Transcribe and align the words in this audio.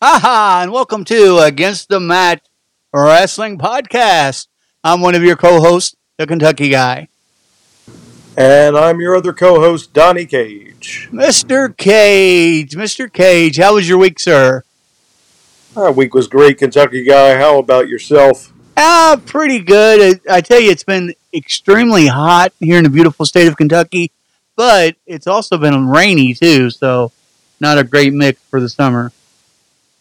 Aha! 0.00 0.60
And 0.62 0.70
welcome 0.70 1.04
to 1.06 1.38
Against 1.38 1.88
the 1.88 1.98
Mat 1.98 2.40
Wrestling 2.94 3.58
Podcast. 3.58 4.46
I'm 4.84 5.00
one 5.00 5.16
of 5.16 5.24
your 5.24 5.34
co-hosts, 5.34 5.96
the 6.18 6.24
Kentucky 6.24 6.68
Guy. 6.68 7.08
And 8.36 8.78
I'm 8.78 9.00
your 9.00 9.16
other 9.16 9.32
co-host, 9.32 9.92
Donnie 9.92 10.24
Cage. 10.24 11.08
Mr. 11.10 11.76
Cage, 11.76 12.76
Mr. 12.76 13.12
Cage, 13.12 13.56
how 13.56 13.74
was 13.74 13.88
your 13.88 13.98
week, 13.98 14.20
sir? 14.20 14.62
Our 15.74 15.90
week 15.90 16.14
was 16.14 16.28
great, 16.28 16.58
Kentucky 16.58 17.02
Guy. 17.02 17.36
How 17.36 17.58
about 17.58 17.88
yourself? 17.88 18.52
Ah, 18.76 19.20
pretty 19.26 19.58
good. 19.58 20.20
I, 20.28 20.36
I 20.36 20.40
tell 20.42 20.60
you, 20.60 20.70
it's 20.70 20.84
been 20.84 21.12
extremely 21.34 22.06
hot 22.06 22.52
here 22.60 22.78
in 22.78 22.84
the 22.84 22.90
beautiful 22.90 23.26
state 23.26 23.48
of 23.48 23.56
Kentucky, 23.56 24.12
but 24.54 24.94
it's 25.06 25.26
also 25.26 25.58
been 25.58 25.88
rainy 25.88 26.34
too, 26.34 26.70
so 26.70 27.10
not 27.58 27.78
a 27.78 27.82
great 27.82 28.12
mix 28.12 28.40
for 28.42 28.60
the 28.60 28.68
summer. 28.68 29.10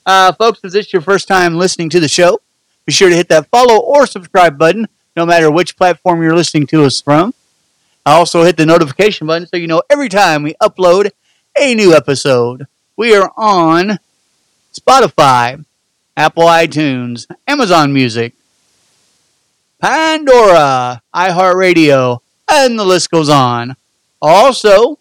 Uh, 0.08 0.32
folks, 0.32 0.60
if 0.64 0.72
this 0.72 0.88
is 0.88 0.94
your 0.94 1.02
first 1.02 1.28
time 1.28 1.58
listening 1.58 1.90
to 1.90 2.00
the 2.00 2.08
show, 2.08 2.40
be 2.86 2.94
sure 2.94 3.10
to 3.10 3.16
hit 3.16 3.28
that 3.28 3.50
follow 3.50 3.78
or 3.78 4.08
subscribe 4.08 4.58
button, 4.58 4.88
no 5.18 5.26
matter 5.26 5.52
which 5.52 5.76
platform 5.76 6.24
you're 6.24 6.34
listening 6.34 6.66
to 6.66 6.86
us 6.86 7.02
from. 7.02 7.34
I 8.06 8.14
Also, 8.14 8.44
hit 8.44 8.56
the 8.56 8.66
notification 8.66 9.28
button 9.28 9.46
so 9.50 9.58
you 9.58 9.68
know 9.68 9.82
every 9.90 10.08
time 10.08 10.44
we 10.44 10.54
upload 10.64 11.10
a 11.60 11.76
new 11.76 11.94
episode. 11.94 12.68
We 12.96 13.14
are 13.18 13.30
on 13.36 14.00
Spotify, 14.74 15.66
Apple 16.16 16.46
iTunes, 16.46 17.28
Amazon 17.46 17.92
Music, 17.92 18.34
Pandora, 19.82 21.02
iHeartRadio, 21.14 22.20
and 22.50 22.80
the 22.80 22.86
list 22.86 23.12
goes 23.12 23.28
on. 23.28 23.76
Also, 24.22 25.00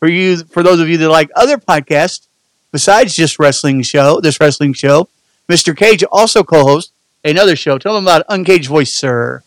for 0.00 0.08
you, 0.08 0.38
for 0.38 0.64
those 0.64 0.80
of 0.80 0.88
you 0.88 0.98
that 0.98 1.08
like 1.08 1.30
other 1.36 1.56
podcasts 1.56 2.26
besides 2.74 3.14
just 3.14 3.38
wrestling 3.38 3.82
show, 3.82 4.20
this 4.20 4.40
wrestling 4.40 4.72
show, 4.72 5.08
Mr. 5.48 5.76
Cage 5.76 6.02
also 6.10 6.42
co-hosts 6.42 6.90
another 7.22 7.54
show. 7.54 7.78
Tell 7.78 7.94
them 7.94 8.02
about 8.02 8.26
Uncaged 8.28 8.68
Voice, 8.68 8.92
sir. 8.92 9.44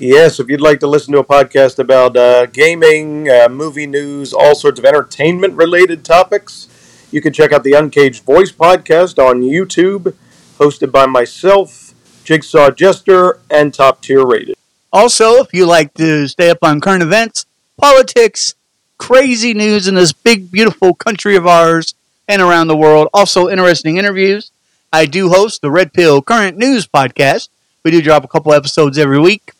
Yes, 0.00 0.40
if 0.40 0.48
you'd 0.48 0.60
like 0.60 0.80
to 0.80 0.88
listen 0.88 1.12
to 1.12 1.20
a 1.20 1.24
podcast 1.24 1.78
about 1.78 2.16
uh, 2.16 2.46
gaming, 2.46 3.28
uh, 3.28 3.48
movie 3.48 3.86
news, 3.86 4.32
all 4.34 4.56
sorts 4.56 4.80
of 4.80 4.84
entertainment-related 4.84 6.04
topics, 6.04 6.66
you 7.12 7.20
can 7.20 7.32
check 7.32 7.52
out 7.52 7.62
the 7.62 7.74
Uncaged 7.74 8.24
Voice 8.24 8.50
podcast 8.50 9.24
on 9.24 9.42
YouTube, 9.42 10.14
hosted 10.58 10.90
by 10.90 11.06
myself 11.06 11.94
Jigsaw 12.24 12.72
Jester, 12.72 13.38
and 13.48 13.72
Top 13.72 14.02
Tier 14.02 14.26
Rated. 14.26 14.56
Also, 14.92 15.34
if 15.36 15.54
you 15.54 15.64
like 15.64 15.94
to 15.94 16.26
stay 16.26 16.50
up 16.50 16.58
on 16.62 16.80
current 16.80 17.04
events, 17.04 17.46
politics, 17.80 18.56
crazy 18.98 19.54
news 19.54 19.88
in 19.88 19.94
this 19.94 20.12
big, 20.12 20.50
beautiful 20.50 20.94
country 20.94 21.36
of 21.36 21.46
ours 21.46 21.94
and 22.28 22.40
around 22.40 22.68
the 22.68 22.76
world, 22.76 23.08
also 23.12 23.48
interesting 23.48 23.96
interviews, 23.96 24.50
I 24.92 25.06
do 25.06 25.28
host 25.28 25.60
the 25.60 25.70
Red 25.70 25.92
Pill 25.92 26.22
Current 26.22 26.56
News 26.56 26.86
podcast. 26.86 27.48
We 27.84 27.90
do 27.90 28.00
drop 28.00 28.24
a 28.24 28.28
couple 28.28 28.52
episodes 28.52 28.96
every 28.96 29.18
week. 29.18 29.52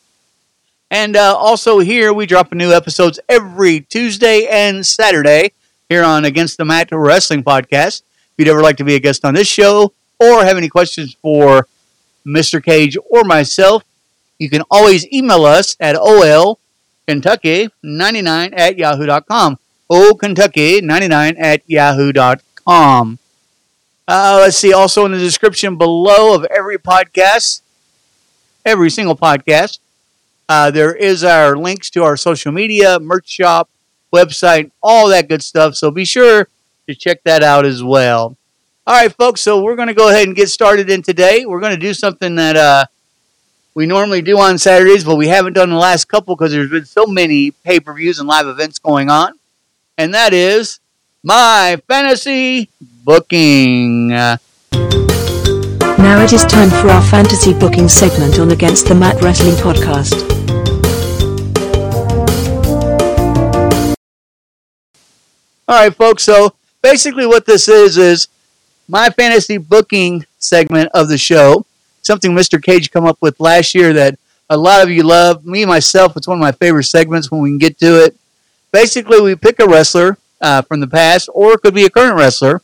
And 0.91 1.17
uh, 1.17 1.35
also 1.37 1.81
here, 1.81 2.13
we 2.13 2.27
drop 2.27 2.53
new 2.53 2.73
episodes 2.73 3.19
every 3.29 3.81
Tuesday 3.81 4.47
and 4.47 4.87
Saturday 4.87 5.53
here 5.89 6.05
on 6.05 6.25
Against 6.25 6.57
the 6.57 6.65
Mat 6.65 6.89
Wrestling 6.93 7.43
Podcast. 7.43 8.03
If 8.03 8.33
you'd 8.39 8.49
ever 8.49 8.63
like 8.63 8.77
to 8.77 8.85
be 8.85 8.95
a 8.95 9.01
guest 9.01 9.25
on 9.25 9.35
this 9.35 9.49
show 9.49 9.93
or 10.21 10.45
have 10.45 10.57
any 10.57 10.69
questions 10.69 11.17
for 11.21 11.67
Mr. 12.27 12.63
Cage, 12.63 12.97
or 13.11 13.25
myself, 13.25 13.85
you 14.39 14.49
can 14.49 14.63
always 14.71 15.07
email 15.13 15.45
us 15.45 15.77
at 15.81 15.97
olkentucky99 17.09 18.53
at 18.57 18.79
yahoo.com. 18.79 19.59
olkentucky99 19.91 21.39
at 21.39 21.63
yahoo.com. 21.67 23.19
Uh, 24.07 24.39
let's 24.41 24.57
see, 24.59 24.73
also 24.73 25.07
in 25.07 25.13
the 25.13 25.19
description 25.19 25.77
below 25.77 26.35
of 26.35 26.45
every 26.45 26.77
podcast, 26.79 27.63
every 28.65 28.91
single 28.91 29.17
podcast, 29.17 29.79
uh, 30.49 30.71
there 30.71 30.95
is 30.95 31.25
our 31.25 31.57
links 31.57 31.89
to 31.91 32.03
our 32.03 32.17
social 32.17 32.53
media, 32.53 32.99
merch 33.01 33.29
shop, 33.29 33.71
website, 34.13 34.71
all 34.83 35.09
that 35.09 35.29
good 35.29 35.43
stuff. 35.43 35.75
So 35.75 35.91
be 35.91 36.05
sure 36.05 36.49
to 36.87 36.95
check 36.95 37.23
that 37.25 37.43
out 37.43 37.65
as 37.65 37.83
well. 37.83 38.37
All 38.87 38.95
right, 38.95 39.11
folks. 39.11 39.41
So 39.41 39.63
we're 39.63 39.77
going 39.77 39.89
to 39.89 39.95
go 39.95 40.11
ahead 40.11 40.27
and 40.27 40.37
get 40.37 40.51
started 40.51 40.91
in 40.91 41.01
today. 41.01 41.47
We're 41.47 41.61
going 41.61 41.73
to 41.73 41.81
do 41.81 41.95
something 41.95 42.35
that 42.35 42.57
uh, 42.57 42.85
we 43.75 43.87
normally 43.87 44.23
do 44.23 44.39
on 44.39 44.57
Saturdays, 44.57 45.03
but 45.05 45.17
we 45.17 45.27
haven't 45.27 45.55
done 45.55 45.71
the 45.71 45.77
last 45.77 46.05
couple 46.05 46.37
because 46.37 46.53
there's 46.53 46.71
been 46.71 46.85
so 46.85 47.07
many 47.07 47.51
pay 47.51 47.81
per 47.81 47.93
views 47.93 48.21
and 48.21 48.29
live 48.29 48.47
events 48.47 48.79
going 48.79 49.11
on, 49.11 49.33
and 49.99 50.15
that 50.15 50.33
is 50.33 50.79
my 51.25 51.81
fantasy 51.89 52.71
booking. 52.81 54.09
Now 54.09 54.39
it 56.23 56.33
is 56.33 56.45
time 56.45 56.71
for 56.71 56.89
our 56.89 57.03
fantasy 57.03 57.53
booking 57.53 57.89
segment 57.89 58.39
on 58.39 58.53
Against 58.53 58.87
the 58.87 58.95
Mat 58.95 59.21
Wrestling 59.21 59.57
Podcast. 59.57 60.23
All 65.67 65.81
right, 65.81 65.95
folks. 65.95 66.23
So 66.23 66.55
basically, 66.81 67.27
what 67.27 67.45
this 67.47 67.67
is 67.69 67.97
is 67.97 68.29
my 68.87 69.11
fantasy 69.11 69.57
booking 69.57 70.27
segment 70.39 70.91
of 70.95 71.09
the 71.09 71.19
show. 71.19 71.67
Something 72.05 72.33
Mr. 72.33 72.63
Cage 72.63 72.91
come 72.91 73.07
up 73.07 73.17
with 73.21 73.41
last 73.41 73.75
year 73.75 73.95
that 73.95 74.19
a 74.51 74.57
lot 74.57 74.83
of 74.83 74.91
you 74.91 75.03
love. 75.03 75.47
Me 75.47 75.65
myself, 75.65 76.17
it's 76.17 76.29
one 76.29 76.39
of 76.39 76.43
my 76.43 76.53
favorite 76.53 76.85
segments 76.85 77.31
when 77.31 77.41
we 77.41 77.49
can 77.49 77.59
get 77.59 77.79
to 77.79 78.05
it. 78.05 78.15
Basically, 78.73 79.21
we 79.21 79.35
pick 79.35 79.59
a 79.59 79.67
wrestler 79.67 80.19
uh, 80.41 80.61
from 80.63 80.81
the 80.81 80.87
past, 80.87 81.31
or 81.33 81.55
it 81.55 81.63
could 81.63 81.75
be 81.75 81.87
a 81.87 81.91
current 81.91 82.17
wrestler, 82.17 82.61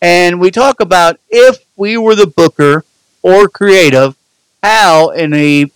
and 0.00 0.38
we 0.38 0.52
talk 0.52 0.80
about 0.80 1.18
if 1.28 1.64
we 1.76 1.96
were 1.96 2.14
the 2.14 2.28
booker 2.28 2.84
or 3.22 3.48
creative, 3.48 4.16
how 4.62 5.10
in 5.10 5.34
a 5.34 5.66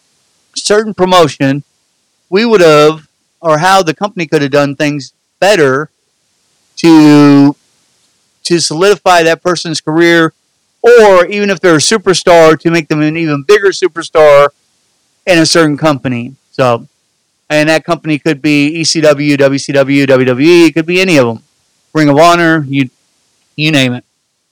certain 0.55 0.95
promotion 0.95 1.65
we 2.29 2.45
would 2.45 2.61
have, 2.61 3.09
or 3.41 3.59
how 3.59 3.83
the 3.83 3.95
company 3.95 4.27
could 4.27 4.43
have 4.43 4.53
done 4.53 4.77
things 4.77 5.13
better 5.41 5.91
to 6.77 7.57
to 8.45 8.61
solidify 8.61 9.23
that 9.25 9.43
person's 9.43 9.81
career, 9.81 10.33
or 10.83 11.27
even 11.27 11.51
if 11.51 11.61
they're 11.61 11.77
a 11.77 11.79
superstar, 11.79 12.59
to 12.61 12.71
make 12.71 12.89
them 12.89 13.01
an 13.03 13.17
even 13.17 13.43
bigger 13.43 13.69
superstar 13.69 14.49
in 15.27 15.39
a 15.39 15.47
certain 15.47 15.77
company. 15.77 16.35
So, 16.51 16.87
and 17.49 17.69
that 17.69 17.85
company 17.85 18.19
could 18.19 18.41
be 18.41 18.81
ECW, 18.81 19.37
WCW, 19.37 20.07
WWE, 20.07 20.69
it 20.69 20.75
could 20.75 20.87
be 20.87 21.01
any 21.01 21.17
of 21.17 21.27
them. 21.27 21.43
Ring 21.93 22.09
of 22.09 22.19
Honor, 22.19 22.65
you 22.69 22.91
you 23.57 23.73
name 23.73 23.93
it. 23.93 24.05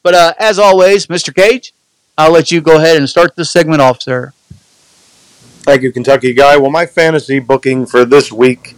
But 0.02 0.14
uh, 0.14 0.34
as 0.38 0.58
always, 0.58 1.06
Mr. 1.06 1.34
Cage, 1.34 1.72
I'll 2.16 2.32
let 2.32 2.50
you 2.50 2.60
go 2.60 2.76
ahead 2.76 2.96
and 2.96 3.08
start 3.08 3.36
this 3.36 3.50
segment 3.50 3.80
off, 3.80 4.02
sir. 4.02 4.32
Thank 5.62 5.82
you, 5.82 5.92
Kentucky 5.92 6.32
Guy. 6.32 6.56
Well, 6.56 6.70
my 6.70 6.86
fantasy 6.86 7.38
booking 7.38 7.86
for 7.86 8.04
this 8.04 8.32
week 8.32 8.74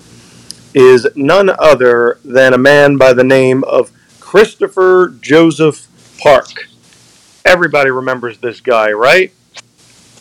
is 0.74 1.06
none 1.16 1.50
other 1.58 2.18
than 2.24 2.52
a 2.52 2.58
man 2.58 2.96
by 2.96 3.12
the 3.12 3.24
name 3.24 3.64
of 3.64 3.90
Christopher 4.18 5.14
Joseph 5.20 5.86
Park. 6.20 6.69
Everybody 7.50 7.90
remembers 7.90 8.38
this 8.38 8.60
guy, 8.60 8.92
right? 8.92 9.32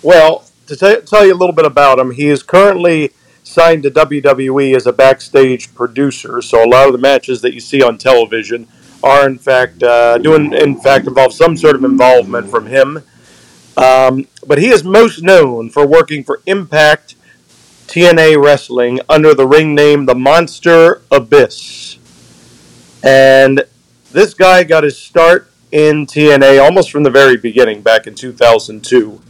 Well, 0.01 0.45
to 0.65 0.75
t- 0.75 1.01
tell 1.05 1.23
you 1.27 1.31
a 1.31 1.37
little 1.37 1.53
bit 1.53 1.67
about 1.67 1.99
him, 1.99 2.09
he 2.09 2.27
is 2.27 2.41
currently 2.41 3.11
signed 3.43 3.83
to 3.83 3.91
WWE 3.91 4.75
as 4.75 4.87
a 4.87 4.91
backstage 4.91 5.75
producer. 5.75 6.41
So 6.41 6.63
a 6.63 6.65
lot 6.67 6.87
of 6.87 6.91
the 6.91 6.97
matches 6.97 7.41
that 7.41 7.53
you 7.53 7.59
see 7.59 7.83
on 7.83 7.99
television 7.99 8.67
are 9.03 9.27
in 9.27 9.37
fact 9.37 9.83
uh, 9.83 10.17
doing 10.17 10.53
in 10.53 10.81
fact 10.81 11.05
involve 11.05 11.31
some 11.31 11.55
sort 11.55 11.75
of 11.75 11.83
involvement 11.83 12.49
from 12.49 12.65
him. 12.65 13.03
Um, 13.77 14.25
but 14.47 14.57
he 14.57 14.69
is 14.69 14.83
most 14.83 15.21
known 15.21 15.69
for 15.69 15.85
working 15.85 16.23
for 16.23 16.41
Impact 16.47 17.13
TNA 17.85 18.43
Wrestling 18.43 19.01
under 19.07 19.35
the 19.35 19.45
ring 19.45 19.75
name 19.75 20.07
The 20.07 20.15
Monster 20.15 21.03
Abyss. 21.11 21.99
And 23.03 23.61
this 24.11 24.33
guy 24.33 24.63
got 24.63 24.83
his 24.83 24.97
start 24.97 25.48
in 25.71 26.05
TNA 26.05 26.61
almost 26.63 26.91
from 26.91 27.03
the 27.03 27.09
very 27.09 27.37
beginning 27.37 27.81
back 27.81 28.07
in 28.07 28.15
2002. 28.15 29.21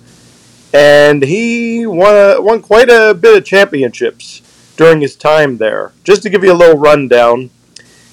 And 0.74 1.24
he 1.24 1.86
won, 1.86 2.16
a, 2.16 2.42
won 2.42 2.62
quite 2.62 2.90
a 2.90 3.14
bit 3.14 3.38
of 3.38 3.46
championships 3.46 4.42
during 4.78 5.02
his 5.02 5.16
time 5.16 5.58
there. 5.58 5.92
Just 6.04 6.24
to 6.24 6.30
give 6.30 6.44
you 6.44 6.54
a 6.54 6.54
little 6.54 6.80
rundown, 6.80 7.50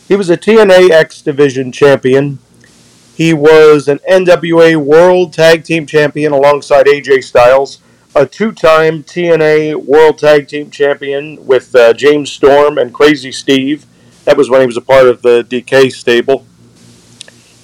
he 0.08 0.16
was 0.16 0.30
a 0.30 0.36
TNA 0.36 0.90
X 0.90 1.22
Division 1.22 1.70
champion. 1.70 2.38
He 3.14 3.32
was 3.32 3.88
an 3.88 3.98
NWA 4.10 4.76
World 4.76 5.32
Tag 5.32 5.64
Team 5.64 5.86
champion 5.86 6.32
alongside 6.32 6.86
AJ 6.86 7.24
Styles, 7.24 7.80
a 8.14 8.26
two 8.26 8.52
time 8.52 9.02
TNA 9.02 9.84
World 9.84 10.18
Tag 10.18 10.48
Team 10.48 10.70
champion 10.70 11.44
with 11.46 11.74
uh, 11.74 11.92
James 11.92 12.30
Storm 12.32 12.78
and 12.78 12.92
Crazy 12.92 13.32
Steve. 13.32 13.86
That 14.24 14.36
was 14.36 14.50
when 14.50 14.60
he 14.60 14.66
was 14.66 14.76
a 14.76 14.82
part 14.82 15.06
of 15.06 15.22
the 15.22 15.42
Decay 15.44 15.90
stable. 15.90 16.46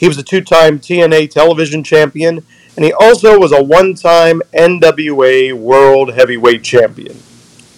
He 0.03 0.09
was 0.09 0.19
a 0.19 0.25
two 0.25 0.41
time 0.41 0.81
TNA 0.81 1.31
television 1.31 1.85
champion, 1.85 2.45
and 2.75 2.85
he 2.85 2.93
also 2.93 3.39
was 3.39 3.53
a 3.53 3.63
one 3.63 3.95
time 3.95 4.43
NWA 4.53 5.53
World 5.53 6.15
Heavyweight 6.15 6.65
Champion. 6.65 7.23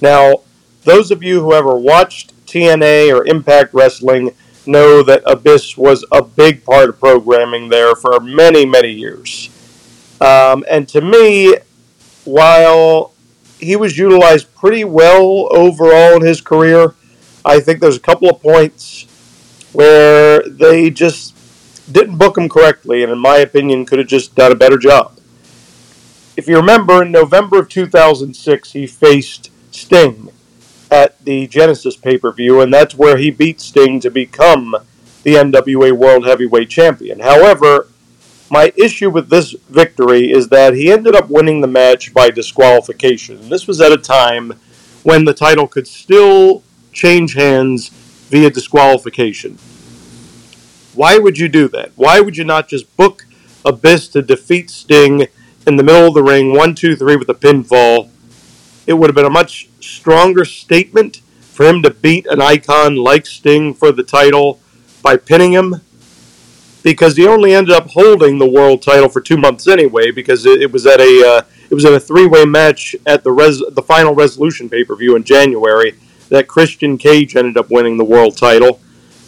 Now, 0.00 0.36
those 0.84 1.10
of 1.10 1.22
you 1.22 1.42
who 1.42 1.52
ever 1.52 1.76
watched 1.76 2.32
TNA 2.46 3.14
or 3.14 3.26
Impact 3.26 3.74
Wrestling 3.74 4.34
know 4.64 5.02
that 5.02 5.22
Abyss 5.26 5.76
was 5.76 6.02
a 6.10 6.22
big 6.22 6.64
part 6.64 6.88
of 6.88 6.98
programming 6.98 7.68
there 7.68 7.94
for 7.94 8.18
many, 8.20 8.64
many 8.64 8.90
years. 8.90 9.50
Um, 10.18 10.64
and 10.66 10.88
to 10.88 11.02
me, 11.02 11.54
while 12.24 13.12
he 13.60 13.76
was 13.76 13.98
utilized 13.98 14.54
pretty 14.54 14.84
well 14.84 15.46
overall 15.50 16.16
in 16.16 16.22
his 16.22 16.40
career, 16.40 16.94
I 17.44 17.60
think 17.60 17.80
there's 17.80 17.98
a 17.98 18.00
couple 18.00 18.30
of 18.30 18.40
points 18.40 19.08
where 19.74 20.42
they 20.48 20.88
just 20.88 21.33
didn't 21.90 22.19
book 22.19 22.38
him 22.38 22.48
correctly, 22.48 23.02
and 23.02 23.12
in 23.12 23.19
my 23.19 23.38
opinion, 23.38 23.86
could 23.86 23.98
have 23.98 24.08
just 24.08 24.34
done 24.34 24.52
a 24.52 24.56
better 24.56 24.78
job. 24.78 25.19
If 26.36 26.48
you 26.48 26.56
remember, 26.56 27.02
in 27.02 27.12
November 27.12 27.60
of 27.60 27.69
2006, 27.69 28.72
he 28.72 28.86
faced 28.86 29.50
Sting 29.70 30.31
at 30.90 31.22
the 31.25 31.46
Genesis 31.46 31.96
pay 31.96 32.19
per 32.19 32.32
view, 32.32 32.60
and 32.60 32.72
that's 32.72 32.94
where 32.94 33.16
he 33.16 33.31
beat 33.31 33.60
Sting 33.60 34.00
to 34.00 34.10
become 34.10 34.75
the 35.22 35.34
NWA 35.34 35.92
World 35.92 36.26
Heavyweight 36.26 36.69
Champion. 36.69 37.20
However, 37.20 37.88
my 38.50 38.72
issue 38.76 39.10
with 39.10 39.31
this 39.31 39.52
victory 39.69 40.31
is 40.31 40.48
that 40.48 40.75
he 40.75 40.92
ended 40.92 41.16
up 41.16 41.31
winning 41.31 41.60
the 41.60 41.66
match 41.66 42.12
by 42.12 42.31
disqualification. 42.31 43.48
This 43.48 43.66
was 43.66 43.81
at 43.81 43.92
a 43.92 43.96
time 43.96 44.52
when 45.02 45.25
the 45.25 45.34
title 45.34 45.66
could 45.66 45.88
still 45.88 46.62
change 46.92 47.34
hands 47.34 47.88
via 48.28 48.50
disqualification. 48.50 49.58
Why 50.94 51.19
would 51.19 51.38
you 51.38 51.49
do 51.49 51.69
that? 51.69 51.93
Why 51.96 52.20
would 52.20 52.37
you 52.37 52.44
not 52.44 52.69
just 52.69 52.96
book 52.96 53.26
Abyss 53.64 54.08
to 54.08 54.23
defeat 54.23 54.70
Sting 54.70 55.26
in 55.67 55.76
the 55.76 55.82
middle 55.82 56.08
of 56.08 56.14
the 56.14 56.23
ring, 56.23 56.55
one, 56.55 56.75
two, 56.75 56.94
three, 56.96 57.17
with 57.17 57.29
a 57.29 57.35
pinfall? 57.35 58.11
It 58.87 58.94
would 58.94 59.08
have 59.08 59.17
been 59.17 59.25
a 59.25 59.31
much 59.31 59.69
stronger 59.81 60.44
statement 60.44 61.17
for 61.41 61.64
him 61.64 61.82
to 61.82 61.91
beat 61.91 62.26
an 62.26 62.41
icon 62.41 62.96
like 62.96 63.26
Sting 63.26 63.75
for 63.75 63.93
the 63.93 64.02
title 64.02 64.61
by 65.02 65.17
pinning 65.17 65.52
him 65.52 65.81
because 66.82 67.17
he 67.17 67.26
only 67.26 67.55
ended 67.55 67.75
up 67.75 67.88
holding 67.91 68.38
the 68.38 68.49
world 68.49 68.82
title 68.82 69.08
for 69.08 69.20
two 69.20 69.37
months 69.37 69.67
anyway 69.67 70.11
because 70.11 70.46
it, 70.46 70.62
it 70.62 70.70
was 70.70 70.87
at 70.87 71.00
a 71.00 71.26
uh, 71.26 71.43
it 71.70 71.75
was 71.75 71.85
in 71.85 71.94
a 71.94 72.00
three 72.00 72.26
way 72.26 72.44
match 72.44 72.94
at 73.06 73.25
the 73.25 73.32
res- 73.32 73.62
the 73.73 73.82
final 73.82 74.14
resolution 74.14 74.69
pay 74.69 74.85
per 74.85 74.94
view 74.94 75.17
in 75.17 75.25
January 75.25 75.99
that 76.29 76.46
Christian 76.46 76.99
Cage 76.99 77.37
ended 77.37 77.56
up 77.56 77.70
winning 77.70 77.96
the 77.96 78.05
world 78.05 78.37
title 78.37 78.81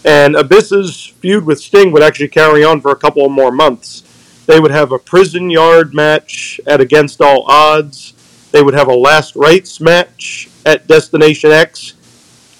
and 0.06 0.36
Abyss's 0.36 1.06
feud 1.20 1.44
with 1.44 1.60
Sting 1.60 1.90
would 1.90 2.02
actually 2.02 2.28
carry 2.28 2.62
on 2.62 2.80
for 2.80 2.92
a 2.92 2.96
couple 2.96 3.26
of 3.26 3.32
more 3.32 3.50
months. 3.50 4.04
They 4.46 4.60
would 4.60 4.70
have 4.70 4.92
a 4.92 5.00
prison 5.00 5.50
yard 5.50 5.92
match 5.92 6.60
at 6.64 6.80
Against 6.80 7.20
All 7.20 7.44
Odds. 7.50 8.12
They 8.52 8.62
would 8.62 8.74
have 8.74 8.86
a 8.86 8.94
last 8.94 9.34
rites 9.34 9.80
match 9.80 10.48
at 10.64 10.86
Destination 10.86 11.50
X. 11.50 11.94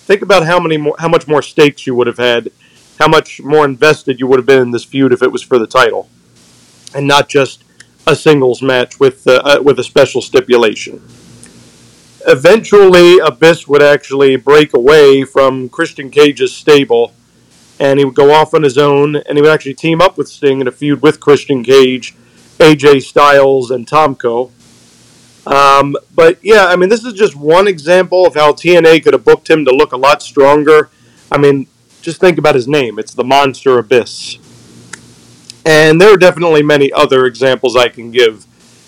Think 0.07 0.23
about 0.23 0.45
how 0.45 0.59
many 0.59 0.77
more, 0.77 0.97
how 0.99 1.07
much 1.09 1.29
more 1.29 1.41
stakes 1.41 1.87
you 1.87 1.95
would 1.95 2.09
have 2.09 2.19
had, 2.19 2.51
how 2.99 3.07
much 3.07 3.41
more 3.41 3.65
invested 3.65 4.19
you 4.19 4.27
would 4.27 4.41
have 4.41 4.47
been 4.47 4.63
in 4.63 4.73
this 4.73 4.85
feud 4.85 5.13
if 5.13 5.23
it 5.23 5.31
was 5.31 5.43
for 5.43 5.61
the 5.61 5.67
title, 5.69 6.09
and 6.95 7.07
not 7.07 7.29
just 7.29 7.63
a 8.09 8.17
singles 8.17 8.61
match 8.61 8.99
with 8.99 9.27
uh, 9.27 9.41
uh, 9.45 9.63
with 9.63 9.79
a 9.79 9.85
special 9.85 10.21
stipulation. 10.21 11.01
Eventually, 12.27 13.19
Abyss 13.19 13.69
would 13.69 13.83
actually 13.83 14.35
break 14.35 14.75
away 14.75 15.25
from 15.25 15.69
Christian 15.69 16.11
Cage's 16.11 16.55
stable 16.55 17.13
and 17.79 17.99
he 17.99 18.05
would 18.05 18.15
go 18.15 18.33
off 18.33 18.55
on 18.55 18.63
his 18.63 18.79
own, 18.79 19.17
and 19.17 19.37
he 19.37 19.43
would 19.43 19.51
actually 19.51 19.75
team 19.75 20.01
up 20.01 20.17
with 20.17 20.29
Sting 20.29 20.61
in 20.61 20.69
a 20.69 20.73
feud 20.73 21.03
with 21.03 21.21
Christian 21.21 21.63
Cage, 21.63 22.15
AJ 22.59 23.03
Styles, 23.03 23.71
and 23.71 23.87
Tomko. 23.87 24.51
Um, 25.47 25.97
but 26.15 26.39
yeah, 26.43 26.67
I 26.67 26.77
mean, 26.77 26.89
this 26.89 27.05
is 27.05 27.13
just 27.13 27.37
one 27.37 27.69
example 27.69 28.27
of 28.27 28.35
how 28.35 28.53
TNA 28.53 29.05
could 29.05 29.13
have 29.13 29.25
booked 29.25 29.49
him 29.49 29.65
to 29.65 29.71
look 29.71 29.93
a 29.93 29.97
lot 29.97 30.23
stronger. 30.23 30.91
I 31.31 31.39
mean, 31.39 31.69
just 32.03 32.21
think 32.21 32.39
about 32.39 32.55
his 32.55 32.67
name. 32.67 32.99
It's 32.99 33.15
the 33.15 33.25
Monster 33.25 33.79
Abyss. 33.79 34.39
And 35.65 36.01
there 36.01 36.13
are 36.13 36.17
definitely 36.17 36.63
many 36.63 36.93
other 36.93 37.27
examples 37.27 37.77
I 37.77 37.89
can 37.89 38.11
give, 38.11 38.47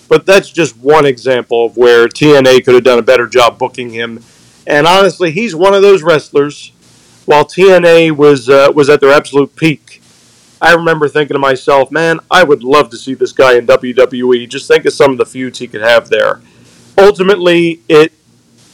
but 0.08 0.25
that's 0.25 0.50
just 0.50 0.76
one 0.76 1.06
example 1.06 1.67
of 1.67 1.76
where 1.76 2.06
TNA 2.06 2.64
could 2.64 2.75
have 2.75 2.84
done 2.84 2.99
a 2.99 3.02
better 3.02 3.26
job 3.26 3.58
booking 3.58 3.91
him. 3.91 4.23
And 4.67 4.87
honestly, 4.87 5.32
he's 5.32 5.55
one 5.55 5.75
of 5.75 5.82
those 5.82 6.02
wrestlers 6.02 6.73
while 7.28 7.44
TNA 7.44 8.16
was 8.16 8.48
uh, 8.48 8.72
was 8.75 8.88
at 8.88 9.02
their 9.02 9.12
absolute 9.12 9.54
peak, 9.54 10.00
I 10.62 10.72
remember 10.72 11.08
thinking 11.08 11.34
to 11.34 11.38
myself, 11.38 11.90
man, 11.90 12.20
I 12.30 12.42
would 12.42 12.64
love 12.64 12.88
to 12.88 12.96
see 12.96 13.12
this 13.12 13.32
guy 13.32 13.56
in 13.56 13.66
WWE. 13.66 14.48
Just 14.48 14.66
think 14.66 14.86
of 14.86 14.94
some 14.94 15.12
of 15.12 15.19
the 15.19 15.26
feuds 15.26 15.58
he 15.58 15.69
could 15.69 15.82
have 15.82 16.08
there. 16.08 16.40
Ultimately, 16.96 17.82
it 17.86 18.14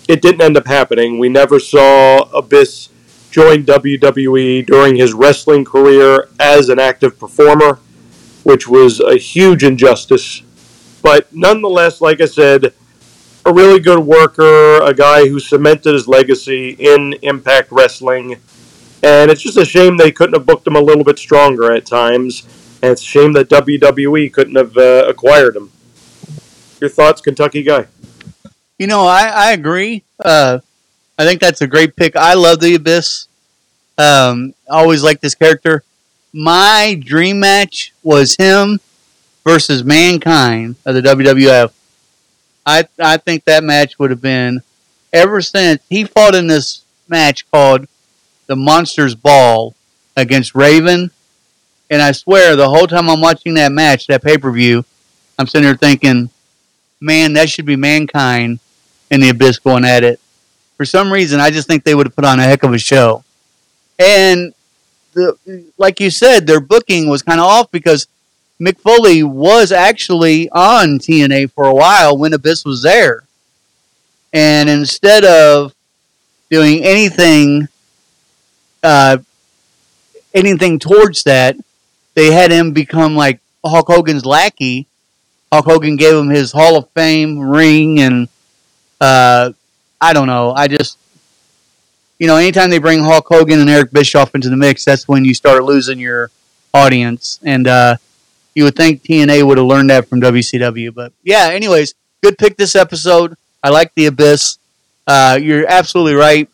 it 0.06 0.22
didn't 0.22 0.40
end 0.40 0.56
up 0.56 0.68
happening. 0.68 1.18
We 1.18 1.28
never 1.28 1.58
saw 1.58 2.28
Abyss 2.32 2.90
join 3.32 3.64
WWE 3.64 4.64
during 4.64 4.94
his 4.94 5.14
wrestling 5.14 5.64
career 5.64 6.28
as 6.38 6.68
an 6.68 6.78
active 6.78 7.19
performer, 7.19 7.81
which 8.44 8.69
was 8.69 9.00
a 9.00 9.17
huge 9.17 9.64
injustice. 9.64 10.43
But 11.02 11.26
nonetheless, 11.34 12.00
like 12.00 12.20
I 12.20 12.26
said, 12.26 12.72
a 13.46 13.53
really 13.53 13.81
good 13.81 14.01
worker, 14.01 14.81
a 14.82 14.94
guy 14.94 15.29
who 15.29 15.39
cemented 15.39 15.93
his 15.93 16.08
legacy 16.08 16.70
in 16.70 17.15
Impact 17.22 17.70
Wrestling. 17.70 18.36
And 19.03 19.31
it's 19.31 19.43
just 19.43 19.58
a 19.58 19.65
shame 19.65 19.96
they 19.96 20.13
couldn't 20.13 20.34
have 20.34 20.46
booked 20.46 20.67
him 20.67 20.77
a 20.77 20.81
little 20.81 21.05
bit 21.05 21.19
stronger 21.19 21.72
at 21.72 21.84
times. 21.84 22.46
And 22.82 22.93
it's 22.93 23.03
a 23.03 23.05
shame 23.05 23.32
that 23.34 23.48
WWE 23.48 24.32
couldn't 24.32 24.56
have 24.56 24.77
uh, 24.77 25.05
acquired 25.08 25.56
him. 25.56 25.70
Your 26.81 26.91
thoughts, 26.91 27.20
Kentucky 27.20 27.63
guy? 27.63 27.86
You 28.79 28.86
know, 28.86 29.06
I, 29.06 29.27
I 29.27 29.53
agree. 29.53 30.05
Uh, 30.22 30.60
I 31.19 31.24
think 31.24 31.41
that's 31.41 31.60
a 31.60 31.67
great 31.67 31.96
pick. 31.96 32.17
I 32.17 32.34
love 32.34 32.60
the 32.60 32.74
Abyss. 32.74 33.29
Um, 33.96 34.55
always 34.69 35.03
liked 35.03 35.22
this 35.22 35.34
character. 35.34 35.84
My 36.32 37.01
dream 37.01 37.39
match 37.39 37.93
was 38.03 38.36
him 38.36 38.81
versus 39.44 39.84
Mankind 39.84 40.77
of 40.84 40.94
the 40.94 41.03
WWF. 41.03 41.72
I 42.66 42.88
I 42.98 43.16
think 43.16 43.44
that 43.44 43.64
match 43.64 43.98
would 43.98 44.10
have 44.10 44.22
been 44.22 44.62
ever 45.12 45.40
since 45.40 45.82
he 45.88 46.04
fought 46.04 46.34
in 46.34 46.46
this 46.46 46.84
match 47.08 47.48
called 47.50 47.86
the 48.46 48.56
Monsters 48.56 49.14
Ball 49.14 49.74
against 50.16 50.54
Raven, 50.54 51.10
and 51.90 52.02
I 52.02 52.12
swear 52.12 52.56
the 52.56 52.68
whole 52.68 52.86
time 52.86 53.08
I'm 53.08 53.20
watching 53.20 53.54
that 53.54 53.72
match, 53.72 54.06
that 54.06 54.22
pay 54.22 54.38
per 54.38 54.50
view, 54.50 54.84
I'm 55.38 55.46
sitting 55.46 55.66
there 55.66 55.76
thinking, 55.76 56.30
man, 57.00 57.32
that 57.34 57.50
should 57.50 57.66
be 57.66 57.76
mankind 57.76 58.60
and 59.10 59.22
the 59.22 59.28
Abyss 59.30 59.58
going 59.58 59.84
at 59.84 60.04
it. 60.04 60.20
For 60.76 60.84
some 60.84 61.12
reason, 61.12 61.40
I 61.40 61.50
just 61.50 61.68
think 61.68 61.84
they 61.84 61.94
would 61.94 62.06
have 62.06 62.16
put 62.16 62.24
on 62.24 62.40
a 62.40 62.42
heck 62.42 62.62
of 62.62 62.72
a 62.72 62.78
show, 62.78 63.24
and 63.98 64.52
the 65.12 65.36
like 65.78 66.00
you 66.00 66.10
said, 66.10 66.46
their 66.46 66.60
booking 66.60 67.08
was 67.08 67.22
kind 67.22 67.40
of 67.40 67.46
off 67.46 67.70
because 67.70 68.08
Mick 68.61 68.79
Foley 68.79 69.23
was 69.23 69.73
actually 69.73 70.49
on 70.51 70.99
TNA 70.99 71.51
for 71.53 71.65
a 71.65 71.75
while 71.75 72.17
when 72.17 72.32
Abyss 72.32 72.65
was 72.65 72.82
there. 72.82 73.25
And 74.32 74.69
instead 74.69 75.25
of 75.25 75.75
doing 76.51 76.82
anything, 76.84 77.69
uh, 78.82 79.19
anything 80.32 80.79
towards 80.79 81.25
that, 81.25 81.56
they 82.15 82.32
had 82.32 82.53
him 82.53 82.73
become 82.73 83.17
like 83.17 83.41
Hulk 83.65 83.89
Hogan's 83.89 84.25
lackey. 84.25 84.87
Hulk 85.53 85.65
Hogan 85.67 85.96
gave 85.96 86.15
him 86.15 86.31
his 86.31 86.53
Hall 86.53 86.77
of 86.77 86.89
Fame 86.91 87.39
ring, 87.39 88.01
and 88.01 88.29
uh, 89.01 89.53
I 90.01 90.13
don't 90.13 90.27
know. 90.27 90.53
I 90.53 90.69
just 90.69 90.99
you 92.19 92.29
know, 92.29 92.37
anytime 92.37 92.70
they 92.70 92.79
bring 92.79 93.03
Hulk 93.03 93.27
Hogan 93.29 93.61
and 93.61 93.69
Eric 93.69 93.91
Bischoff 93.91 94.34
into 94.34 94.49
the 94.49 94.56
mix, 94.56 94.84
that's 94.84 95.08
when 95.08 95.25
you 95.25 95.34
start 95.34 95.65
losing 95.65 95.99
your 95.99 96.31
audience. 96.73 97.41
And 97.43 97.67
uh, 97.67 97.96
you 98.55 98.65
would 98.65 98.77
think 98.77 99.03
TNA 99.03 99.44
would 99.46 99.58
have 99.58 99.67
learned 99.67 99.91
that 99.91 100.08
from 100.08 100.20
WCW. 100.20 100.94
But 100.94 101.13
yeah, 101.23 101.49
anyways, 101.51 101.94
good 102.23 102.39
pick 102.39 102.56
this 102.56 102.75
episode. 102.77 103.37
I 103.63 103.70
like 103.70 103.94
the 103.94 104.06
Abyss. 104.06 104.58
Uh, 105.06 105.39
you're 105.41 105.67
absolutely 105.67 106.15
right. 106.15 106.49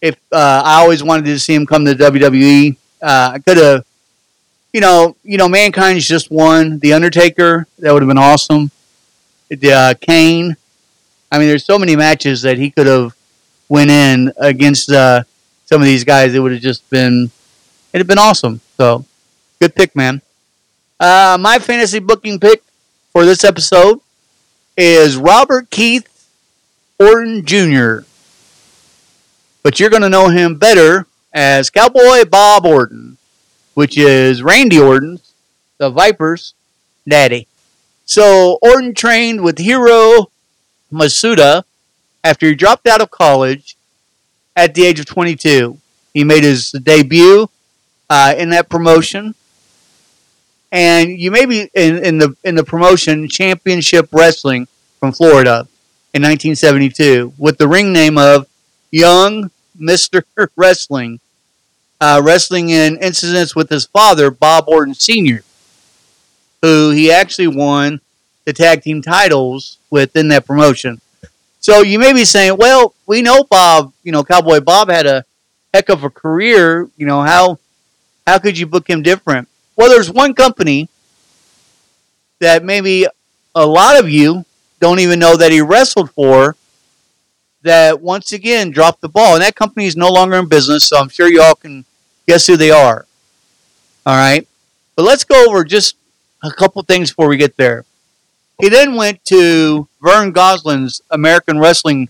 If 0.00 0.16
uh, 0.30 0.62
I 0.64 0.80
always 0.80 1.02
wanted 1.02 1.24
to 1.26 1.38
see 1.38 1.54
him 1.54 1.66
come 1.66 1.84
to 1.84 1.94
WWE, 1.94 2.76
uh, 3.02 3.32
I 3.34 3.38
could 3.38 3.56
have, 3.56 3.84
you 4.72 4.80
know, 4.80 5.16
you 5.24 5.38
know, 5.38 5.48
Mankind's 5.48 6.06
just 6.06 6.30
one. 6.30 6.78
The 6.78 6.92
Undertaker, 6.92 7.66
that 7.78 7.92
would 7.92 8.02
have 8.02 8.08
been 8.08 8.18
awesome. 8.18 8.70
The 9.48 9.72
uh, 9.72 9.94
Kane. 10.00 10.56
I 11.32 11.38
mean, 11.38 11.48
there's 11.48 11.64
so 11.64 11.78
many 11.78 11.96
matches 11.96 12.42
that 12.42 12.58
he 12.58 12.70
could 12.70 12.86
have 12.86 13.14
went 13.68 13.90
in 13.90 14.32
against 14.38 14.90
uh, 14.90 15.24
some 15.66 15.80
of 15.80 15.86
these 15.86 16.04
guys. 16.04 16.34
It 16.34 16.40
would 16.40 16.52
have 16.52 16.60
just 16.60 16.88
been, 16.90 17.30
it'd 17.92 18.00
have 18.00 18.06
been 18.06 18.18
awesome. 18.18 18.60
So, 18.76 19.04
good 19.60 19.74
pick, 19.74 19.94
man. 19.94 20.22
Uh, 21.00 21.38
my 21.40 21.60
fantasy 21.60 22.00
booking 22.00 22.40
pick 22.40 22.62
for 23.12 23.24
this 23.24 23.44
episode 23.44 24.00
is 24.76 25.16
Robert 25.16 25.70
Keith 25.70 26.08
Orton 26.98 27.46
Jr. 27.46 28.00
But 29.62 29.78
you're 29.78 29.90
going 29.90 30.02
to 30.02 30.08
know 30.08 30.28
him 30.28 30.56
better 30.56 31.06
as 31.32 31.70
Cowboy 31.70 32.24
Bob 32.24 32.66
Orton, 32.66 33.16
which 33.74 33.96
is 33.96 34.42
Randy 34.42 34.80
Orton's, 34.80 35.34
the 35.78 35.88
Vipers' 35.88 36.54
daddy. 37.08 37.46
So 38.04 38.58
Orton 38.60 38.92
trained 38.92 39.42
with 39.42 39.58
Hiro 39.58 40.32
Matsuda 40.92 41.62
after 42.24 42.46
he 42.48 42.56
dropped 42.56 42.88
out 42.88 43.00
of 43.00 43.12
college 43.12 43.76
at 44.56 44.74
the 44.74 44.84
age 44.84 44.98
of 44.98 45.06
22. 45.06 45.78
He 46.12 46.24
made 46.24 46.42
his 46.42 46.72
debut 46.72 47.48
uh, 48.10 48.34
in 48.36 48.50
that 48.50 48.68
promotion 48.68 49.36
and 50.70 51.10
you 51.10 51.30
may 51.30 51.46
be 51.46 51.68
in, 51.74 52.04
in 52.04 52.18
the 52.18 52.36
in 52.44 52.54
the 52.54 52.64
promotion 52.64 53.28
Championship 53.28 54.08
Wrestling 54.12 54.68
from 55.00 55.12
Florida 55.12 55.66
in 56.14 56.22
1972 56.22 57.32
with 57.38 57.58
the 57.58 57.68
ring 57.68 57.92
name 57.92 58.18
of 58.18 58.46
Young 58.90 59.50
Mister 59.76 60.24
Wrestling, 60.56 61.20
uh, 62.00 62.20
wrestling 62.24 62.70
in 62.70 62.98
incidents 62.98 63.54
with 63.56 63.70
his 63.70 63.86
father 63.86 64.30
Bob 64.30 64.64
Orton 64.66 64.94
Sr., 64.94 65.42
who 66.62 66.90
he 66.90 67.10
actually 67.10 67.48
won 67.48 68.00
the 68.44 68.52
tag 68.52 68.82
team 68.82 69.02
titles 69.02 69.78
within 69.90 70.28
that 70.28 70.46
promotion. 70.46 71.00
So 71.60 71.82
you 71.82 71.98
may 71.98 72.12
be 72.12 72.24
saying, 72.24 72.56
well, 72.56 72.94
we 73.06 73.20
know 73.22 73.44
Bob, 73.44 73.92
you 74.02 74.12
know, 74.12 74.24
Cowboy 74.24 74.60
Bob 74.60 74.88
had 74.88 75.06
a 75.06 75.24
heck 75.74 75.88
of 75.88 76.04
a 76.04 76.10
career. 76.10 76.88
You 76.96 77.06
know 77.06 77.22
how 77.22 77.58
how 78.26 78.38
could 78.38 78.58
you 78.58 78.66
book 78.66 78.88
him 78.88 79.02
different? 79.02 79.48
Well, 79.78 79.88
there's 79.88 80.10
one 80.10 80.34
company 80.34 80.88
that 82.40 82.64
maybe 82.64 83.06
a 83.54 83.64
lot 83.64 83.96
of 83.96 84.10
you 84.10 84.44
don't 84.80 84.98
even 84.98 85.20
know 85.20 85.36
that 85.36 85.52
he 85.52 85.60
wrestled 85.60 86.10
for 86.10 86.56
that 87.62 88.00
once 88.00 88.32
again 88.32 88.72
dropped 88.72 89.02
the 89.02 89.08
ball. 89.08 89.34
And 89.34 89.42
that 89.42 89.54
company 89.54 89.86
is 89.86 89.96
no 89.96 90.10
longer 90.10 90.36
in 90.36 90.48
business, 90.48 90.88
so 90.88 90.98
I'm 90.98 91.08
sure 91.08 91.28
you 91.28 91.40
all 91.40 91.54
can 91.54 91.84
guess 92.26 92.48
who 92.48 92.56
they 92.56 92.72
are. 92.72 93.06
All 94.04 94.16
right. 94.16 94.48
But 94.96 95.04
let's 95.04 95.22
go 95.22 95.48
over 95.48 95.62
just 95.62 95.94
a 96.42 96.50
couple 96.50 96.82
things 96.82 97.10
before 97.10 97.28
we 97.28 97.36
get 97.36 97.56
there. 97.56 97.84
He 98.60 98.68
then 98.68 98.96
went 98.96 99.24
to 99.26 99.86
Vern 100.02 100.32
Goslin's 100.32 101.02
American 101.08 101.60
Wrestling 101.60 102.08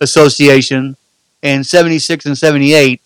Association 0.00 0.96
in 1.42 1.62
76 1.62 2.26
and 2.26 2.36
78. 2.36 3.00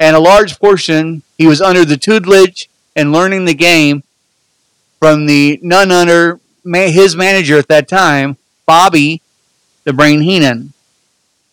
And 0.00 0.16
a 0.16 0.20
large 0.20 0.58
portion, 0.58 1.22
he 1.38 1.46
was 1.46 1.60
under 1.60 1.84
the 1.84 1.96
tutelage 1.96 2.68
and 2.96 3.12
learning 3.12 3.44
the 3.44 3.54
game 3.54 4.02
from 4.98 5.26
the 5.26 5.58
none 5.62 5.90
other 5.90 6.40
his 6.64 7.16
manager 7.16 7.58
at 7.58 7.68
that 7.68 7.88
time, 7.88 8.36
Bobby 8.66 9.22
the 9.84 9.92
Brain 9.92 10.20
Heenan. 10.20 10.72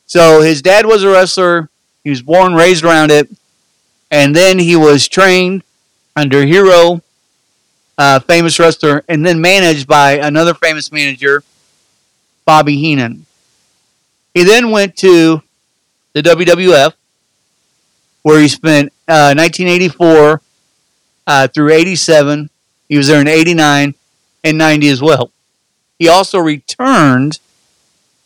So 0.06 0.42
his 0.42 0.62
dad 0.62 0.86
was 0.86 1.04
a 1.04 1.10
wrestler. 1.10 1.70
He 2.04 2.10
was 2.10 2.22
born, 2.22 2.54
raised 2.54 2.84
around 2.84 3.12
it, 3.12 3.30
and 4.12 4.36
then 4.36 4.60
he 4.60 4.76
was 4.76 5.08
trained 5.08 5.64
under 6.16 6.46
Hiro, 6.46 7.02
uh, 7.98 8.20
famous 8.20 8.60
wrestler, 8.60 9.04
and 9.08 9.26
then 9.26 9.42
managed 9.42 9.88
by 9.88 10.14
another 10.14 10.54
famous 10.54 10.92
manager, 10.92 11.44
Bobby 12.46 12.78
Heenan. 12.78 13.26
He 14.34 14.44
then 14.44 14.72
went 14.72 14.96
to 14.98 15.42
the 16.14 16.22
WWF, 16.22 16.94
where 18.22 18.40
he 18.40 18.48
spent 18.48 18.94
uh, 19.08 19.34
1984 19.36 20.42
uh, 21.28 21.48
through 21.48 21.72
87. 21.72 22.50
He 22.90 22.98
was 22.98 23.08
there 23.08 23.22
in 23.22 23.28
89 23.28 23.94
and 24.44 24.58
90 24.58 24.90
as 24.90 25.02
well. 25.02 25.32
He 26.00 26.08
also 26.08 26.40
returned 26.40 27.40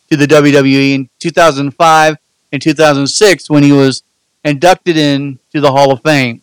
to 0.08 0.16
the 0.16 0.26
WWE 0.26 0.94
in 0.94 1.10
2005 1.18 2.16
and 2.52 2.62
2006 2.62 3.50
when 3.50 3.62
he 3.62 3.72
was 3.72 4.02
inducted 4.44 4.96
into 4.96 5.60
the 5.60 5.72
Hall 5.72 5.92
of 5.92 6.02
Fame. 6.02 6.42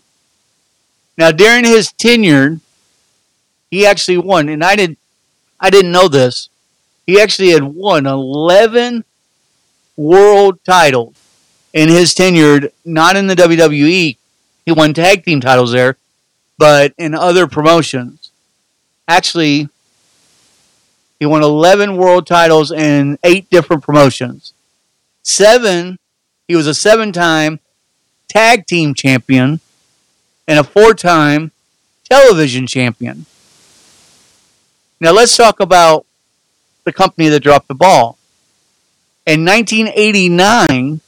Now, 1.17 1.31
during 1.31 1.65
his 1.65 1.91
tenure, 1.91 2.59
he 3.69 3.85
actually 3.85 4.17
won, 4.17 4.49
and 4.49 4.63
I 4.63 4.75
didn't, 4.75 4.97
I 5.59 5.69
didn't 5.69 5.91
know 5.91 6.07
this. 6.07 6.49
He 7.05 7.19
actually 7.19 7.49
had 7.49 7.63
won 7.63 8.05
11 8.05 9.03
world 9.97 10.59
titles 10.63 11.15
in 11.73 11.89
his 11.89 12.13
tenure, 12.13 12.69
not 12.85 13.15
in 13.15 13.27
the 13.27 13.35
WWE. 13.35 14.17
He 14.65 14.71
won 14.71 14.93
tag 14.93 15.25
team 15.25 15.41
titles 15.41 15.71
there, 15.71 15.97
but 16.59 16.93
in 16.97 17.15
other 17.15 17.47
promotions. 17.47 18.31
Actually, 19.07 19.69
he 21.17 21.25
won 21.25 21.41
11 21.41 21.95
world 21.95 22.27
titles 22.27 22.69
in 22.71 23.17
eight 23.23 23.49
different 23.49 23.81
promotions. 23.81 24.53
Seven, 25.23 25.97
he 26.47 26.55
was 26.57 26.67
a 26.67 26.73
seven 26.73 27.13
time 27.13 27.61
tag 28.27 28.67
team 28.67 28.93
champion 28.93 29.61
and 30.47 30.59
a 30.59 30.63
four 30.63 30.93
time 30.93 31.51
television 32.03 32.67
champion. 32.67 33.25
Now 34.99 35.13
let's 35.13 35.37
talk 35.37 35.61
about 35.61 36.05
the 36.83 36.91
company 36.91 37.29
that 37.29 37.39
dropped 37.39 37.69
the 37.69 37.73
ball. 37.73 38.17
In 39.25 39.45
1989, 39.45 40.99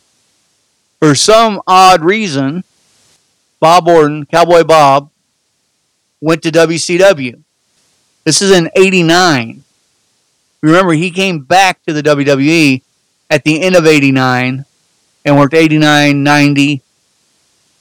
for 0.97 1.13
some 1.13 1.61
odd 1.67 2.01
reason, 2.03 2.63
Bob 3.59 3.87
Orton, 3.87 4.25
Cowboy 4.25 4.63
Bob, 4.63 5.10
went 6.21 6.43
to 6.43 6.51
WCW. 6.51 7.41
This 8.23 8.41
is 8.41 8.51
in 8.51 8.69
89. 8.75 9.63
Remember, 10.61 10.93
he 10.93 11.09
came 11.09 11.39
back 11.39 11.83
to 11.83 11.93
the 11.93 12.03
WWE 12.03 12.81
at 13.29 13.43
the 13.43 13.61
end 13.61 13.75
of 13.75 13.87
89 13.87 14.65
and 15.25 15.37
worked 15.37 15.55
89, 15.55 16.23
90. 16.23 16.81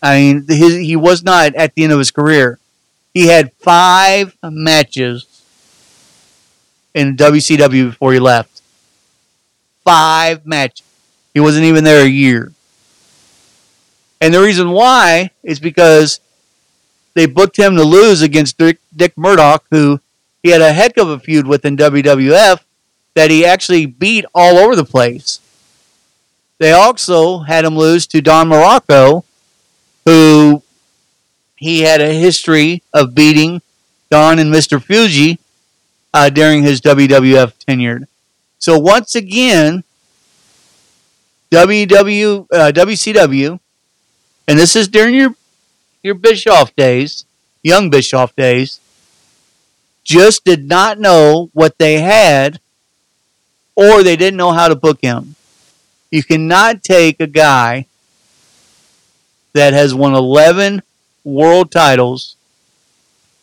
I 0.03 0.17
mean, 0.19 0.47
his, 0.49 0.77
he 0.77 0.97
was 0.97 1.23
not 1.23 1.55
at 1.55 1.75
the 1.75 1.85
end 1.85 1.93
of 1.93 1.99
his 1.99 2.11
career. 2.11 2.59
He 3.13 3.27
had 3.27 3.53
five 3.55 4.37
matches 4.43 5.27
in 6.95 7.17
WCW 7.17 7.91
before 7.91 8.13
he 8.13 8.19
left. 8.19 8.63
Five 9.85 10.47
matches. 10.47 10.87
He 11.35 11.41
wasn't 11.41 11.65
even 11.65 11.85
there 11.85 12.05
a 12.05 12.09
year. 12.09 12.53
And 14.21 14.33
the 14.33 14.41
reason 14.41 14.71
why 14.71 15.31
is 15.43 15.61
because 15.61 16.21
they 17.15 17.27
booked 17.27 17.57
him 17.57 17.77
to 17.77 17.83
lose 17.83 18.23
against 18.23 18.59
Dick, 18.59 18.79
Dick 18.95 19.17
Murdoch, 19.17 19.65
who 19.71 20.01
he 20.43 20.51
had 20.51 20.61
a 20.61 20.73
heck 20.73 20.97
of 20.97 21.09
a 21.09 21.19
feud 21.19 21.47
with 21.47 21.65
in 21.65 21.77
WWF 21.77 22.61
that 23.15 23.31
he 23.31 23.45
actually 23.45 23.87
beat 23.87 24.25
all 24.35 24.57
over 24.59 24.77
the 24.77 24.85
place. 24.85 25.41
They 26.59 26.73
also 26.73 27.39
had 27.39 27.65
him 27.65 27.77
lose 27.77 28.07
to 28.09 28.21
Don 28.21 28.49
Muraco, 28.49 29.25
who 30.05 30.63
he 31.57 31.81
had 31.81 32.01
a 32.01 32.13
history 32.13 32.83
of 32.93 33.15
beating 33.15 33.63
Don 34.11 34.39
and 34.39 34.53
Mr. 34.53 34.83
Fuji 34.83 35.39
uh, 36.13 36.31
during 36.31 36.63
his 36.63 36.81
WWF 36.81 37.53
tenure. 37.67 38.09
So 38.59 38.79
once 38.79 39.15
again, 39.15 39.85
WW, 41.51 42.47
uh, 42.53 42.73
WCW, 42.73 43.59
and 44.47 44.59
this 44.59 44.77
is 44.77 44.89
during 44.89 45.15
your 45.15 45.35
your 46.03 46.15
Bischoff 46.15 46.75
days, 46.75 47.25
young 47.63 47.91
Bischoff 47.91 48.35
days, 48.35 48.81
just 50.05 50.45
did 50.45 50.69
not 50.69 50.99
know 50.99 51.51
what 51.53 51.79
they 51.79 52.01
had 52.01 52.61
or 53.75 54.03
they 54.03 54.17
didn't 54.17 54.37
know 54.37 54.53
how 54.53 54.69
to 54.69 54.75
book 54.75 55.01
him. 55.01 55.37
You 56.11 56.23
cannot 56.23 56.83
take 56.83 57.21
a 57.21 57.27
guy 57.27 57.87
that 59.53 59.73
has 59.73 59.95
won 59.95 60.15
11 60.15 60.83
world 61.25 61.71
titles, 61.71 62.37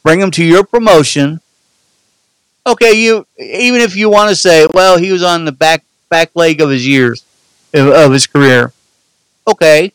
bring 0.03 0.19
him 0.19 0.31
to 0.31 0.43
your 0.43 0.63
promotion. 0.63 1.39
Okay, 2.65 2.93
you 2.93 3.25
even 3.37 3.79
if 3.79 3.95
you 3.95 4.09
want 4.09 4.29
to 4.29 4.35
say, 4.35 4.67
well, 4.73 4.97
he 4.97 5.11
was 5.11 5.23
on 5.23 5.45
the 5.45 5.51
back 5.51 5.83
back 6.09 6.31
leg 6.35 6.59
of 6.59 6.69
his 6.69 6.85
years 6.85 7.23
of 7.73 8.11
his 8.11 8.27
career. 8.27 8.73
Okay, 9.47 9.93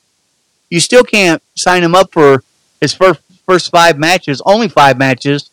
you 0.71 0.81
still 0.81 1.05
can't 1.05 1.43
sign 1.55 1.83
him 1.83 1.95
up 1.95 2.13
for 2.13 2.43
his 2.83 2.93
first 2.93 3.21
first 3.47 3.71
five 3.71 3.97
matches, 3.97 4.43
only 4.45 4.69
five 4.69 4.99
matches, 4.99 5.51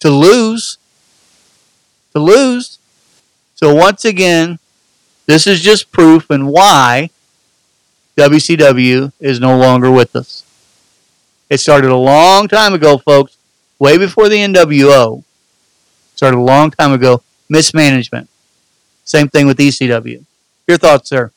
to 0.00 0.10
lose. 0.10 0.76
To 2.12 2.20
lose. 2.20 2.78
So 3.54 3.74
once 3.74 4.04
again, 4.04 4.58
this 5.26 5.46
is 5.46 5.60
just 5.60 5.90
proof 5.90 6.30
and 6.30 6.48
why 6.48 7.10
WCW 8.16 9.12
is 9.18 9.40
no 9.40 9.56
longer 9.56 9.90
with 9.90 10.14
us. 10.14 10.44
It 11.48 11.58
started 11.58 11.90
a 11.90 11.96
long 11.96 12.48
time 12.48 12.74
ago, 12.74 12.98
folks, 12.98 13.38
way 13.78 13.96
before 13.96 14.28
the 14.28 14.36
NWO. 14.36 15.24
Started 16.16 16.36
a 16.36 16.40
long 16.40 16.70
time 16.70 16.92
ago. 16.92 17.22
Mismanagement. 17.48 18.28
Same 19.04 19.28
thing 19.28 19.46
with 19.46 19.56
ECW. 19.56 20.22
Your 20.66 20.76
thoughts, 20.76 21.08
sir? 21.08 21.32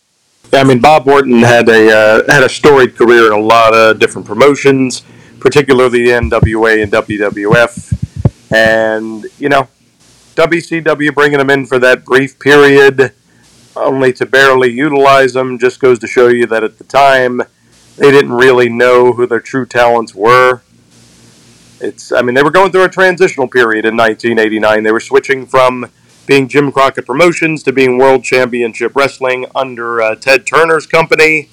Yeah, 0.52 0.60
I 0.60 0.64
mean, 0.66 0.80
Bob 0.80 1.08
Orton 1.08 1.42
had 1.42 1.70
a 1.70 1.90
uh, 1.90 2.32
had 2.32 2.44
a 2.44 2.50
storied 2.50 2.98
career 2.98 3.28
in 3.28 3.32
a 3.32 3.40
lot 3.40 3.74
of 3.74 4.00
different 4.00 4.28
promotions, 4.28 5.04
particularly 5.42 6.06
NWA 6.06 6.84
and 6.84 6.92
WWF, 6.92 8.54
and 8.54 9.26
you 9.38 9.50
know, 9.50 9.68
WCW 10.36 11.14
bringing 11.14 11.40
them 11.40 11.50
in 11.50 11.66
for 11.66 11.80
that 11.80 12.06
brief 12.06 12.40
period, 12.40 13.12
only 13.76 14.14
to 14.14 14.26
barely 14.26 14.72
utilize 14.72 15.34
them, 15.34 15.60
just 15.60 15.80
goes 15.80 16.00
to 16.00 16.08
show 16.08 16.30
you 16.30 16.46
that 16.48 16.64
at 16.64 16.78
the 16.78 16.84
time 16.86 17.42
they 17.98 18.12
didn't 18.12 18.34
really 18.34 18.70
know 18.70 19.14
who 19.14 19.28
their 19.28 19.40
true 19.40 19.66
talents 19.66 20.16
were. 20.16 20.62
It's, 21.80 22.12
I 22.12 22.22
mean, 22.22 22.36
they 22.36 22.44
were 22.44 22.52
going 22.52 22.72
through 22.72 22.86
a 22.86 22.90
transitional 22.90 23.48
period 23.48 23.86
in 23.86 23.98
1989. 23.98 24.84
They 24.84 24.92
were 24.92 25.00
switching 25.00 25.48
from 25.48 25.90
being 26.28 26.48
Jim 26.48 26.72
Crockett 26.72 27.06
Promotions 27.06 27.64
to 27.64 27.74
being 27.74 27.98
World 27.98 28.24
Championship 28.24 28.96
Wrestling 28.96 29.48
under 29.56 30.02
uh, 30.02 30.16
Ted 30.16 30.46
Turner's 30.46 30.86
company. 30.86 31.50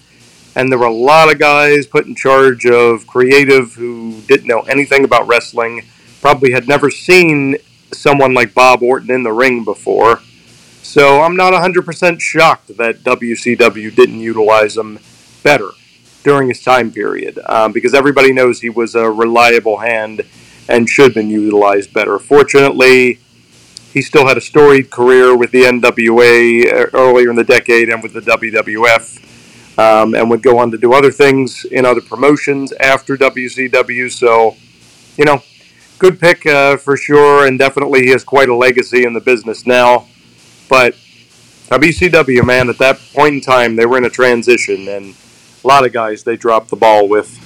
And 0.58 0.72
there 0.72 0.78
were 0.80 0.86
a 0.86 0.92
lot 0.92 1.30
of 1.32 1.38
guys 1.38 1.86
put 1.86 2.06
in 2.06 2.16
charge 2.16 2.66
of 2.66 3.06
creative 3.06 3.74
who 3.74 4.20
didn't 4.22 4.48
know 4.48 4.62
anything 4.62 5.04
about 5.04 5.28
wrestling, 5.28 5.86
probably 6.20 6.50
had 6.50 6.66
never 6.66 6.90
seen 6.90 7.58
someone 7.92 8.34
like 8.34 8.54
Bob 8.54 8.82
Orton 8.82 9.08
in 9.08 9.22
the 9.22 9.32
ring 9.32 9.62
before. 9.62 10.20
So 10.82 11.22
I'm 11.22 11.36
not 11.36 11.52
100% 11.52 12.20
shocked 12.20 12.76
that 12.76 13.04
WCW 13.04 13.94
didn't 13.94 14.18
utilize 14.18 14.76
him 14.76 14.98
better 15.44 15.70
during 16.24 16.48
his 16.48 16.60
time 16.60 16.90
period 16.90 17.38
um, 17.46 17.70
because 17.70 17.94
everybody 17.94 18.32
knows 18.32 18.60
he 18.60 18.68
was 18.68 18.96
a 18.96 19.08
reliable 19.08 19.78
hand 19.78 20.22
and 20.68 20.88
should 20.88 21.04
have 21.04 21.14
been 21.14 21.30
utilized 21.30 21.92
better. 21.94 22.18
Fortunately, 22.18 23.20
he 23.92 24.02
still 24.02 24.26
had 24.26 24.36
a 24.36 24.40
storied 24.40 24.90
career 24.90 25.36
with 25.36 25.52
the 25.52 25.62
NWA 25.62 26.90
earlier 26.92 27.30
in 27.30 27.36
the 27.36 27.44
decade 27.44 27.88
and 27.90 28.02
with 28.02 28.12
the 28.12 28.22
WWF, 28.22 29.24
um, 29.78 30.14
and 30.14 30.28
would 30.28 30.42
go 30.42 30.58
on 30.58 30.70
to 30.72 30.76
do 30.76 30.92
other 30.92 31.12
things 31.12 31.64
in 31.64 31.86
other 31.86 32.00
promotions 32.00 32.72
after 32.72 33.16
WCW. 33.16 34.10
So, 34.10 34.56
you 35.16 35.24
know, 35.24 35.42
good 35.98 36.20
pick 36.20 36.44
uh, 36.46 36.76
for 36.76 36.96
sure, 36.96 37.46
and 37.46 37.58
definitely 37.58 38.02
he 38.02 38.10
has 38.10 38.24
quite 38.24 38.48
a 38.48 38.54
legacy 38.54 39.04
in 39.04 39.14
the 39.14 39.20
business 39.20 39.66
now. 39.66 40.06
But 40.68 40.94
WCW, 41.68 42.44
man, 42.44 42.68
at 42.68 42.78
that 42.78 42.98
point 43.14 43.34
in 43.34 43.40
time, 43.40 43.76
they 43.76 43.86
were 43.86 43.98
in 43.98 44.04
a 44.04 44.10
transition, 44.10 44.88
and 44.88 45.14
a 45.64 45.66
lot 45.66 45.86
of 45.86 45.92
guys 45.92 46.24
they 46.24 46.36
dropped 46.36 46.70
the 46.70 46.76
ball 46.76 47.08
with. 47.08 47.44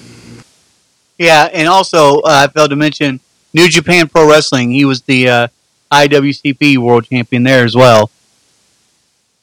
Yeah, 1.19 1.49
and 1.53 1.69
also 1.69 2.17
uh, 2.21 2.47
I 2.49 2.53
failed 2.53 2.71
to 2.71 2.77
mention 2.77 3.21
New 3.53 3.69
Japan 3.69 4.09
Pro 4.09 4.29
Wrestling. 4.29 4.71
He 4.71 4.87
was 4.87 5.03
the 5.03 5.29
uh, 5.29 5.49
IWGP 5.93 6.79
World 6.79 7.05
Champion 7.05 7.43
there 7.43 7.65
as 7.65 7.77
well. 7.77 8.11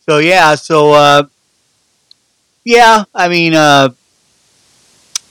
So 0.08 0.17
yeah, 0.17 0.55
so 0.55 0.93
uh, 0.93 1.24
yeah, 2.63 3.04
I 3.13 3.28
mean, 3.28 3.54
uh, 3.54 3.89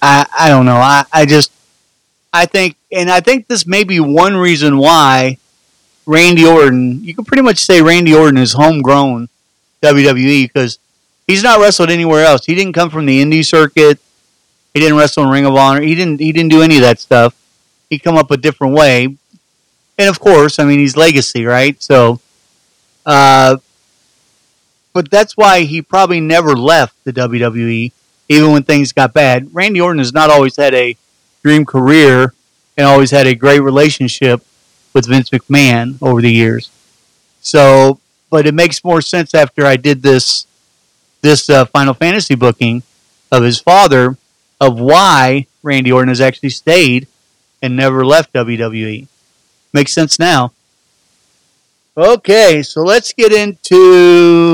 I 0.01 0.27
I 0.39 0.49
don't 0.49 0.67
know. 0.67 0.77
I 0.77 1.05
I 1.13 1.27
just 1.27 1.53
I 2.33 2.47
think, 2.47 2.77
and 2.93 3.11
I 3.11 3.21
think 3.21 3.47
this 3.49 3.67
may 3.67 3.85
be 3.85 4.01
one 4.01 4.37
reason 4.37 4.79
why 4.79 5.39
Randy 6.07 6.47
Orton. 6.47 7.03
You 7.05 7.15
can 7.15 7.25
pretty 7.25 7.43
much 7.43 7.59
say 7.59 7.83
Randy 7.83 8.15
Orton 8.15 8.39
is 8.39 8.53
homegrown 8.53 9.29
WWE 9.83 10.45
because 10.45 10.79
he's 11.27 11.43
not 11.43 11.61
wrestled 11.61 11.91
anywhere 11.91 12.25
else. 12.25 12.45
He 12.47 12.55
didn't 12.55 12.75
come 12.75 12.91
from 12.91 13.07
the 13.07 13.23
indie 13.23 13.45
circuit. 13.45 13.99
He 14.75 14.81
didn't 14.81 14.97
wrestle 14.97 15.25
in 15.25 15.31
Ring 15.31 15.47
of 15.47 15.55
Honor. 15.57 15.81
He 15.81 15.95
didn't. 15.95 16.21
He 16.21 16.33
didn't 16.33 16.51
do 16.51 16.63
any 16.63 16.77
of 16.77 16.83
that 16.83 17.01
stuff. 17.01 17.35
He 17.91 17.99
come 17.99 18.17
up 18.17 18.31
a 18.31 18.37
different 18.37 18.75
way 18.75 19.17
and 19.99 20.09
of 20.09 20.21
course, 20.21 20.59
I 20.59 20.65
mean, 20.65 20.79
he's 20.79 20.97
legacy, 20.97 21.45
right? 21.45 21.81
So, 21.83 22.21
uh, 23.05 23.57
but 24.99 25.13
that's 25.13 25.37
why 25.37 25.61
he 25.61 25.81
probably 25.81 26.19
never 26.19 26.57
left 26.57 26.93
the 27.05 27.13
WWE, 27.13 27.93
even 28.29 28.51
when 28.51 28.65
things 28.65 28.91
got 28.91 29.15
bad. 29.15 29.49
Randy 29.55 29.81
Orton 29.81 30.01
has 30.01 30.13
not 30.13 30.29
always 30.29 30.57
had 30.57 30.75
a 30.75 30.97
dream 31.41 31.65
career 31.65 32.35
and 32.77 32.85
always 32.85 33.13
had 33.13 33.29
a 33.29 33.37
great 33.37 33.61
relationship 33.61 34.43
with 34.93 35.07
Vince 35.07 35.31
McMahon 35.31 36.03
over 36.03 36.21
the 36.21 36.33
years. 36.33 36.73
So, 37.41 38.01
but 38.29 38.45
it 38.45 38.55
makes 38.55 38.83
more 38.83 39.01
sense 39.01 39.35
after 39.35 39.65
I 39.65 39.77
did 39.77 40.03
this 40.03 40.49
this 41.21 41.49
uh, 41.49 41.65
Final 41.67 41.95
Fantasy 41.95 42.35
booking 42.35 42.83
of 43.31 43.45
his 43.45 43.61
father 43.61 44.17
of 44.61 44.81
why 44.81 45.47
Randy 45.63 45.93
Orton 45.93 46.09
has 46.09 46.21
actually 46.21 46.51
stayed 46.51 47.07
and 47.63 47.77
never 47.77 48.05
left 48.05 48.33
WWE. 48.33 49.07
Makes 49.73 49.93
sense 49.93 50.19
now. 50.19 50.51
Okay, 51.99 52.63
so 52.63 52.83
let's 52.83 53.13
get 53.13 53.33
into 53.33 54.48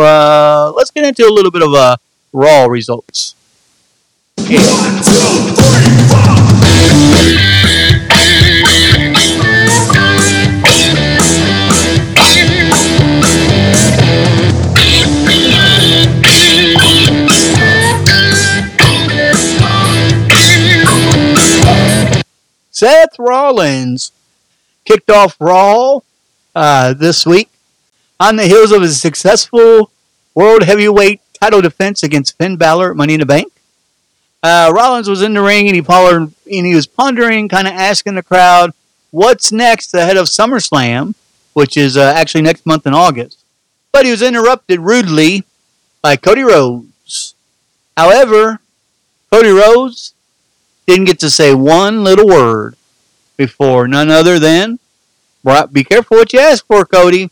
uh, 0.00 0.72
let's 0.76 0.90
get 0.90 1.04
into 1.04 1.26
a 1.26 1.32
little 1.32 1.50
bit 1.50 1.62
of 1.62 1.74
uh, 1.74 1.96
raw 2.32 2.64
results. 2.66 3.34
Okay. 4.40 4.56
One, 4.56 5.02
two, 5.02 5.54
three, 5.54 6.08
four. 6.08 6.38
Seth 22.78 23.18
Rollins 23.18 24.12
kicked 24.84 25.10
off 25.10 25.34
Raw 25.40 25.98
uh, 26.54 26.94
this 26.94 27.26
week 27.26 27.48
on 28.20 28.36
the 28.36 28.46
heels 28.46 28.72
of 28.72 28.82
a 28.82 28.88
successful 28.88 29.90
World 30.34 30.62
Heavyweight 30.64 31.20
title 31.40 31.60
defense 31.60 32.02
against 32.02 32.36
Finn 32.36 32.56
Balor 32.56 32.90
at 32.90 32.96
Money 32.96 33.14
in 33.14 33.20
the 33.20 33.26
Bank. 33.26 33.52
Uh, 34.42 34.72
Rollins 34.74 35.08
was 35.08 35.22
in 35.22 35.34
the 35.34 35.42
ring 35.42 35.68
and 35.68 35.76
he, 35.76 36.58
and 36.58 36.66
he 36.66 36.74
was 36.74 36.86
pondering, 36.86 37.48
kind 37.48 37.66
of 37.66 37.74
asking 37.74 38.14
the 38.14 38.22
crowd, 38.22 38.72
what's 39.10 39.50
next 39.50 39.94
ahead 39.94 40.16
of 40.16 40.26
SummerSlam, 40.26 41.14
which 41.54 41.76
is 41.76 41.96
uh, 41.96 42.12
actually 42.16 42.42
next 42.42 42.66
month 42.66 42.86
in 42.86 42.94
August. 42.94 43.38
But 43.92 44.04
he 44.04 44.10
was 44.10 44.22
interrupted 44.22 44.80
rudely 44.80 45.44
by 46.02 46.16
Cody 46.16 46.42
Rhodes. 46.42 47.34
However, 47.96 48.60
Cody 49.32 49.50
Rhodes 49.50 50.14
didn't 50.86 51.06
get 51.06 51.18
to 51.20 51.30
say 51.30 51.54
one 51.54 52.04
little 52.04 52.26
word 52.26 52.76
before 53.36 53.88
none 53.88 54.10
other 54.10 54.38
than, 54.38 54.78
be 55.72 55.84
careful 55.84 56.18
what 56.18 56.32
you 56.32 56.38
ask 56.38 56.66
for, 56.66 56.84
Cody, 56.84 57.30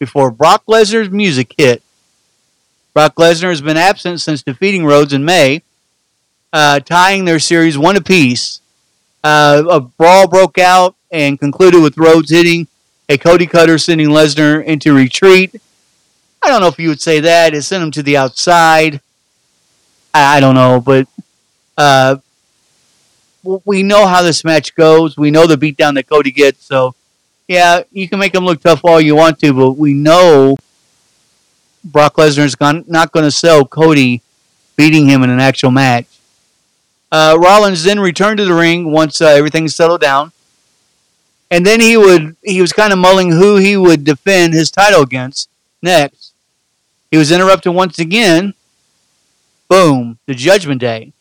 before 0.00 0.32
Brock 0.32 0.64
Lesnar's 0.66 1.10
music 1.10 1.54
hit. 1.56 1.82
Brock 2.92 3.14
Lesnar 3.14 3.50
has 3.50 3.60
been 3.60 3.76
absent 3.76 4.20
since 4.20 4.42
defeating 4.42 4.84
Rhodes 4.84 5.12
in 5.12 5.24
May, 5.24 5.62
uh, 6.52 6.80
tying 6.80 7.24
their 7.24 7.38
series 7.38 7.78
one 7.78 7.96
apiece. 7.96 8.60
Uh, 9.22 9.62
a 9.70 9.80
brawl 9.80 10.26
broke 10.26 10.58
out 10.58 10.96
and 11.12 11.38
concluded 11.38 11.82
with 11.82 11.96
Rhodes 11.96 12.30
hitting 12.30 12.66
a 13.08 13.18
Cody 13.18 13.46
Cutter, 13.46 13.78
sending 13.78 14.08
Lesnar 14.08 14.64
into 14.64 14.94
retreat. 14.94 15.54
I 16.42 16.48
don't 16.48 16.60
know 16.60 16.68
if 16.68 16.78
you 16.78 16.88
would 16.88 17.00
say 17.00 17.20
that. 17.20 17.54
It 17.54 17.62
sent 17.62 17.84
him 17.84 17.90
to 17.92 18.02
the 18.02 18.16
outside. 18.16 19.00
I, 20.14 20.40
don't 20.40 20.54
know, 20.54 20.80
but 20.80 21.06
uh, 21.76 22.16
we 23.64 23.82
know 23.82 24.06
how 24.06 24.22
this 24.22 24.44
match 24.44 24.74
goes. 24.74 25.16
We 25.16 25.30
know 25.30 25.46
the 25.46 25.56
beatdown 25.56 25.94
that 25.94 26.08
Cody 26.08 26.32
gets. 26.32 26.64
So, 26.64 26.94
yeah, 27.50 27.82
you 27.90 28.08
can 28.08 28.20
make 28.20 28.32
him 28.32 28.44
look 28.44 28.60
tough 28.60 28.84
all 28.84 29.00
you 29.00 29.16
want 29.16 29.40
to, 29.40 29.52
but 29.52 29.72
we 29.72 29.92
know 29.92 30.56
Brock 31.82 32.14
Lesnar 32.14 32.44
is 32.44 32.56
not 32.86 33.10
going 33.10 33.24
to 33.24 33.30
sell 33.32 33.64
Cody 33.64 34.22
beating 34.76 35.06
him 35.06 35.24
in 35.24 35.30
an 35.30 35.40
actual 35.40 35.72
match. 35.72 36.06
Uh, 37.10 37.36
Rollins 37.36 37.82
then 37.82 37.98
returned 37.98 38.38
to 38.38 38.44
the 38.44 38.54
ring 38.54 38.92
once 38.92 39.20
uh, 39.20 39.26
everything 39.26 39.66
settled 39.66 40.00
down, 40.00 40.30
and 41.50 41.66
then 41.66 41.80
he 41.80 41.96
would 41.96 42.36
he 42.40 42.60
was 42.60 42.72
kind 42.72 42.92
of 42.92 43.00
mulling 43.00 43.32
who 43.32 43.56
he 43.56 43.76
would 43.76 44.04
defend 44.04 44.54
his 44.54 44.70
title 44.70 45.02
against 45.02 45.48
next. 45.82 46.32
He 47.10 47.16
was 47.16 47.32
interrupted 47.32 47.74
once 47.74 47.98
again. 47.98 48.54
Boom! 49.68 50.20
The 50.26 50.36
Judgment 50.36 50.80
Day 50.80 51.12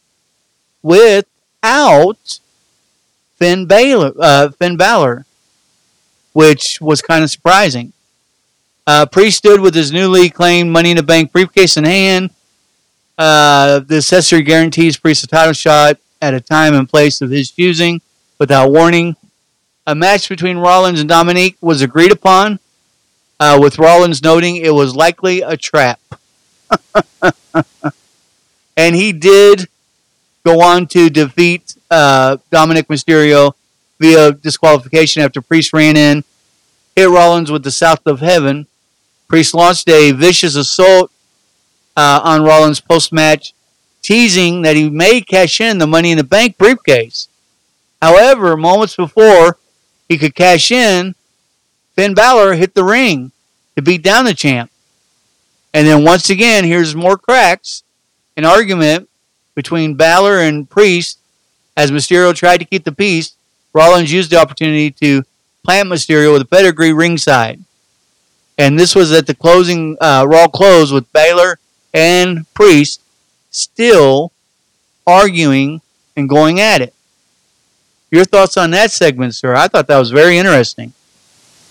without 0.84 2.40
Finn 3.40 3.66
Balor, 3.66 4.14
uh, 4.20 4.50
Finn 4.52 4.78
Balor, 4.78 5.26
which 6.34 6.80
was 6.82 7.02
kind 7.02 7.24
of 7.24 7.30
surprising. 7.30 7.94
Uh, 8.88 9.06
Priest 9.06 9.38
stood 9.38 9.60
with 9.60 9.76
his 9.76 9.92
newly 9.92 10.30
claimed 10.30 10.72
Money 10.72 10.92
in 10.92 10.98
the 10.98 11.04
Bank 11.04 11.32
briefcase 11.32 11.78
in 11.78 11.84
hand. 11.84 12.32
Uh, 13.18 13.80
the 13.80 13.98
accessory 13.98 14.42
guarantees 14.42 14.98
Priest 14.98 15.24
a 15.24 15.28
title 15.28 15.54
shot 15.54 15.98
at 16.22 16.34
a 16.34 16.40
time 16.42 16.74
and 16.74 16.90
place 16.90 17.22
of 17.22 17.30
his 17.30 17.52
choosing 17.52 18.02
without 18.40 18.72
warning. 18.72 19.16
A 19.86 19.94
match 19.96 20.30
between 20.30 20.58
Rollins 20.58 21.00
and 21.00 21.10
Dominique 21.10 21.58
was 21.62 21.82
agreed 21.82 22.12
upon, 22.12 22.60
uh, 23.40 23.60
with 23.62 23.80
Rollins 23.80 24.24
noting 24.24 24.56
it 24.56 24.74
was 24.74 24.96
likely 24.96 25.42
a 25.42 25.58
trap. 25.58 26.00
and 28.78 28.96
he 28.96 29.12
did 29.12 29.68
go 30.46 30.62
on 30.62 30.88
to 30.88 31.10
defeat 31.10 31.76
uh, 31.92 32.38
Dominic 32.50 32.88
Mysterio 32.88 33.54
via 34.00 34.32
disqualification 34.32 35.22
after 35.22 35.42
Priest 35.42 35.74
ran 35.74 35.98
in, 35.98 36.24
hit 36.96 37.10
Rollins 37.10 37.52
with 37.52 37.64
the 37.64 37.72
South 37.72 38.06
of 38.06 38.20
Heaven. 38.20 38.68
Priest 39.28 39.54
launched 39.54 39.90
a 39.90 40.12
vicious 40.12 40.56
assault 40.56 41.12
uh, 41.96 42.22
on 42.24 42.44
Rollins 42.44 42.80
post 42.80 43.12
match, 43.12 43.54
teasing 44.02 44.62
that 44.64 44.76
he 44.76 44.90
may 44.90 45.22
cash 45.22 45.62
in 45.62 45.78
the 45.78 45.88
Money 45.88 46.12
in 46.12 46.18
the 46.18 46.24
Bank 46.24 46.58
briefcase. 46.58 47.28
However, 48.02 48.56
moments 48.56 48.96
before 48.96 49.58
he 50.08 50.18
could 50.18 50.34
cash 50.34 50.72
in, 50.72 51.16
Finn 51.96 52.14
Balor 52.14 52.54
hit 52.54 52.74
the 52.74 52.84
ring 52.84 53.32
to 53.76 53.82
beat 53.82 54.02
down 54.02 54.26
the 54.26 54.34
champ. 54.34 54.72
And 55.74 55.86
then 55.86 56.04
once 56.04 56.30
again, 56.30 56.64
here's 56.64 56.96
more 56.96 57.18
cracks. 57.18 57.84
An 58.38 58.46
argument 58.46 59.10
between 59.54 59.96
Balor 59.96 60.40
and 60.40 60.70
Priest 60.70 61.20
as 61.76 61.92
Mysterio 61.92 62.34
tried 62.34 62.60
to 62.60 62.66
keep 62.66 62.86
the 62.86 62.92
peace. 62.92 63.36
Rollins 63.74 64.12
used 64.12 64.32
the 64.32 64.38
opportunity 64.38 64.92
to 64.92 65.24
plant 65.64 65.90
Mysterio 65.90 66.34
with 66.34 66.42
a 66.42 66.46
pedigree 66.46 66.94
ringside. 66.94 67.60
And 68.58 68.78
this 68.78 68.96
was 68.96 69.12
at 69.12 69.28
the 69.28 69.36
closing 69.36 69.98
uh, 70.02 70.26
Raw 70.28 70.48
close 70.48 70.92
with 70.92 71.12
Balor 71.14 71.60
and 71.94 72.52
Priest 72.54 73.02
still 73.52 74.32
arguing 75.08 75.82
and 76.16 76.28
going 76.28 76.60
at 76.60 76.82
it. 76.82 76.94
Your 78.12 78.26
thoughts 78.26 78.58
on 78.58 78.72
that 78.72 78.92
segment, 78.92 79.36
sir? 79.36 79.56
I 79.56 79.68
thought 79.68 79.88
that 79.88 80.00
was 80.00 80.12
very 80.12 80.38
interesting. 80.38 80.94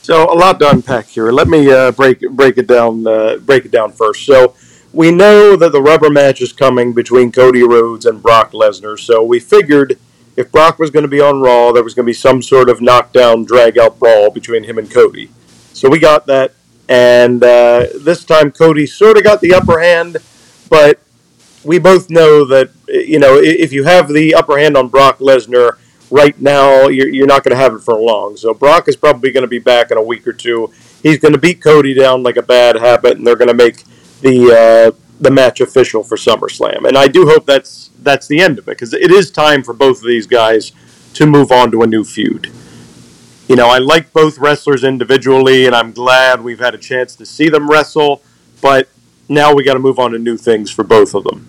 So 0.03 0.33
a 0.33 0.35
lot 0.35 0.59
to 0.61 0.71
unpack 0.71 1.07
here. 1.07 1.31
Let 1.31 1.49
me 1.49 1.71
uh, 1.71 1.93
break 1.93 2.21
break 2.31 2.57
it 2.57 2.67
down. 2.67 3.07
Uh, 3.07 3.37
break 3.37 3.67
it 3.67 3.71
down 3.71 3.93
first. 3.93 4.25
So 4.25 4.55
we 4.93 5.11
know 5.11 5.57
that 5.57 5.73
the 5.73 5.83
rubber 5.83 6.09
match 6.09 6.41
is 6.41 6.53
coming 6.53 6.95
between 6.95 7.31
Cody 7.33 7.63
Rhodes 7.63 8.07
and 8.07 8.23
Brock 8.23 8.53
Lesnar. 8.53 8.99
So 8.99 9.23
we 9.23 9.39
figured 9.41 9.99
if 10.39 10.53
Brock 10.53 10.79
was 10.79 10.91
going 10.91 11.03
to 11.03 11.09
be 11.09 11.21
on 11.21 11.41
Raw, 11.41 11.73
there 11.73 11.83
was 11.83 11.95
going 11.95 12.05
to 12.05 12.11
be 12.11 12.15
some 12.15 12.43
sort 12.43 12.71
of 12.71 12.81
knockdown, 12.81 13.45
drag 13.45 13.77
out 13.77 13.99
brawl 13.99 14.31
between 14.31 14.63
him 14.63 14.79
and 14.79 14.89
Cody. 14.89 15.31
So 15.73 15.91
we 15.91 15.99
got 15.99 16.27
that, 16.27 16.53
and 16.89 17.43
uh, 17.43 17.89
this 17.97 18.25
time 18.25 18.53
Cody 18.53 18.87
sort 18.87 19.17
of 19.17 19.25
got 19.25 19.41
the 19.41 19.53
upper 19.53 19.81
hand, 19.81 20.19
but 20.71 21.01
we 21.65 21.81
both 21.81 22.09
know 22.09 22.45
that 22.45 22.71
you 22.87 23.19
know 23.19 23.37
if 23.37 23.73
you 23.73 23.83
have 23.83 24.09
the 24.09 24.33
upper 24.33 24.59
hand 24.59 24.77
on 24.77 24.87
Brock 24.87 25.19
Lesnar 25.19 25.73
right 26.09 26.41
now, 26.41 26.87
you're, 26.87 27.09
you're 27.09 27.27
not 27.27 27.43
going 27.43 27.57
to 27.57 27.61
have 27.61 27.75
it 27.75 27.81
for 27.81 27.95
long. 27.99 28.37
So 28.37 28.55
Brock 28.55 28.87
is 28.87 28.95
probably 28.95 29.33
going 29.33 29.43
to 29.43 29.49
be 29.49 29.59
back 29.59 29.91
in 29.91 29.99
a 29.99 30.03
week 30.03 30.25
or 30.25 30.33
two. 30.33 30.73
He's 31.03 31.19
going 31.19 31.35
to 31.35 31.41
beat 31.41 31.61
Cody 31.61 31.95
down 31.95 32.23
like 32.23 32.37
a 32.37 32.43
bad 32.43 32.77
habit, 32.77 33.17
and 33.17 33.27
they're 33.27 33.35
going 33.35 33.49
to 33.49 33.55
make 33.55 33.83
the 34.21 34.93
uh, 34.95 34.99
the 35.21 35.33
match 35.33 35.61
official 35.61 36.05
for 36.05 36.17
SummerSlam. 36.17 36.87
And 36.87 36.97
I 36.97 37.09
do 37.09 37.27
hope 37.27 37.45
that's 37.45 37.88
that's 38.03 38.27
the 38.27 38.41
end 38.41 38.59
of 38.59 38.69
it 38.69 38.73
because 38.73 38.93
it 38.93 39.11
is 39.11 39.31
time 39.31 39.63
for 39.63 39.75
both 39.75 39.99
of 39.99 40.07
these 40.07 40.27
guys 40.27 40.73
to 41.15 41.27
move 41.27 41.51
on 41.51 41.71
to 41.73 41.83
a 41.83 41.87
new 41.87 42.05
feud. 42.05 42.51
You 43.49 43.57
know, 43.57 43.69
I 43.69 43.79
like 43.79 44.13
both 44.13 44.39
wrestlers 44.39 44.85
individually, 44.85 45.67
and 45.67 45.75
I'm 45.75 45.93
glad 45.93 46.43
we've 46.43 46.59
had 46.59 46.75
a 46.75 46.79
chance 46.79 47.17
to 47.17 47.25
see 47.25 47.49
them 47.49 47.69
wrestle. 47.69 48.23
But 48.61 48.89
now 49.29 49.55
we 49.55 49.65
got 49.65 49.75
to 49.75 49.81
move 49.81 49.99
on 49.99 50.13
to 50.13 50.19
new 50.19 50.37
things 50.37 50.71
for 50.71 50.85
both 50.85 51.15
of 51.15 51.25
them. 51.25 51.49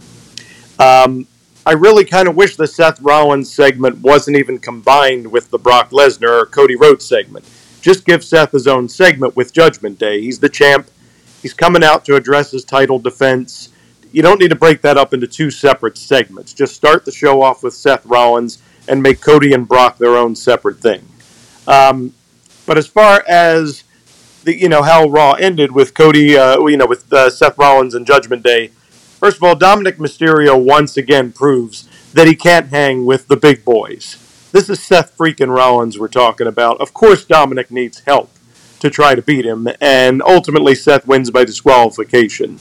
Um, 0.80 1.28
I 1.66 1.74
really 1.74 2.06
kind 2.06 2.28
of 2.28 2.36
wish 2.36 2.56
the 2.56 2.68
Seth 2.68 3.02
Rollins 3.02 3.54
segment 3.54 4.00
wasn't 4.00 4.38
even 4.38 4.60
combined 4.60 5.32
with 5.32 5.52
the 5.52 5.60
Brock 5.60 5.92
Lesnar 5.92 6.44
or 6.44 6.46
Cody 6.46 6.76
Rhodes 6.76 7.06
segment. 7.06 7.46
Just 7.82 8.06
give 8.06 8.24
Seth 8.24 8.52
his 8.52 8.68
own 8.68 8.88
segment 8.90 9.36
with 9.36 9.54
Judgment 9.54 10.00
Day. 10.00 10.22
He's 10.22 10.40
the 10.40 10.50
champ. 10.50 10.90
He's 11.42 11.54
coming 11.54 11.84
out 11.84 12.06
to 12.06 12.16
address 12.16 12.52
his 12.52 12.64
title 12.64 13.00
defense. 13.00 13.70
You 14.12 14.22
don't 14.22 14.40
need 14.40 14.50
to 14.50 14.56
break 14.56 14.82
that 14.82 14.98
up 14.98 15.14
into 15.14 15.28
two 15.28 15.52
separate 15.52 15.98
segments. 15.98 16.54
Just 16.54 16.76
start 16.76 17.06
the 17.06 17.12
show 17.12 17.42
off 17.42 17.64
with 17.64 17.74
Seth 17.74 18.06
Rollins 18.06 18.62
and 18.88 19.04
make 19.04 19.22
Cody 19.22 19.54
and 19.54 19.68
Brock 19.68 19.98
their 19.98 20.16
own 20.16 20.36
separate 20.36 20.80
thing. 20.80 21.08
Um, 21.68 22.14
but 22.66 22.78
as 22.78 22.88
far 22.88 23.24
as 23.28 23.84
the 24.44 24.58
you 24.58 24.70
know 24.70 24.82
how 24.82 25.08
Raw 25.08 25.34
ended 25.34 25.72
with 25.72 25.94
Cody, 25.94 26.38
uh, 26.38 26.66
you 26.66 26.78
know 26.78 26.88
with 26.88 27.12
uh, 27.14 27.30
Seth 27.30 27.58
Rollins 27.58 27.94
and 27.94 28.06
Judgment 28.06 28.44
Day, 28.44 28.72
First 29.20 29.36
of 29.36 29.44
all, 29.44 29.56
Dominic 29.56 29.98
Mysterio 29.98 30.58
once 30.58 30.96
again 30.96 31.34
proves 31.34 31.90
that 32.14 32.26
he 32.26 32.36
can't 32.36 32.70
hang 32.70 33.06
with 33.06 33.28
the 33.28 33.36
big 33.36 33.66
boys. 33.66 34.16
This 34.54 34.70
is 34.70 34.82
Seth 34.82 35.18
freaking 35.18 35.54
Rollins 35.54 36.00
we're 36.00 36.08
talking 36.08 36.48
about. 36.48 36.80
Of 36.80 36.94
course, 36.94 37.26
Dominic 37.26 37.70
needs 37.70 38.00
help 38.08 38.32
to 38.80 38.90
try 38.90 39.16
to 39.16 39.22
beat 39.22 39.46
him, 39.46 39.68
and 39.82 40.22
ultimately 40.22 40.74
Seth 40.74 41.06
wins 41.06 41.32
by 41.32 41.44
disqualification. 41.44 42.60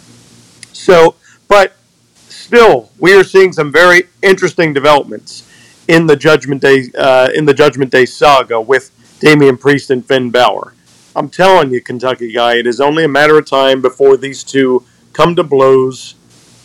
So, 0.72 1.14
but 1.48 1.74
still, 2.14 2.90
we 2.98 3.14
are 3.14 3.24
seeing 3.24 3.52
some 3.52 3.72
very 3.72 4.04
interesting 4.22 4.72
developments 4.72 5.44
in 5.88 6.06
the 6.06 6.16
Judgment 6.16 6.62
Day 6.62 6.90
uh, 6.96 7.30
in 7.34 7.46
the 7.46 7.54
Judgment 7.54 7.90
Day 7.90 8.06
saga 8.06 8.60
with 8.60 8.90
Damian 9.20 9.56
Priest 9.56 9.90
and 9.90 10.04
Finn 10.04 10.30
Balor. 10.30 10.74
I'm 11.16 11.28
telling 11.28 11.72
you, 11.72 11.80
Kentucky 11.80 12.32
guy, 12.32 12.54
it 12.56 12.66
is 12.66 12.80
only 12.80 13.04
a 13.04 13.08
matter 13.08 13.38
of 13.38 13.46
time 13.46 13.82
before 13.82 14.16
these 14.16 14.44
two 14.44 14.84
come 15.12 15.34
to 15.34 15.42
blows 15.42 16.14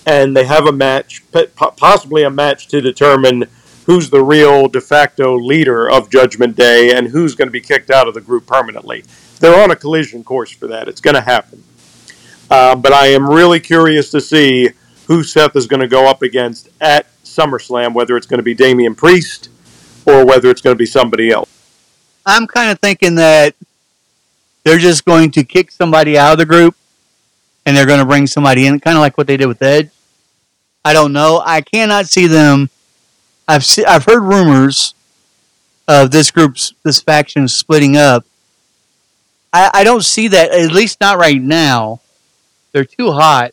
and 0.06 0.36
they 0.36 0.44
have 0.46 0.68
a 0.68 0.72
match, 0.72 1.24
possibly 1.56 2.24
a 2.24 2.30
match 2.30 2.68
to 2.68 2.82
determine 2.82 3.46
who's 3.86 4.10
the 4.10 4.24
real 4.24 4.68
de 4.68 4.82
facto 4.82 5.38
leader 5.38 5.90
of 5.90 6.10
Judgment 6.10 6.56
Day 6.56 6.96
and 6.96 7.08
who's 7.08 7.36
going 7.36 7.48
to 7.48 7.52
be 7.52 7.62
kicked 7.62 7.90
out 7.90 8.08
of 8.08 8.14
the 8.14 8.22
group 8.22 8.46
permanently. 8.46 9.04
They're 9.40 9.62
on 9.62 9.72
a 9.72 9.76
collision 9.76 10.24
course 10.24 10.52
for 10.52 10.68
that. 10.68 10.88
It's 10.88 11.02
going 11.02 11.16
to 11.16 11.22
happen. 11.22 11.64
Uh, 12.50 12.76
but 12.76 12.94
I 12.94 13.08
am 13.08 13.30
really 13.30 13.60
curious 13.60 14.12
to 14.12 14.22
see 14.22 14.70
who 15.08 15.24
Seth 15.24 15.56
is 15.56 15.68
going 15.68 15.80
to 15.80 15.88
go 15.88 16.08
up 16.08 16.22
against 16.22 16.70
at 16.80 17.08
SummerSlam, 17.24 17.94
whether 17.94 18.16
it's 18.16 18.28
going 18.28 18.40
to 18.40 18.44
be 18.44 18.54
Damian 18.54 18.96
Priest 18.96 19.50
or 20.06 20.26
whether 20.26 20.50
it's 20.50 20.62
going 20.62 20.76
to 20.76 20.78
be 20.78 20.86
somebody 20.86 21.32
else. 21.32 21.50
I'm 22.26 22.48
kind 22.48 22.72
of 22.72 22.80
thinking 22.80 23.16
that 23.16 23.56
they're 24.64 24.78
just 24.78 25.04
going 25.06 25.32
to 25.32 25.44
kick 25.44 25.72
somebody 25.72 26.18
out 26.18 26.34
of 26.34 26.38
the 26.38 26.46
group 26.46 26.76
and 27.66 27.76
they're 27.76 27.86
going 27.86 28.00
to 28.00 28.06
bring 28.06 28.28
somebody 28.28 28.66
in, 28.66 28.80
kind 28.80 28.98
of 28.98 29.02
like 29.02 29.18
what 29.18 29.28
they 29.28 29.38
did 29.38 29.48
with 29.48 29.62
Edge. 29.62 29.90
I 30.86 30.94
don't 30.94 31.14
know. 31.14 31.42
I 31.46 31.62
cannot 31.62 32.08
see 32.08 32.28
them. 32.28 32.70
I've 33.48 33.64
se- 33.66 33.86
I've 33.86 34.06
heard 34.06 34.22
rumors 34.22 34.94
of 35.88 36.12
this 36.12 36.32
group's 36.32 36.74
this 36.84 37.02
faction 37.02 37.48
splitting 37.48 37.98
up. 37.98 38.26
I, 39.52 39.70
I 39.74 39.84
don't 39.84 40.04
see 40.04 40.30
that 40.30 40.52
at 40.52 40.72
least 40.72 41.00
not 41.02 41.18
right 41.18 41.42
now. 41.42 42.02
They're 42.74 42.84
too 42.84 43.12
hot. 43.12 43.52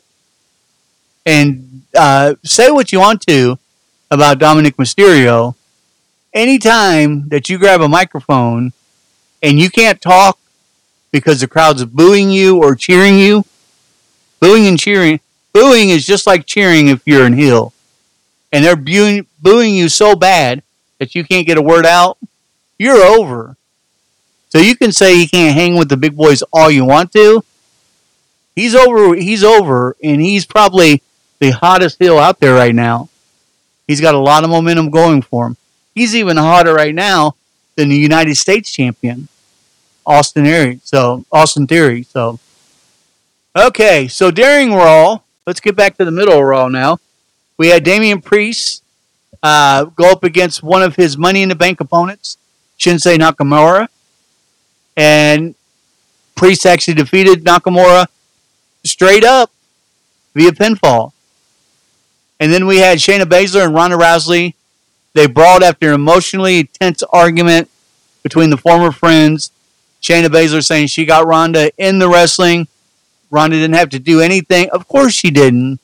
And 1.25 1.83
uh, 1.95 2.35
say 2.43 2.69
what 2.71 2.91
you 2.91 2.99
want 2.99 3.21
to 3.27 3.57
about 4.09 4.39
Dominic 4.39 4.75
Mysterio. 4.75 5.55
Anytime 6.33 7.29
that 7.29 7.47
you 7.47 7.57
grab 7.57 7.81
a 7.81 7.87
microphone 7.87 8.73
and 9.41 9.57
you 9.57 9.69
can't 9.69 10.01
talk 10.01 10.37
because 11.11 11.39
the 11.39 11.47
crowd's 11.47 11.85
booing 11.85 12.29
you 12.31 12.61
or 12.61 12.75
cheering 12.75 13.17
you, 13.17 13.45
booing 14.41 14.67
and 14.67 14.79
cheering, 14.79 15.21
Booing 15.53 15.89
is 15.89 16.05
just 16.05 16.27
like 16.27 16.45
cheering 16.45 16.87
if 16.87 17.01
you're 17.05 17.25
in 17.25 17.33
heel. 17.33 17.73
And 18.51 18.63
they're 18.63 18.75
booing, 18.75 19.27
booing 19.41 19.75
you 19.75 19.89
so 19.89 20.15
bad 20.15 20.63
that 20.99 21.15
you 21.15 21.23
can't 21.23 21.47
get 21.47 21.57
a 21.57 21.61
word 21.61 21.85
out. 21.85 22.17
You're 22.77 23.03
over. 23.03 23.57
So 24.49 24.59
you 24.59 24.75
can 24.75 24.91
say 24.91 25.19
you 25.19 25.29
can't 25.29 25.55
hang 25.55 25.75
with 25.75 25.89
the 25.89 25.97
big 25.97 26.15
boys 26.15 26.41
all 26.53 26.69
you 26.69 26.85
want 26.85 27.11
to. 27.13 27.43
He's 28.55 28.75
over. 28.75 29.15
He's 29.15 29.43
over, 29.43 29.95
and 30.03 30.21
he's 30.21 30.45
probably 30.45 31.01
the 31.39 31.51
hottest 31.51 31.97
heel 31.99 32.17
out 32.17 32.39
there 32.39 32.53
right 32.53 32.75
now. 32.75 33.09
He's 33.87 34.01
got 34.01 34.15
a 34.15 34.19
lot 34.19 34.43
of 34.43 34.49
momentum 34.49 34.89
going 34.89 35.21
for 35.21 35.47
him. 35.47 35.57
He's 35.95 36.15
even 36.15 36.37
hotter 36.37 36.73
right 36.73 36.95
now 36.95 37.35
than 37.75 37.89
the 37.89 37.97
United 37.97 38.35
States 38.35 38.71
champion, 38.71 39.27
Austin 40.05 40.45
Theory. 40.45 40.79
So 40.83 41.25
Austin 41.31 41.67
Theory. 41.67 42.03
So 42.03 42.39
okay. 43.55 44.07
So 44.07 44.31
during 44.31 44.73
Raw, 44.73 45.19
let's 45.45 45.59
get 45.59 45.75
back 45.75 45.97
to 45.97 46.05
the 46.05 46.11
middle 46.11 46.37
of 46.37 46.43
Raw 46.43 46.67
now. 46.67 46.99
We 47.57 47.67
had 47.67 47.83
Damian 47.83 48.21
Priest 48.21 48.83
uh, 49.43 49.85
go 49.85 50.11
up 50.11 50.23
against 50.23 50.63
one 50.63 50.83
of 50.83 50.95
his 50.95 51.17
Money 51.17 51.41
in 51.41 51.49
the 51.49 51.55
Bank 51.55 51.79
opponents, 51.79 52.37
Shinsuke 52.79 53.17
Nakamura, 53.17 53.87
and 54.95 55.55
Priest 56.35 56.65
actually 56.65 56.95
defeated 56.95 57.43
Nakamura 57.43 58.07
straight 58.83 59.23
up 59.23 59.51
via 60.33 60.51
pinfall. 60.51 61.13
And 62.39 62.51
then 62.51 62.65
we 62.65 62.77
had 62.77 62.97
Shayna 62.97 63.23
Baszler 63.23 63.65
and 63.65 63.73
Ronda 63.75 63.97
Rousey. 63.97 64.55
They 65.13 65.27
brawled 65.27 65.63
after 65.63 65.89
an 65.89 65.95
emotionally 65.95 66.63
tense 66.63 67.03
argument 67.03 67.69
between 68.23 68.49
the 68.49 68.57
former 68.57 68.91
friends. 68.91 69.51
Shayna 70.01 70.27
Baszler 70.27 70.63
saying 70.63 70.87
she 70.87 71.05
got 71.05 71.27
Ronda 71.27 71.71
in 71.77 71.99
the 71.99 72.09
wrestling 72.09 72.67
Ronda 73.31 73.55
didn't 73.55 73.75
have 73.75 73.89
to 73.91 73.99
do 73.99 74.19
anything. 74.19 74.69
Of 74.69 74.87
course 74.87 75.13
she 75.13 75.31
didn't, 75.31 75.79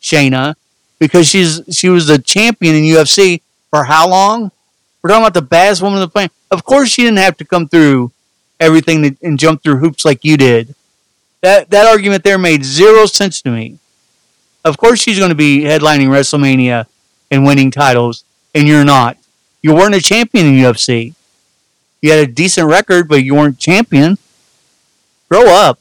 Shayna. 0.00 0.54
because 0.98 1.26
she's 1.26 1.60
she 1.70 1.88
was 1.88 2.06
the 2.06 2.18
champion 2.18 2.76
in 2.76 2.84
UFC 2.84 3.42
for 3.70 3.84
how 3.84 4.08
long? 4.08 4.52
We're 5.02 5.10
talking 5.10 5.24
about 5.24 5.34
the 5.34 5.42
baddest 5.42 5.82
woman 5.82 5.98
on 5.98 6.02
the 6.02 6.08
planet. 6.08 6.30
Of 6.52 6.64
course, 6.64 6.88
she 6.88 7.02
didn't 7.02 7.18
have 7.18 7.36
to 7.38 7.44
come 7.44 7.66
through 7.66 8.12
everything 8.60 9.02
that, 9.02 9.20
and 9.20 9.36
jump 9.36 9.62
through 9.62 9.78
hoops 9.78 10.04
like 10.04 10.24
you 10.24 10.36
did. 10.36 10.76
That 11.42 11.70
that 11.70 11.86
argument 11.86 12.24
there 12.24 12.38
made 12.38 12.64
zero 12.64 13.06
sense 13.06 13.42
to 13.42 13.50
me. 13.50 13.78
Of 14.64 14.78
course, 14.78 15.00
she's 15.00 15.18
going 15.18 15.30
to 15.30 15.34
be 15.34 15.62
headlining 15.62 16.08
WrestleMania 16.08 16.86
and 17.30 17.44
winning 17.44 17.70
titles, 17.70 18.24
and 18.54 18.68
you're 18.68 18.84
not. 18.84 19.16
You 19.60 19.74
weren't 19.74 19.94
a 19.94 20.00
champion 20.00 20.46
in 20.46 20.54
UFC. 20.54 21.14
You 22.00 22.12
had 22.12 22.28
a 22.28 22.30
decent 22.30 22.68
record, 22.68 23.08
but 23.08 23.24
you 23.24 23.34
weren't 23.34 23.58
champion. 23.58 24.18
Grow 25.28 25.46
up. 25.46 25.78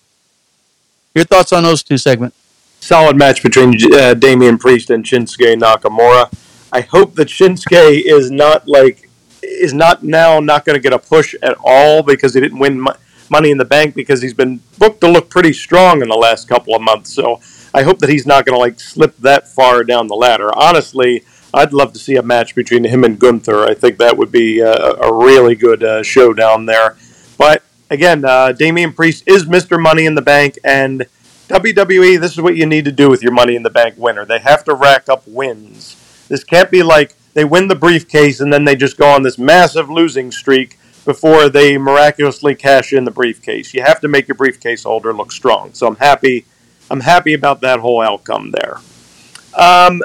Your 1.13 1.26
thoughts 1.26 1.52
on 1.52 1.63
those 1.63 1.84
two 1.84 1.97
segments? 1.97 2.38
Solid 2.80 3.15
match 3.15 3.43
between 3.43 3.76
uh, 3.93 4.13
Damian 4.15 4.58
Priest 4.58 4.89
and 4.89 5.04
Shinsuke 5.04 5.60
Nakamura. 5.60 6.34
I 6.71 6.82
hope 6.82 7.15
that 7.15 7.28
Shinsuke 7.28 8.02
is 8.06 8.32
not 8.32 8.67
like 8.67 9.10
is 9.43 9.74
not 9.74 10.04
now 10.04 10.39
not 10.39 10.65
going 10.65 10.76
to 10.76 10.80
get 10.80 10.93
a 10.93 11.00
push 11.00 11.36
at 11.43 11.56
all 11.63 12.02
because 12.02 12.34
he 12.34 12.39
didn't 12.39 12.60
win 12.60 12.88
Money 13.31 13.49
in 13.49 13.57
the 13.57 13.65
Bank 13.65 13.95
because 13.95 14.21
he's 14.21 14.33
been 14.33 14.61
booked 14.77 15.01
to 15.01 15.09
look 15.09 15.29
pretty 15.29 15.53
strong 15.53 16.01
in 16.01 16.09
the 16.09 16.17
last 16.17 16.47
couple 16.47 16.75
of 16.75 16.81
months. 16.81 17.13
So 17.13 17.39
I 17.73 17.83
hope 17.83 17.99
that 17.99 18.09
he's 18.09 18.27
not 18.27 18.45
going 18.45 18.55
to 18.55 18.59
like 18.59 18.79
slip 18.79 19.17
that 19.17 19.47
far 19.47 19.83
down 19.83 20.07
the 20.07 20.15
ladder. 20.15 20.53
Honestly, 20.53 21.23
I'd 21.53 21.73
love 21.73 21.93
to 21.93 21.99
see 21.99 22.15
a 22.15 22.21
match 22.21 22.53
between 22.53 22.83
him 22.83 23.03
and 23.03 23.17
Gunther. 23.17 23.63
I 23.63 23.73
think 23.73 23.97
that 23.97 24.17
would 24.17 24.31
be 24.31 24.59
a, 24.59 24.73
a 24.73 25.13
really 25.13 25.55
good 25.55 25.83
uh, 25.83 26.03
showdown 26.03 26.65
there. 26.65 26.97
But 27.37 27.63
again, 27.89 28.23
uh, 28.25 28.51
Damian 28.51 28.93
Priest 28.93 29.23
is 29.25 29.45
Mr. 29.45 29.81
Money 29.81 30.05
in 30.05 30.15
the 30.15 30.21
Bank, 30.21 30.59
and 30.63 31.05
WWE, 31.47 32.19
this 32.19 32.31
is 32.31 32.41
what 32.41 32.55
you 32.55 32.65
need 32.65 32.85
to 32.85 32.91
do 32.91 33.09
with 33.09 33.23
your 33.23 33.33
Money 33.33 33.55
in 33.55 33.63
the 33.63 33.69
Bank 33.69 33.95
winner. 33.97 34.25
They 34.25 34.39
have 34.39 34.63
to 34.65 34.73
rack 34.73 35.09
up 35.09 35.27
wins. 35.27 35.97
This 36.29 36.43
can't 36.43 36.71
be 36.71 36.83
like 36.83 37.15
they 37.33 37.43
win 37.43 37.67
the 37.67 37.75
briefcase 37.75 38.39
and 38.39 38.51
then 38.51 38.65
they 38.65 38.75
just 38.75 38.97
go 38.97 39.07
on 39.07 39.23
this 39.23 39.37
massive 39.37 39.89
losing 39.89 40.31
streak 40.31 40.77
before 41.05 41.49
they 41.49 41.77
miraculously 41.77 42.55
cash 42.55 42.93
in 42.93 43.05
the 43.05 43.11
briefcase. 43.11 43.73
You 43.73 43.81
have 43.83 43.99
to 44.01 44.07
make 44.07 44.27
your 44.27 44.35
briefcase 44.35 44.83
holder 44.83 45.13
look 45.13 45.31
strong. 45.31 45.73
So 45.73 45.87
I'm 45.87 45.95
happy. 45.95 46.45
I'm 46.89 47.01
happy 47.01 47.33
about 47.33 47.61
that 47.61 47.79
whole 47.79 48.01
outcome 48.01 48.51
there. 48.51 48.77
Um, 49.57 50.01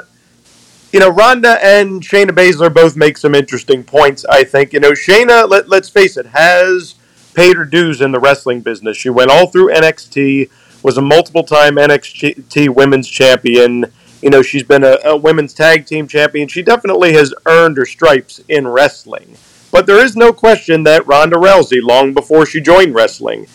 you 0.91 0.99
know, 0.99 1.09
Ronda 1.09 1.63
and 1.63 2.01
Shayna 2.01 2.31
Baszler 2.31 2.73
both 2.73 2.95
make 2.95 3.17
some 3.17 3.35
interesting 3.35 3.83
points. 3.83 4.25
I 4.25 4.43
think 4.43 4.73
you 4.73 4.79
know 4.79 4.91
Shayna. 4.91 5.49
Let, 5.49 5.69
let's 5.69 5.89
face 5.89 6.17
it, 6.17 6.27
has 6.27 6.95
paid 7.33 7.55
her 7.55 7.65
dues 7.65 8.01
in 8.01 8.11
the 8.11 8.19
wrestling 8.19 8.61
business. 8.61 8.97
She 8.97 9.09
went 9.09 9.29
all 9.29 9.47
through 9.47 9.71
NXT, 9.71 10.49
was 10.81 10.97
a 10.97 11.01
multiple-time 11.01 11.75
NXT 11.75 12.69
Women's 12.69 13.07
Champion. 13.07 13.85
You 14.23 14.31
know, 14.31 14.41
she's 14.41 14.63
been 14.63 14.83
a, 14.83 14.97
a 15.05 15.15
women's 15.15 15.53
tag 15.53 15.85
team 15.85 16.07
champion. 16.07 16.47
She 16.47 16.63
definitely 16.63 17.13
has 17.13 17.35
earned 17.45 17.77
her 17.77 17.85
stripes 17.85 18.41
in 18.49 18.67
wrestling. 18.67 19.37
But 19.77 19.85
there 19.85 20.03
is 20.03 20.15
no 20.15 20.33
question 20.33 20.81
that 20.85 21.05
Ronda 21.05 21.35
Rousey, 21.35 21.83
long 21.83 22.11
before 22.11 22.47
she 22.47 22.59
joined 22.59 22.95
wrestling, 22.95 23.45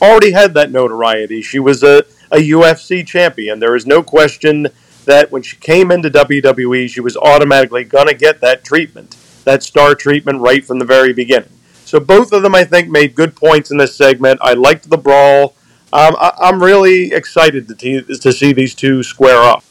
already 0.00 0.30
had 0.30 0.54
that 0.54 0.70
notoriety. 0.70 1.42
She 1.42 1.58
was 1.58 1.82
a, 1.82 2.04
a 2.30 2.36
UFC 2.36 3.04
champion. 3.04 3.58
There 3.58 3.74
is 3.74 3.84
no 3.84 4.00
question 4.00 4.68
that 5.04 5.32
when 5.32 5.42
she 5.42 5.56
came 5.56 5.90
into 5.90 6.10
WWE, 6.10 6.88
she 6.88 7.00
was 7.00 7.16
automatically 7.16 7.82
going 7.82 8.06
to 8.06 8.14
get 8.14 8.40
that 8.40 8.62
treatment, 8.62 9.16
that 9.42 9.64
star 9.64 9.96
treatment 9.96 10.42
right 10.42 10.64
from 10.64 10.78
the 10.78 10.84
very 10.84 11.12
beginning. 11.12 11.50
So 11.84 11.98
both 11.98 12.32
of 12.32 12.42
them, 12.42 12.54
I 12.54 12.62
think, 12.62 12.88
made 12.88 13.16
good 13.16 13.34
points 13.34 13.72
in 13.72 13.76
this 13.76 13.96
segment. 13.96 14.38
I 14.42 14.52
liked 14.52 14.88
the 14.88 14.96
brawl. 14.96 15.56
Um, 15.92 16.14
I, 16.20 16.50
am 16.50 16.62
really 16.62 17.12
excited 17.12 17.66
to, 17.66 18.02
to 18.02 18.32
see 18.32 18.52
these 18.52 18.76
two 18.76 19.02
square 19.02 19.42
up. 19.42 19.64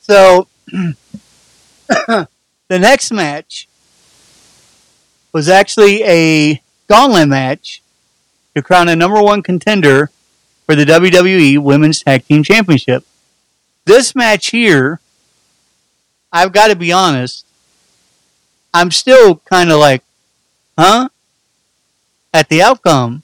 So 0.00 0.48
the 0.66 2.26
next 2.68 3.12
match 3.12 3.68
was 5.36 5.50
actually 5.50 6.02
a 6.04 6.62
gauntlet 6.88 7.28
match 7.28 7.82
to 8.54 8.62
crown 8.62 8.88
a 8.88 8.96
number 8.96 9.20
one 9.20 9.42
contender 9.42 10.10
for 10.64 10.74
the 10.74 10.86
WWE 10.86 11.58
Women's 11.58 12.02
Tag 12.02 12.24
Team 12.24 12.42
Championship. 12.42 13.04
This 13.84 14.14
match 14.14 14.46
here, 14.46 14.98
I've 16.32 16.54
got 16.54 16.68
to 16.68 16.74
be 16.74 16.90
honest, 16.90 17.44
I'm 18.72 18.90
still 18.90 19.36
kind 19.44 19.70
of 19.70 19.78
like, 19.78 20.02
huh? 20.78 21.10
At 22.32 22.48
the 22.48 22.62
outcome. 22.62 23.22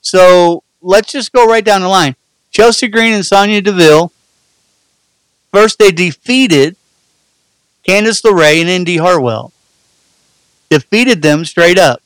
So 0.00 0.64
let's 0.82 1.12
just 1.12 1.32
go 1.32 1.46
right 1.46 1.64
down 1.64 1.82
the 1.82 1.88
line. 1.88 2.16
Chelsea 2.50 2.88
Green 2.88 3.14
and 3.14 3.24
Sonya 3.24 3.62
Deville 3.62 4.10
First, 5.52 5.78
they 5.78 5.92
defeated 5.92 6.74
Candice 7.86 8.24
LeRae 8.24 8.60
and 8.60 8.68
Indy 8.68 8.96
Hartwell. 8.96 9.52
Defeated 10.70 11.22
them 11.22 11.44
straight 11.44 11.78
up. 11.78 12.02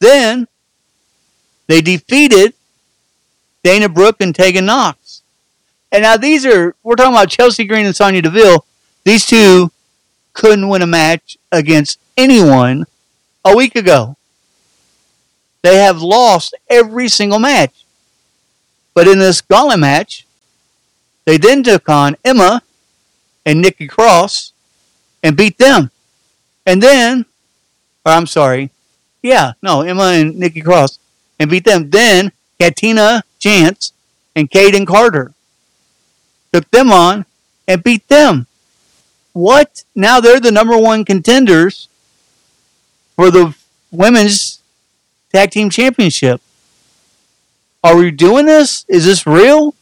Then, 0.00 0.48
they 1.66 1.80
defeated 1.80 2.54
Dana 3.62 3.88
Brooke 3.88 4.20
and 4.20 4.34
Tegan 4.34 4.66
Knox. 4.66 5.22
And 5.90 6.02
now 6.02 6.16
these 6.16 6.44
are, 6.44 6.74
we're 6.82 6.96
talking 6.96 7.14
about 7.14 7.30
Chelsea 7.30 7.64
Green 7.64 7.86
and 7.86 7.94
Sonya 7.94 8.22
Deville. 8.22 8.64
These 9.04 9.26
two 9.26 9.70
couldn't 10.32 10.68
win 10.68 10.82
a 10.82 10.86
match 10.86 11.38
against 11.52 11.98
anyone 12.16 12.84
a 13.44 13.56
week 13.56 13.76
ago. 13.76 14.16
They 15.62 15.76
have 15.76 16.02
lost 16.02 16.54
every 16.68 17.08
single 17.08 17.38
match. 17.38 17.84
But 18.92 19.08
in 19.08 19.18
this 19.18 19.40
gauntlet 19.40 19.78
match, 19.78 20.26
they 21.24 21.38
then 21.38 21.62
took 21.62 21.88
on 21.88 22.16
Emma 22.24 22.62
and 23.46 23.60
Nikki 23.60 23.86
Cross 23.86 24.52
and 25.22 25.36
beat 25.36 25.58
them. 25.58 25.90
And 26.66 26.82
then, 26.82 27.24
or 28.04 28.12
I'm 28.12 28.26
sorry, 28.26 28.70
yeah, 29.22 29.52
no, 29.62 29.80
Emma 29.80 30.04
and 30.04 30.38
Nikki 30.38 30.60
Cross 30.60 30.98
and 31.38 31.50
beat 31.50 31.64
them. 31.64 31.90
Then 31.90 32.32
Katana 32.60 33.22
Chance 33.38 33.92
and 34.36 34.50
Kayden 34.50 34.86
Carter 34.86 35.32
took 36.52 36.70
them 36.70 36.90
on 36.90 37.24
and 37.66 37.82
beat 37.82 38.06
them. 38.08 38.46
What? 39.32 39.84
Now 39.94 40.20
they're 40.20 40.40
the 40.40 40.52
number 40.52 40.78
one 40.78 41.04
contenders 41.04 41.88
for 43.16 43.30
the 43.30 43.54
women's 43.90 44.60
tag 45.32 45.50
team 45.50 45.70
championship. 45.70 46.40
Are 47.82 47.96
we 47.96 48.10
doing 48.10 48.46
this? 48.46 48.84
Is 48.88 49.04
this 49.04 49.26
real? 49.26 49.74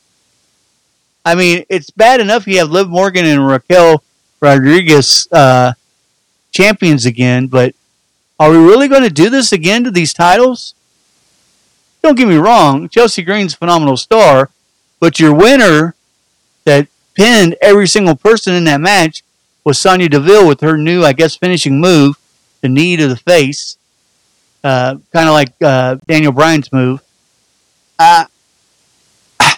I 1.24 1.34
mean, 1.34 1.64
it's 1.68 1.90
bad 1.90 2.20
enough 2.20 2.46
you 2.46 2.58
have 2.58 2.70
Liv 2.70 2.88
Morgan 2.88 3.24
and 3.26 3.46
Raquel 3.46 4.02
Rodriguez 4.40 5.28
uh, 5.30 5.72
champions 6.50 7.06
again, 7.06 7.46
but 7.46 7.74
are 8.42 8.50
we 8.50 8.56
really 8.56 8.88
going 8.88 9.04
to 9.04 9.10
do 9.10 9.30
this 9.30 9.52
again 9.52 9.84
to 9.84 9.90
these 9.90 10.12
titles? 10.12 10.74
Don't 12.02 12.16
get 12.16 12.26
me 12.26 12.34
wrong, 12.34 12.88
Chelsea 12.88 13.22
Green's 13.22 13.54
phenomenal 13.54 13.96
star, 13.96 14.50
but 14.98 15.20
your 15.20 15.32
winner 15.32 15.94
that 16.64 16.88
pinned 17.14 17.54
every 17.62 17.86
single 17.86 18.16
person 18.16 18.54
in 18.54 18.64
that 18.64 18.80
match 18.80 19.22
was 19.62 19.78
Sonya 19.78 20.08
Deville 20.08 20.48
with 20.48 20.60
her 20.60 20.76
new, 20.76 21.04
I 21.04 21.12
guess, 21.12 21.36
finishing 21.36 21.80
move, 21.80 22.18
the 22.62 22.68
knee 22.68 22.96
to 22.96 23.06
the 23.06 23.14
face, 23.16 23.76
uh, 24.64 24.96
kind 25.12 25.28
of 25.28 25.34
like 25.34 25.52
uh, 25.62 25.98
Daniel 26.06 26.32
Bryan's 26.32 26.72
move. 26.72 27.00
Uh, 27.96 28.24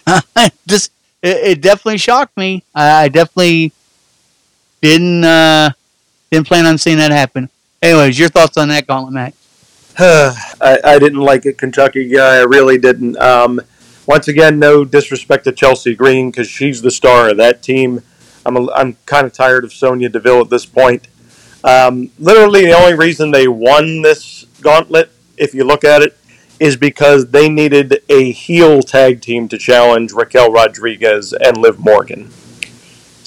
just 0.66 0.92
it, 1.22 1.36
it 1.36 1.60
definitely 1.62 1.96
shocked 1.96 2.36
me. 2.36 2.62
I, 2.74 3.04
I 3.04 3.08
definitely 3.08 3.72
didn't 4.82 5.24
uh, 5.24 5.70
didn't 6.30 6.46
plan 6.46 6.66
on 6.66 6.76
seeing 6.76 6.98
that 6.98 7.12
happen. 7.12 7.48
Anyways, 7.84 8.18
your 8.18 8.30
thoughts 8.30 8.56
on 8.56 8.68
that 8.68 8.86
gauntlet 8.86 9.12
match? 9.12 9.34
I, 9.98 10.78
I 10.82 10.98
didn't 10.98 11.20
like 11.20 11.44
it, 11.44 11.58
Kentucky 11.58 12.08
guy. 12.08 12.36
I 12.36 12.44
really 12.44 12.78
didn't. 12.78 13.18
Um, 13.18 13.60
once 14.06 14.26
again, 14.26 14.58
no 14.58 14.86
disrespect 14.86 15.44
to 15.44 15.52
Chelsea 15.52 15.94
Green 15.94 16.30
because 16.30 16.48
she's 16.48 16.80
the 16.80 16.90
star 16.90 17.28
of 17.28 17.36
that 17.36 17.62
team. 17.62 18.00
I'm 18.46 18.70
I'm 18.70 18.96
kind 19.04 19.26
of 19.26 19.34
tired 19.34 19.64
of 19.64 19.72
Sonya 19.74 20.08
Deville 20.08 20.40
at 20.40 20.48
this 20.48 20.64
point. 20.64 21.08
Um, 21.62 22.10
literally, 22.18 22.64
the 22.64 22.72
only 22.72 22.94
reason 22.94 23.32
they 23.32 23.48
won 23.48 24.00
this 24.00 24.46
gauntlet, 24.62 25.10
if 25.36 25.52
you 25.52 25.64
look 25.64 25.84
at 25.84 26.00
it, 26.00 26.16
is 26.58 26.78
because 26.78 27.32
they 27.32 27.50
needed 27.50 28.02
a 28.08 28.32
heel 28.32 28.80
tag 28.80 29.20
team 29.20 29.46
to 29.48 29.58
challenge 29.58 30.10
Raquel 30.12 30.50
Rodriguez 30.50 31.34
and 31.34 31.58
Liv 31.58 31.78
Morgan. 31.78 32.30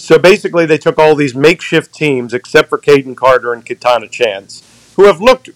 So 0.07 0.17
basically, 0.17 0.65
they 0.65 0.77
took 0.77 0.97
all 0.97 1.15
these 1.15 1.35
makeshift 1.35 1.93
teams, 1.93 2.33
except 2.33 2.69
for 2.69 2.77
Kayden 2.77 3.13
Carter 3.13 3.51
and 3.51 3.65
Katana 3.65 4.07
Chance, 4.07 4.63
who 4.95 5.03
have 5.03 5.19
looked 5.19 5.49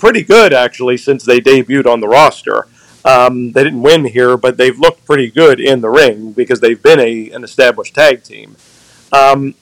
pretty 0.00 0.24
good 0.24 0.52
actually 0.52 0.96
since 0.96 1.22
they 1.22 1.38
debuted 1.38 1.86
on 1.86 2.00
the 2.00 2.08
roster. 2.08 2.66
Um, 3.04 3.52
they 3.52 3.62
didn't 3.62 3.82
win 3.82 4.06
here, 4.06 4.36
but 4.36 4.56
they've 4.56 4.76
looked 4.76 5.04
pretty 5.04 5.30
good 5.30 5.60
in 5.60 5.82
the 5.82 5.88
ring 5.88 6.32
because 6.32 6.58
they've 6.58 6.82
been 6.82 6.98
a 6.98 7.30
an 7.30 7.44
established 7.44 7.94
tag 7.94 8.24
team. 8.24 8.56
Um, 9.12 9.54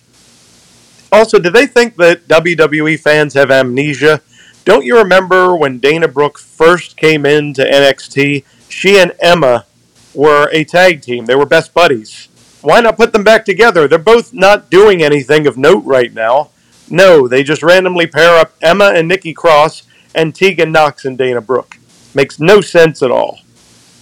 also, 1.12 1.38
do 1.38 1.50
they 1.50 1.66
think 1.66 1.96
that 1.96 2.26
WWE 2.26 2.98
fans 2.98 3.34
have 3.34 3.50
amnesia? 3.50 4.22
Don't 4.64 4.86
you 4.86 4.96
remember 4.96 5.54
when 5.54 5.80
Dana 5.80 6.08
Brooke 6.08 6.38
first 6.38 6.96
came 6.96 7.26
into 7.26 7.62
NXT? 7.62 8.44
She 8.70 8.96
and 8.96 9.12
Emma 9.20 9.66
were 10.14 10.48
a 10.50 10.64
tag 10.64 11.02
team. 11.02 11.26
They 11.26 11.34
were 11.34 11.44
best 11.44 11.74
buddies. 11.74 12.28
Why 12.64 12.80
not 12.80 12.96
put 12.96 13.12
them 13.12 13.24
back 13.24 13.44
together? 13.44 13.86
They're 13.86 13.98
both 13.98 14.32
not 14.32 14.70
doing 14.70 15.02
anything 15.02 15.46
of 15.46 15.56
note 15.56 15.84
right 15.84 16.12
now. 16.12 16.50
No, 16.88 17.28
they 17.28 17.42
just 17.42 17.62
randomly 17.62 18.06
pair 18.06 18.38
up 18.38 18.52
Emma 18.62 18.92
and 18.94 19.06
Nikki 19.08 19.32
Cross 19.32 19.84
and 20.14 20.34
Tegan 20.34 20.72
Knox 20.72 21.04
and 21.04 21.18
Dana 21.18 21.40
Brooke. 21.40 21.78
Makes 22.14 22.38
no 22.40 22.60
sense 22.60 23.02
at 23.02 23.10
all. 23.10 23.40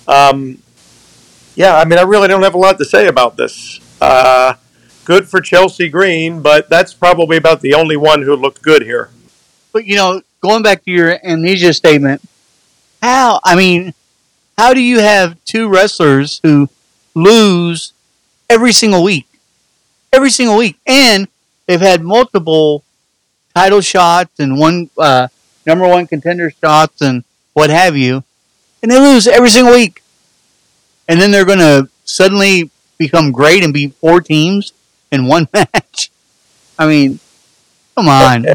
Um, 0.06 0.62
yeah, 1.54 1.76
I 1.76 1.84
mean, 1.84 1.98
I 1.98 2.02
really 2.02 2.28
don't 2.28 2.42
have 2.42 2.54
a 2.54 2.58
lot 2.58 2.78
to 2.78 2.84
say 2.84 3.06
about 3.06 3.36
this. 3.36 3.80
Uh, 4.00 4.54
good 5.04 5.28
for 5.28 5.40
Chelsea 5.40 5.88
Green, 5.88 6.42
but 6.42 6.68
that's 6.68 6.94
probably 6.94 7.36
about 7.36 7.60
the 7.60 7.74
only 7.74 7.96
one 7.96 8.22
who 8.22 8.34
looked 8.34 8.62
good 8.62 8.82
here. 8.82 9.10
But 9.72 9.86
you 9.86 9.96
know, 9.96 10.22
going 10.40 10.62
back 10.62 10.84
to 10.84 10.90
your 10.90 11.18
amnesia 11.24 11.72
statement, 11.72 12.22
how? 13.00 13.40
I 13.44 13.56
mean, 13.56 13.94
how 14.56 14.74
do 14.74 14.80
you 14.80 15.00
have 15.00 15.42
two 15.44 15.68
wrestlers 15.68 16.40
who 16.42 16.68
lose 17.14 17.92
every 18.52 18.72
single 18.72 19.02
week, 19.02 19.26
every 20.12 20.30
single 20.30 20.56
week, 20.58 20.78
and 20.86 21.26
they've 21.66 21.80
had 21.80 22.02
multiple 22.02 22.84
title 23.54 23.80
shots 23.80 24.38
and 24.38 24.58
one 24.58 24.90
uh, 24.98 25.28
number 25.66 25.88
one 25.88 26.06
contender 26.06 26.50
shots 26.50 27.00
and 27.00 27.24
what 27.54 27.70
have 27.70 27.96
you, 27.96 28.22
and 28.82 28.90
they 28.92 29.00
lose 29.00 29.26
every 29.26 29.48
single 29.48 29.72
week, 29.72 30.02
and 31.08 31.18
then 31.20 31.30
they're 31.30 31.46
going 31.46 31.58
to 31.58 31.88
suddenly 32.04 32.70
become 32.98 33.32
great 33.32 33.64
and 33.64 33.72
beat 33.72 33.94
four 33.94 34.20
teams 34.20 34.72
in 35.10 35.26
one 35.26 35.48
match. 35.54 36.10
I 36.78 36.86
mean, 36.86 37.20
come 37.96 38.08
on. 38.08 38.46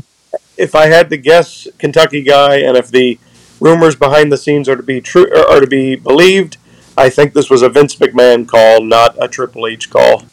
If 0.59 0.73
I 0.73 0.87
had 0.87 1.11
to 1.11 1.17
guess, 1.17 1.67
Kentucky 1.77 2.23
guy, 2.23 2.55
and 2.57 2.75
if 2.75 2.89
the 2.89 3.19
rumors 3.59 3.95
behind 3.95 4.31
the 4.31 4.37
scenes 4.37 4.67
are 4.67 4.75
to 4.75 4.81
be 4.81 4.99
true 5.01 5.31
are 5.31 5.59
to 5.59 5.67
be 5.67 5.95
believed, 5.95 6.57
I 6.97 7.11
think 7.11 7.33
this 7.33 7.49
was 7.49 7.61
a 7.61 7.69
Vince 7.69 7.95
McMahon 7.95 8.47
call, 8.47 8.81
not 8.81 9.15
a 9.21 9.27
Triple 9.27 9.67
H 9.67 9.91
call. 9.91 10.23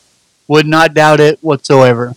Would 0.49 0.67
not 0.67 0.95
doubt 0.95 1.21
it 1.21 1.39
whatsoever. 1.43 2.17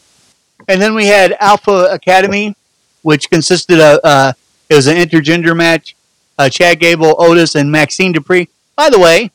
And 0.69 0.81
then 0.81 0.95
we 0.95 1.07
had 1.07 1.35
Alpha 1.41 1.89
Academy, 1.91 2.55
which 3.01 3.29
consisted 3.29 3.81
of 3.81 3.99
uh, 4.05 4.33
it 4.69 4.75
was 4.75 4.87
an 4.87 4.95
intergender 4.95 5.55
match. 5.55 5.95
Uh, 6.39 6.47
Chad 6.49 6.79
Gable, 6.79 7.15
Otis, 7.17 7.55
and 7.55 7.71
Maxine 7.71 8.13
Dupree. 8.13 8.47
By 8.75 8.89
the 8.89 8.99
way, 8.99 9.31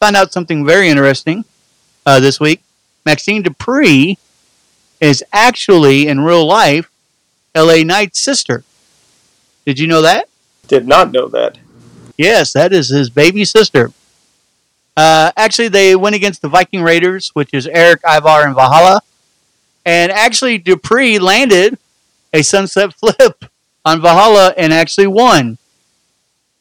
found 0.00 0.16
out 0.16 0.32
something 0.32 0.66
very 0.66 0.88
interesting 0.88 1.44
uh, 2.04 2.18
this 2.18 2.40
week. 2.40 2.62
Maxine 3.04 3.42
Dupree 3.42 4.18
is 5.00 5.22
actually 5.32 6.08
in 6.08 6.20
real 6.22 6.46
life 6.46 6.90
LA 7.54 7.82
Knight's 7.84 8.18
sister. 8.18 8.64
Did 9.64 9.78
you 9.78 9.86
know 9.86 10.02
that? 10.02 10.28
Did 10.66 10.88
not 10.88 11.12
know 11.12 11.28
that. 11.28 11.58
Yes, 12.16 12.52
that 12.54 12.72
is 12.72 12.88
his 12.88 13.10
baby 13.10 13.44
sister. 13.44 13.92
Uh, 14.96 15.30
actually, 15.36 15.68
they 15.68 15.94
went 15.94 16.16
against 16.16 16.40
the 16.40 16.48
Viking 16.48 16.82
Raiders, 16.82 17.30
which 17.34 17.50
is 17.52 17.66
Erik, 17.66 18.00
Ivar 18.04 18.46
and 18.46 18.54
Valhalla. 18.54 19.02
And 19.84 20.10
actually, 20.10 20.58
Dupree 20.58 21.18
landed 21.18 21.78
a 22.32 22.42
sunset 22.42 22.94
flip 23.00 23.44
on 23.84 24.00
Valhalla 24.00 24.54
and 24.56 24.72
actually 24.72 25.06
won. 25.06 25.58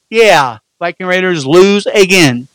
Yeah, 0.09 0.59
Viking 0.79 1.07
Raiders 1.07 1.45
lose 1.45 1.85
again. 1.85 2.47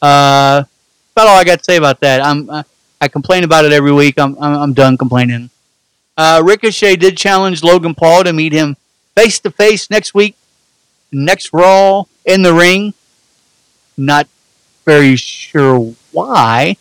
Uh, 0.00 0.64
about 1.12 1.26
all 1.26 1.36
I 1.36 1.44
got 1.44 1.58
to 1.58 1.64
say 1.64 1.76
about 1.76 2.00
that. 2.00 2.24
I'm 2.24 2.48
uh, 2.48 2.62
I 3.00 3.08
complain 3.08 3.44
about 3.44 3.64
it 3.64 3.72
every 3.72 3.92
week. 3.92 4.18
I'm 4.18 4.36
I'm, 4.40 4.54
I'm 4.54 4.72
done 4.72 4.96
complaining. 4.96 5.50
Uh, 6.16 6.42
Ricochet 6.44 6.96
did 6.96 7.16
challenge 7.16 7.62
Logan 7.62 7.94
Paul 7.94 8.24
to 8.24 8.32
meet 8.32 8.52
him 8.52 8.76
face 9.16 9.38
to 9.40 9.50
face 9.50 9.90
next 9.90 10.14
week, 10.14 10.36
next 11.12 11.52
Raw 11.52 12.04
in 12.24 12.42
the 12.42 12.54
ring. 12.54 12.94
Not 13.96 14.28
very 14.88 15.16
sure 15.16 15.94
why, 16.12 16.74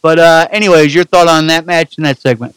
but 0.00 0.20
uh, 0.20 0.46
anyways, 0.52 0.94
your 0.94 1.02
thought 1.02 1.26
on 1.26 1.48
that 1.48 1.66
match 1.66 1.96
and 1.96 2.06
that 2.06 2.20
segment? 2.20 2.54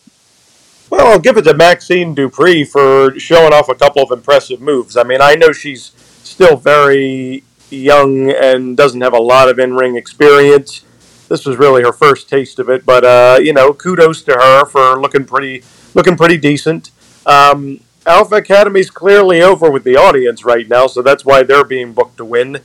Well, 0.92 1.08
I'll 1.08 1.20
give 1.20 1.38
it 1.38 1.42
to 1.46 1.56
Maxine 1.56 2.14
Dupree 2.14 2.64
for 2.64 3.18
showing 3.20 3.52
off 3.52 3.68
a 3.68 3.74
couple 3.74 4.04
of 4.04 4.12
impressive 4.12 4.62
moves. 4.62 4.96
I 4.96 5.02
mean, 5.02 5.22
I 5.22 5.34
know 5.34 5.52
she's 5.52 5.92
still 6.24 6.56
very 6.56 7.44
young 7.72 8.30
and 8.30 8.78
doesn't 8.78 9.02
have 9.02 9.14
a 9.14 9.20
lot 9.20 9.50
of 9.50 9.58
in-ring 9.58 9.96
experience. 9.96 10.86
This 11.30 11.48
was 11.48 11.58
really 11.58 11.82
her 11.82 11.92
first 11.92 12.30
taste 12.30 12.60
of 12.60 12.70
it, 12.70 12.86
but 12.86 13.04
uh, 13.04 13.40
you 13.42 13.54
know, 13.54 13.74
kudos 13.74 14.22
to 14.24 14.34
her 14.34 14.66
for 14.68 15.02
looking 15.02 15.26
pretty, 15.26 15.64
looking 15.96 16.16
pretty 16.16 16.38
decent. 16.38 16.92
Um, 17.26 17.80
Alpha 18.06 18.36
Academy's 18.36 18.92
clearly 18.92 19.42
over 19.42 19.72
with 19.72 19.84
the 19.84 19.98
audience 19.98 20.46
right 20.46 20.70
now, 20.70 20.86
so 20.86 21.02
that's 21.02 21.26
why 21.26 21.42
they're 21.42 21.66
being 21.66 21.92
booked 21.92 22.18
to 22.18 22.26
win. 22.26 22.60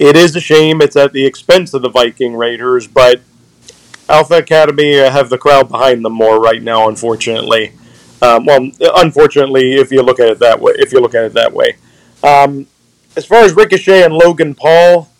It 0.00 0.16
is 0.16 0.34
a 0.34 0.40
shame 0.40 0.80
it's 0.80 0.96
at 0.96 1.12
the 1.12 1.26
expense 1.26 1.74
of 1.74 1.82
the 1.82 1.90
Viking 1.90 2.34
Raiders, 2.34 2.88
but 2.88 3.20
Alpha 4.08 4.38
Academy 4.38 4.94
have 4.94 5.28
the 5.28 5.36
crowd 5.36 5.68
behind 5.68 6.02
them 6.02 6.14
more 6.14 6.40
right 6.40 6.62
now, 6.62 6.88
unfortunately. 6.88 7.72
Um, 8.22 8.46
well, 8.46 8.70
unfortunately, 8.96 9.74
if 9.74 9.92
you 9.92 10.00
look 10.00 10.18
at 10.18 10.30
it 10.30 10.38
that 10.38 10.58
way, 10.58 10.72
if 10.76 10.90
you 10.90 11.00
look 11.00 11.14
at 11.14 11.24
it 11.24 11.34
that 11.34 11.52
way. 11.52 11.76
Um, 12.22 12.66
as 13.14 13.26
far 13.26 13.44
as 13.44 13.52
Ricochet 13.52 14.02
and 14.02 14.14
Logan 14.14 14.54
Paul, 14.54 15.10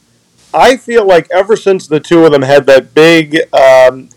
I 0.54 0.78
feel 0.78 1.06
like 1.06 1.30
ever 1.30 1.56
since 1.56 1.86
the 1.86 2.00
two 2.00 2.24
of 2.24 2.32
them 2.32 2.40
had 2.40 2.64
that 2.64 2.94
big, 2.94 3.38
um, 3.52 4.08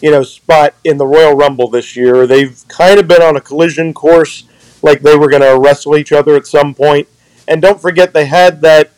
you 0.00 0.12
know, 0.12 0.22
spot 0.22 0.74
in 0.84 0.98
the 0.98 1.06
Royal 1.06 1.34
Rumble 1.34 1.66
this 1.66 1.96
year, 1.96 2.28
they've 2.28 2.62
kind 2.68 3.00
of 3.00 3.08
been 3.08 3.22
on 3.22 3.34
a 3.34 3.40
collision 3.40 3.92
course, 3.92 4.44
like 4.82 5.02
they 5.02 5.16
were 5.16 5.28
going 5.28 5.42
to 5.42 5.58
wrestle 5.58 5.96
each 5.96 6.12
other 6.12 6.36
at 6.36 6.46
some 6.46 6.74
point. 6.74 7.08
And 7.48 7.60
don't 7.60 7.80
forget, 7.80 8.14
they 8.14 8.26
had 8.26 8.60
that 8.60 8.91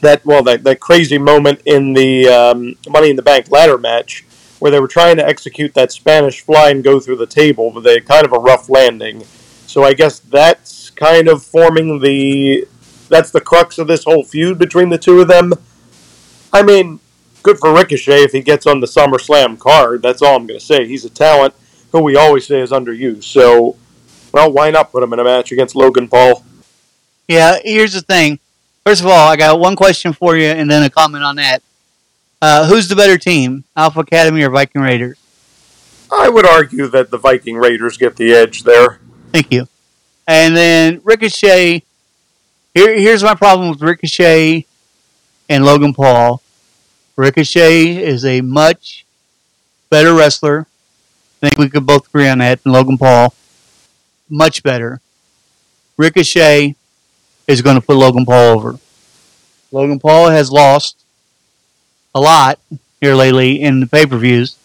that 0.00 0.24
well, 0.24 0.42
that, 0.44 0.64
that 0.64 0.80
crazy 0.80 1.18
moment 1.18 1.60
in 1.64 1.92
the 1.92 2.28
um, 2.28 2.76
Money 2.88 3.10
in 3.10 3.16
the 3.16 3.22
Bank 3.22 3.50
ladder 3.50 3.78
match 3.78 4.24
where 4.58 4.70
they 4.70 4.80
were 4.80 4.88
trying 4.88 5.16
to 5.16 5.26
execute 5.26 5.74
that 5.74 5.92
Spanish 5.92 6.40
fly 6.40 6.70
and 6.70 6.82
go 6.82 6.98
through 6.98 7.16
the 7.16 7.26
table, 7.26 7.70
but 7.70 7.80
they 7.80 8.00
kind 8.00 8.24
of 8.24 8.32
a 8.32 8.38
rough 8.38 8.68
landing. 8.68 9.22
So 9.66 9.82
I 9.82 9.92
guess 9.92 10.18
that's 10.18 10.90
kind 10.90 11.28
of 11.28 11.42
forming 11.42 12.00
the 12.00 12.66
that's 13.08 13.30
the 13.30 13.40
crux 13.40 13.78
of 13.78 13.86
this 13.86 14.04
whole 14.04 14.24
feud 14.24 14.58
between 14.58 14.88
the 14.88 14.98
two 14.98 15.20
of 15.20 15.28
them. 15.28 15.52
I 16.52 16.62
mean, 16.62 17.00
good 17.42 17.58
for 17.58 17.72
Ricochet 17.72 18.22
if 18.22 18.32
he 18.32 18.40
gets 18.40 18.66
on 18.66 18.80
the 18.80 18.86
SummerSlam 18.86 19.58
card. 19.58 20.02
That's 20.02 20.22
all 20.22 20.36
I'm 20.36 20.46
going 20.46 20.58
to 20.58 20.64
say. 20.64 20.86
He's 20.86 21.04
a 21.04 21.10
talent 21.10 21.54
who 21.92 22.00
we 22.00 22.16
always 22.16 22.46
say 22.46 22.60
is 22.60 22.70
underused. 22.70 23.24
So, 23.24 23.76
well, 24.32 24.50
why 24.50 24.70
not 24.70 24.90
put 24.90 25.02
him 25.02 25.12
in 25.12 25.18
a 25.18 25.24
match 25.24 25.52
against 25.52 25.76
Logan 25.76 26.08
Paul? 26.08 26.44
Yeah, 27.28 27.58
here's 27.62 27.92
the 27.92 28.02
thing. 28.02 28.40
First 28.86 29.00
of 29.00 29.08
all, 29.08 29.28
I 29.28 29.34
got 29.34 29.58
one 29.58 29.74
question 29.74 30.12
for 30.12 30.36
you 30.36 30.46
and 30.46 30.70
then 30.70 30.84
a 30.84 30.88
comment 30.88 31.24
on 31.24 31.34
that. 31.36 31.60
Uh, 32.40 32.68
who's 32.68 32.86
the 32.86 32.94
better 32.94 33.18
team, 33.18 33.64
Alpha 33.76 33.98
Academy 33.98 34.44
or 34.44 34.50
Viking 34.50 34.80
Raiders? 34.80 35.18
I 36.08 36.28
would 36.28 36.46
argue 36.46 36.86
that 36.86 37.10
the 37.10 37.18
Viking 37.18 37.56
Raiders 37.56 37.96
get 37.96 38.14
the 38.14 38.32
edge 38.32 38.62
there. 38.62 39.00
Thank 39.32 39.52
you. 39.52 39.66
And 40.28 40.56
then 40.56 41.00
Ricochet. 41.02 41.82
Here, 42.74 42.94
here's 42.96 43.24
my 43.24 43.34
problem 43.34 43.70
with 43.70 43.82
Ricochet 43.82 44.66
and 45.48 45.64
Logan 45.64 45.92
Paul. 45.92 46.40
Ricochet 47.16 47.96
is 47.96 48.24
a 48.24 48.40
much 48.40 49.04
better 49.90 50.14
wrestler. 50.14 50.68
I 51.42 51.48
think 51.48 51.58
we 51.58 51.68
could 51.68 51.86
both 51.86 52.06
agree 52.06 52.28
on 52.28 52.38
that. 52.38 52.60
And 52.64 52.72
Logan 52.72 52.98
Paul, 52.98 53.34
much 54.28 54.62
better. 54.62 55.00
Ricochet 55.96 56.75
is 57.46 57.62
going 57.62 57.76
to 57.76 57.82
put 57.84 57.96
Logan 57.96 58.24
Paul 58.24 58.56
over. 58.56 58.78
Logan 59.72 59.98
Paul 59.98 60.28
has 60.30 60.50
lost 60.50 61.04
a 62.14 62.20
lot 62.20 62.58
here 63.00 63.14
lately 63.14 63.60
in 63.60 63.80
the 63.80 63.86
pay 63.86 64.06
per 64.06 64.16
views, 64.16 64.56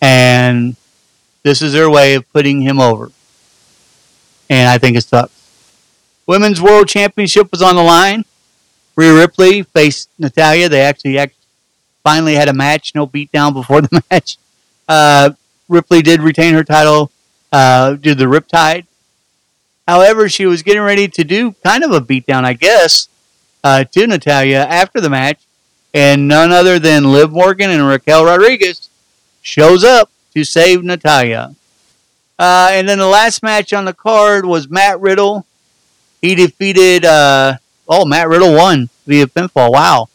and 0.00 0.76
this 1.42 1.62
is 1.62 1.72
their 1.72 1.90
way 1.90 2.14
of 2.14 2.30
putting 2.32 2.62
him 2.62 2.80
over. 2.80 3.10
And 4.50 4.68
I 4.68 4.78
think 4.78 4.96
it 4.96 5.04
sucks. 5.04 5.34
Women's 6.26 6.60
World 6.60 6.88
Championship 6.88 7.50
was 7.50 7.62
on 7.62 7.76
the 7.76 7.82
line. 7.82 8.24
Rhea 8.96 9.14
Ripley 9.14 9.62
faced 9.62 10.08
Natalya. 10.18 10.68
They 10.68 10.80
actually, 10.80 11.18
finally 12.02 12.34
had 12.34 12.48
a 12.48 12.52
match, 12.52 12.94
no 12.94 13.06
beatdown 13.06 13.52
before 13.52 13.80
the 13.80 14.02
match. 14.10 14.38
Uh, 14.88 15.30
Ripley 15.68 16.02
did 16.02 16.22
retain 16.22 16.54
her 16.54 16.64
title 16.64 17.10
uh, 17.52 17.94
due 17.94 18.14
the 18.14 18.24
Riptide. 18.24 18.86
However, 19.88 20.28
she 20.28 20.44
was 20.44 20.62
getting 20.62 20.82
ready 20.82 21.08
to 21.08 21.24
do 21.24 21.52
kind 21.64 21.82
of 21.82 21.92
a 21.92 22.00
beatdown, 22.02 22.44
I 22.44 22.52
guess, 22.52 23.08
uh, 23.64 23.84
to 23.84 24.06
Natalya 24.06 24.58
after 24.58 25.00
the 25.00 25.08
match 25.08 25.40
and 25.94 26.28
none 26.28 26.52
other 26.52 26.78
than 26.78 27.10
Liv 27.10 27.32
Morgan 27.32 27.70
and 27.70 27.88
Raquel 27.88 28.26
Rodriguez 28.26 28.90
shows 29.40 29.84
up 29.84 30.10
to 30.34 30.44
save 30.44 30.84
Natalya. 30.84 31.54
Uh, 32.38 32.68
and 32.72 32.86
then 32.86 32.98
the 32.98 33.06
last 33.06 33.42
match 33.42 33.72
on 33.72 33.86
the 33.86 33.94
card 33.94 34.44
was 34.44 34.68
Matt 34.68 35.00
Riddle. 35.00 35.46
He 36.20 36.34
defeated, 36.34 37.06
uh, 37.06 37.56
oh, 37.88 38.04
Matt 38.04 38.28
Riddle 38.28 38.54
won 38.54 38.90
via 39.06 39.26
pinfall. 39.26 39.72
Wow. 39.72 40.10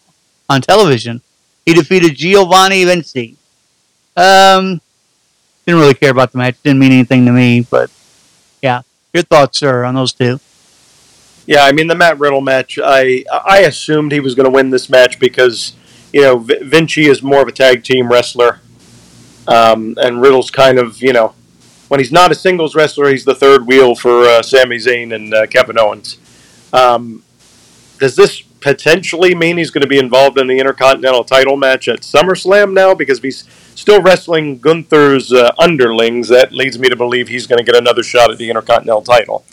On 0.49 0.61
television. 0.61 1.21
He 1.65 1.73
defeated 1.73 2.15
Giovanni 2.15 2.85
Vinci. 2.85 3.37
Um, 4.15 4.81
didn't 5.65 5.81
really 5.81 5.95
care 5.95 6.11
about 6.11 6.31
the 6.31 6.37
match. 6.37 6.57
Didn't 6.61 6.77
mean 6.77 6.91
anything 6.91 7.25
to 7.25 7.31
me, 7.31 7.61
but 7.61 7.89
yeah. 8.61 8.83
Your 9.13 9.23
thoughts, 9.23 9.59
sir, 9.59 9.83
on 9.83 9.93
those 9.93 10.11
two? 10.11 10.39
Yeah, 11.45 11.65
I 11.65 11.71
mean 11.71 11.87
the 11.87 11.95
Matt 11.95 12.19
Riddle 12.19 12.41
match. 12.41 12.79
I 12.83 13.23
I 13.31 13.59
assumed 13.59 14.11
he 14.11 14.19
was 14.19 14.33
going 14.33 14.45
to 14.45 14.49
win 14.49 14.69
this 14.69 14.89
match 14.89 15.19
because 15.19 15.73
you 16.11 16.21
know 16.21 16.37
Vinci 16.37 17.05
is 17.05 17.21
more 17.21 17.41
of 17.41 17.47
a 17.47 17.51
tag 17.51 17.83
team 17.83 18.09
wrestler. 18.09 18.61
Um, 19.47 19.95
and 19.97 20.21
Riddle's 20.21 20.49
kind 20.49 20.79
of, 20.79 21.01
you 21.01 21.11
know, 21.11 21.33
when 21.89 21.99
he's 21.99 22.11
not 22.11 22.31
a 22.31 22.35
singles 22.35 22.75
wrestler, 22.75 23.09
he's 23.09 23.25
the 23.25 23.35
third 23.35 23.67
wheel 23.67 23.93
for 23.93 24.23
uh, 24.23 24.41
Sami 24.41 24.77
Zayn 24.77 25.13
and 25.13 25.33
uh, 25.33 25.47
Kevin 25.47 25.77
Owens. 25.77 26.17
Um, 26.71 27.23
does 27.99 28.15
this 28.15 28.41
potentially 28.41 29.35
mean 29.35 29.57
he's 29.57 29.69
going 29.69 29.81
to 29.81 29.87
be 29.87 29.99
involved 29.99 30.39
in 30.39 30.47
the 30.47 30.57
Intercontinental 30.57 31.23
title 31.25 31.57
match 31.57 31.87
at 31.87 32.01
SummerSlam 32.01 32.73
now? 32.73 32.95
Because 32.95 33.21
he's 33.21 33.43
still 33.75 34.01
wrestling 34.01 34.59
Gunther's 34.59 35.31
uh, 35.31 35.51
underlings, 35.59 36.27
that 36.29 36.51
leads 36.51 36.79
me 36.79 36.89
to 36.89 36.95
believe 36.95 37.27
he's 37.27 37.47
going 37.47 37.57
to 37.57 37.63
get 37.63 37.75
another 37.75 38.03
shot 38.03 38.31
at 38.31 38.37
the 38.37 38.49
Intercontinental 38.49 39.01
title. 39.01 39.45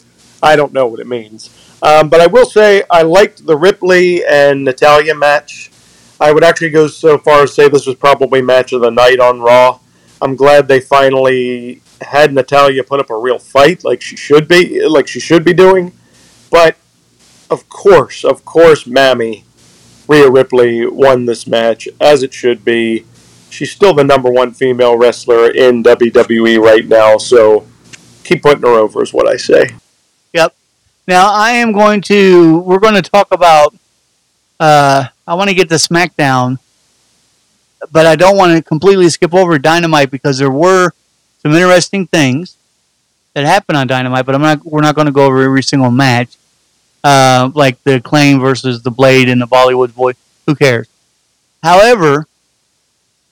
I 0.42 0.56
don't 0.56 0.72
know 0.72 0.86
what 0.86 1.00
it 1.00 1.06
means. 1.06 1.50
Um, 1.82 2.08
but 2.08 2.20
I 2.20 2.26
will 2.26 2.46
say 2.46 2.82
I 2.90 3.02
liked 3.02 3.46
the 3.46 3.56
Ripley 3.56 4.24
and 4.24 4.64
Natalya 4.64 5.14
match. 5.14 5.70
I 6.20 6.32
would 6.32 6.44
actually 6.44 6.70
go 6.70 6.86
so 6.86 7.16
far 7.16 7.42
as 7.44 7.54
say 7.54 7.68
this 7.68 7.86
was 7.86 7.96
probably 7.96 8.42
match 8.42 8.72
of 8.72 8.82
the 8.82 8.90
night 8.90 9.20
on 9.20 9.40
Raw. 9.40 9.80
I'm 10.20 10.36
glad 10.36 10.68
they 10.68 10.80
finally 10.80 11.80
had 12.02 12.32
Natalya 12.32 12.84
put 12.84 13.00
up 13.00 13.10
a 13.10 13.16
real 13.16 13.38
fight 13.38 13.84
like 13.84 14.02
she 14.02 14.16
should 14.16 14.48
be 14.48 14.86
like 14.86 15.08
she 15.08 15.20
should 15.20 15.44
be 15.44 15.54
doing. 15.54 15.92
But 16.50 16.76
of 17.50 17.68
course, 17.68 18.24
of 18.24 18.44
course, 18.44 18.86
Mammy 18.86 19.44
Rhea 20.08 20.30
Ripley 20.30 20.86
won 20.86 21.24
this 21.26 21.46
match 21.46 21.88
as 22.00 22.22
it 22.22 22.34
should 22.34 22.64
be. 22.64 23.06
She's 23.50 23.72
still 23.72 23.92
the 23.92 24.04
number 24.04 24.30
one 24.30 24.52
female 24.52 24.96
wrestler 24.96 25.50
in 25.50 25.82
WWE 25.82 26.60
right 26.60 26.86
now, 26.86 27.18
so 27.18 27.66
keep 28.24 28.42
putting 28.42 28.62
her 28.62 28.68
over 28.68 29.02
is 29.02 29.12
what 29.12 29.28
I 29.28 29.36
say. 29.36 29.70
Yep. 30.32 30.54
Now 31.08 31.32
I 31.32 31.52
am 31.52 31.72
going 31.72 32.00
to. 32.02 32.60
We're 32.60 32.78
going 32.78 32.94
to 32.94 33.02
talk 33.02 33.32
about. 33.32 33.74
Uh, 34.58 35.06
I 35.26 35.34
want 35.34 35.48
to 35.48 35.54
get 35.54 35.68
to 35.70 35.76
SmackDown, 35.76 36.58
but 37.90 38.06
I 38.06 38.14
don't 38.14 38.36
want 38.36 38.56
to 38.56 38.62
completely 38.62 39.08
skip 39.08 39.34
over 39.34 39.58
Dynamite 39.58 40.10
because 40.10 40.38
there 40.38 40.50
were 40.50 40.92
some 41.42 41.52
interesting 41.52 42.06
things 42.06 42.56
that 43.34 43.44
happened 43.44 43.78
on 43.78 43.86
Dynamite. 43.86 44.26
But 44.26 44.34
I'm 44.36 44.42
not. 44.42 44.64
We're 44.64 44.82
not 44.82 44.94
going 44.94 45.06
to 45.06 45.12
go 45.12 45.24
over 45.24 45.42
every 45.42 45.64
single 45.64 45.90
match, 45.90 46.36
uh, 47.02 47.50
like 47.54 47.82
the 47.82 48.00
Claim 48.00 48.38
versus 48.38 48.82
the 48.82 48.90
Blade 48.90 49.28
and 49.28 49.40
the 49.40 49.46
Bollywood 49.46 49.94
Boy. 49.94 50.12
Who 50.46 50.54
cares? 50.54 50.88
However, 51.62 52.26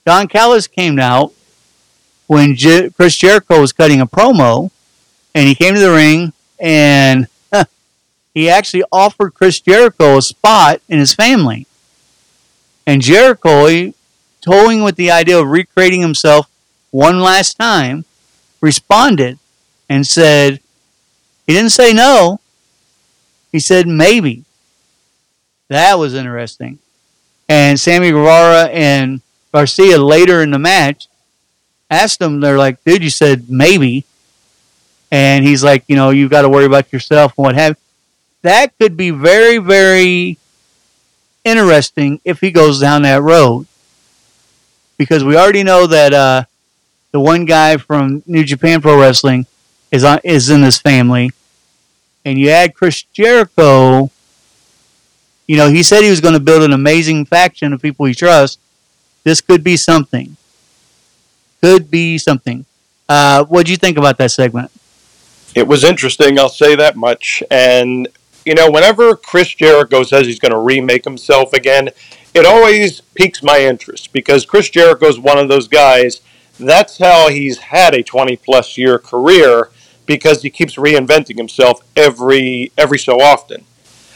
Don 0.08 0.26
Callis 0.26 0.66
came 0.66 0.98
out 0.98 1.34
when 2.28 2.54
J- 2.54 2.88
Chris 2.88 3.14
Jericho 3.14 3.60
was 3.60 3.74
cutting 3.74 4.00
a 4.00 4.06
promo, 4.06 4.70
and 5.34 5.46
he 5.46 5.54
came 5.54 5.74
to 5.74 5.80
the 5.80 5.90
ring 5.90 6.32
and 6.58 7.26
he 8.32 8.48
actually 8.48 8.84
offered 8.90 9.34
Chris 9.34 9.60
Jericho 9.60 10.16
a 10.16 10.22
spot 10.22 10.80
in 10.88 10.98
his 10.98 11.14
family. 11.14 11.66
And 12.86 13.02
Jericho, 13.02 13.92
toying 14.40 14.82
with 14.82 14.96
the 14.96 15.10
idea 15.10 15.38
of 15.38 15.46
recreating 15.46 16.00
himself 16.00 16.48
one 16.90 17.20
last 17.20 17.58
time, 17.58 18.06
responded 18.62 19.38
and 19.90 20.06
said, 20.06 20.60
he 21.46 21.52
didn't 21.52 21.72
say 21.72 21.92
no, 21.92 22.40
he 23.52 23.58
said 23.58 23.86
maybe. 23.86 24.44
That 25.68 25.98
was 25.98 26.14
interesting. 26.14 26.78
And 27.46 27.78
Sammy 27.78 28.10
Guevara 28.10 28.70
and 28.70 29.20
Garcia 29.52 29.98
later 29.98 30.42
in 30.42 30.50
the 30.50 30.58
match 30.58 31.08
asked 31.90 32.20
him, 32.20 32.40
they're 32.40 32.58
like, 32.58 32.82
dude, 32.84 33.02
you 33.02 33.10
said 33.10 33.48
maybe. 33.48 34.04
And 35.10 35.44
he's 35.44 35.64
like, 35.64 35.84
you 35.86 35.96
know, 35.96 36.10
you've 36.10 36.30
got 36.30 36.42
to 36.42 36.48
worry 36.48 36.66
about 36.66 36.92
yourself 36.92 37.32
and 37.38 37.44
what 37.44 37.54
have 37.54 37.76
That 38.42 38.76
could 38.78 38.96
be 38.96 39.10
very, 39.10 39.58
very 39.58 40.38
interesting 41.44 42.20
if 42.24 42.40
he 42.40 42.50
goes 42.50 42.80
down 42.80 43.02
that 43.02 43.22
road. 43.22 43.66
Because 44.98 45.24
we 45.24 45.36
already 45.36 45.62
know 45.62 45.86
that 45.86 46.12
uh, 46.12 46.44
the 47.12 47.20
one 47.20 47.44
guy 47.44 47.76
from 47.76 48.22
New 48.26 48.44
Japan 48.44 48.82
Pro 48.82 49.00
Wrestling 49.00 49.46
is 49.90 50.04
on, 50.04 50.20
is 50.24 50.50
in 50.50 50.60
this 50.60 50.78
family. 50.78 51.30
And 52.24 52.38
you 52.38 52.50
add 52.50 52.74
Chris 52.74 53.02
Jericho, 53.04 54.10
you 55.46 55.56
know, 55.56 55.70
he 55.70 55.82
said 55.82 56.02
he 56.02 56.10
was 56.10 56.20
going 56.20 56.34
to 56.34 56.40
build 56.40 56.62
an 56.62 56.72
amazing 56.72 57.24
faction 57.24 57.72
of 57.72 57.80
people 57.80 58.04
he 58.04 58.14
trusts. 58.14 58.58
This 59.28 59.42
could 59.42 59.62
be 59.62 59.76
something. 59.76 60.38
Could 61.60 61.90
be 61.90 62.16
something. 62.16 62.64
Uh, 63.06 63.44
what 63.44 63.66
do 63.66 63.72
you 63.72 63.76
think 63.76 63.98
about 63.98 64.16
that 64.16 64.30
segment? 64.30 64.70
It 65.54 65.68
was 65.68 65.84
interesting, 65.84 66.38
I'll 66.38 66.48
say 66.48 66.74
that 66.76 66.96
much. 66.96 67.42
And, 67.50 68.08
you 68.46 68.54
know, 68.54 68.70
whenever 68.70 69.14
Chris 69.16 69.52
Jericho 69.54 70.02
says 70.02 70.26
he's 70.26 70.38
going 70.38 70.52
to 70.52 70.58
remake 70.58 71.04
himself 71.04 71.52
again, 71.52 71.90
it 72.32 72.46
always 72.46 73.02
piques 73.02 73.42
my 73.42 73.60
interest 73.60 74.14
because 74.14 74.46
Chris 74.46 74.70
Jericho 74.70 75.08
is 75.08 75.18
one 75.18 75.36
of 75.36 75.48
those 75.48 75.68
guys. 75.68 76.22
That's 76.58 76.96
how 76.96 77.28
he's 77.28 77.58
had 77.58 77.92
a 77.94 78.02
20 78.02 78.34
plus 78.36 78.78
year 78.78 78.98
career 78.98 79.68
because 80.06 80.40
he 80.40 80.48
keeps 80.48 80.76
reinventing 80.76 81.36
himself 81.36 81.82
every 81.94 82.72
every 82.78 82.98
so 82.98 83.20
often. 83.20 83.66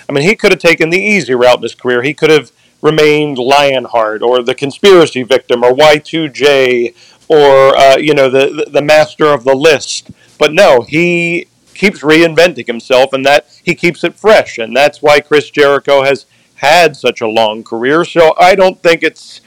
I 0.08 0.12
mean, 0.12 0.24
he 0.24 0.36
could 0.36 0.52
have 0.52 0.60
taken 0.60 0.88
the 0.88 0.98
easy 0.98 1.34
route 1.34 1.58
in 1.58 1.64
his 1.64 1.74
career. 1.74 2.02
He 2.02 2.14
could 2.14 2.30
have 2.30 2.50
remained 2.82 3.38
Lionheart 3.38 4.22
or 4.22 4.42
the 4.42 4.54
conspiracy 4.54 5.22
victim 5.22 5.64
or 5.64 5.72
Y2J 5.72 6.94
or 7.28 7.76
uh, 7.78 7.96
you 7.96 8.14
know 8.14 8.28
the 8.28 8.66
the 8.70 8.82
master 8.82 9.26
of 9.26 9.44
the 9.44 9.54
list. 9.54 10.10
But 10.38 10.52
no, 10.52 10.82
he 10.82 11.46
keeps 11.74 12.00
reinventing 12.00 12.66
himself, 12.66 13.12
and 13.12 13.24
that 13.24 13.46
he 13.62 13.74
keeps 13.74 14.04
it 14.04 14.14
fresh, 14.14 14.58
and 14.58 14.76
that's 14.76 15.00
why 15.00 15.20
Chris 15.20 15.50
Jericho 15.50 16.02
has 16.02 16.26
had 16.56 16.96
such 16.96 17.20
a 17.20 17.28
long 17.28 17.64
career. 17.64 18.04
So 18.04 18.34
I 18.38 18.54
don't 18.54 18.80
think 18.82 19.02
it's 19.02 19.40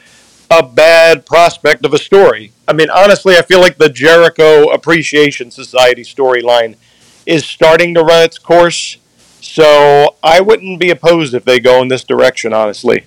a 0.50 0.62
bad 0.62 1.26
prospect 1.26 1.84
of 1.84 1.94
a 1.94 1.98
story. 1.98 2.52
I 2.68 2.72
mean, 2.72 2.90
honestly, 2.90 3.36
I 3.36 3.42
feel 3.42 3.60
like 3.60 3.78
the 3.78 3.88
Jericho 3.88 4.70
Appreciation 4.70 5.50
Society 5.50 6.02
storyline 6.02 6.76
is 7.24 7.44
starting 7.44 7.94
to 7.94 8.02
run 8.02 8.24
its 8.24 8.38
course. 8.38 8.98
So 9.40 10.16
I 10.22 10.40
wouldn't 10.40 10.80
be 10.80 10.90
opposed 10.90 11.34
if 11.34 11.44
they 11.44 11.60
go 11.60 11.80
in 11.82 11.88
this 11.88 12.04
direction, 12.04 12.52
honestly. 12.52 13.04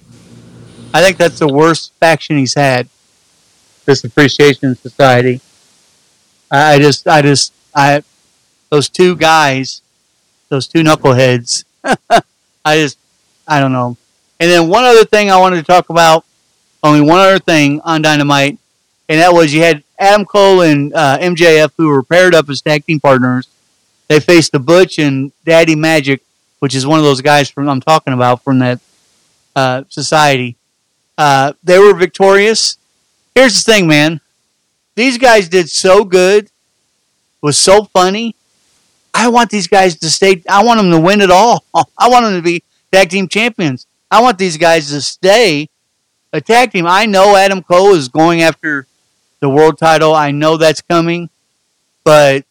I 0.94 1.02
think 1.04 1.18
that's 1.18 1.40
the 1.40 1.48
worst 1.48 1.94
faction 2.00 2.38
he's 2.38 2.56
had. 2.56 2.90
This 3.86 4.04
Appreciation 4.04 4.76
Society. 4.76 5.42
I 6.52 6.80
just, 6.80 7.08
I 7.08 7.22
just, 7.22 7.54
I, 7.76 8.04
those 8.70 8.90
two 8.90 9.16
guys, 9.16 9.82
those 10.50 10.68
two 10.68 10.82
knuckleheads. 10.82 11.64
I 11.84 12.76
just, 12.78 12.98
I 13.48 13.60
don't 13.60 13.72
know. 13.72 13.98
And 14.40 14.50
then 14.50 14.68
one 14.68 14.84
other 14.84 15.06
thing 15.06 15.30
I 15.30 15.38
wanted 15.38 15.58
to 15.58 15.64
talk 15.64 15.90
about, 15.90 16.26
only 16.82 17.02
one 17.02 17.20
other 17.20 17.40
thing 17.40 17.82
on 17.82 18.02
Dynamite, 18.02 18.58
and 19.10 19.20
that 19.20 19.34
was 19.34 19.54
you 19.54 19.62
had 19.62 19.84
Adam 20.00 20.26
Cole 20.26 20.62
and 20.62 20.94
uh, 20.94 21.18
MJF 21.20 21.72
who 21.78 21.88
were 21.90 22.04
paired 22.04 22.34
up 22.34 22.50
as 22.50 22.62
tag 22.62 22.86
team 22.86 23.00
partners. 23.00 23.48
They 24.08 24.20
faced 24.20 24.54
the 24.54 24.60
Butch 24.60 24.98
and 24.98 25.32
Daddy 25.46 25.76
Magic, 25.76 26.22
which 26.60 26.74
is 26.74 26.88
one 26.88 26.98
of 27.00 27.06
those 27.06 27.22
guys 27.22 27.50
from 27.50 27.70
I'm 27.70 27.82
talking 27.82 28.14
about 28.14 28.44
from 28.44 28.60
that 28.60 28.80
uh, 29.56 29.84
society. 29.90 30.56
Uh, 31.20 31.52
they 31.62 31.78
were 31.78 31.94
victorious. 31.94 32.78
Here's 33.36 33.62
the 33.62 33.70
thing, 33.70 33.88
man. 33.88 34.22
These 34.96 35.18
guys 35.18 35.50
did 35.50 35.70
so 35.70 36.06
good, 36.06 36.50
was 37.42 37.58
so 37.58 37.84
funny. 37.84 38.38
I 39.14 39.28
want 39.28 39.50
these 39.50 39.68
guys 39.68 40.00
to 40.00 40.10
stay. 40.10 40.42
I 40.50 40.64
want 40.64 40.80
them 40.80 40.92
to 40.92 41.00
win 41.00 41.20
it 41.20 41.30
all. 41.30 41.66
I 41.74 42.08
want 42.08 42.24
them 42.24 42.36
to 42.36 42.42
be 42.42 42.64
tag 42.94 43.10
team 43.10 43.28
champions. 43.28 43.86
I 44.10 44.22
want 44.22 44.38
these 44.38 44.56
guys 44.56 44.92
to 44.92 45.02
stay 45.02 45.70
a 46.32 46.40
tag 46.40 46.72
team. 46.72 46.86
I 46.88 47.06
know 47.06 47.36
Adam 47.36 47.64
Cole 47.64 47.96
is 47.96 48.08
going 48.08 48.42
after 48.42 48.88
the 49.42 49.50
world 49.50 49.78
title. 49.78 50.16
I 50.16 50.32
know 50.32 50.56
that's 50.56 50.82
coming, 50.82 51.30
but 52.06 52.46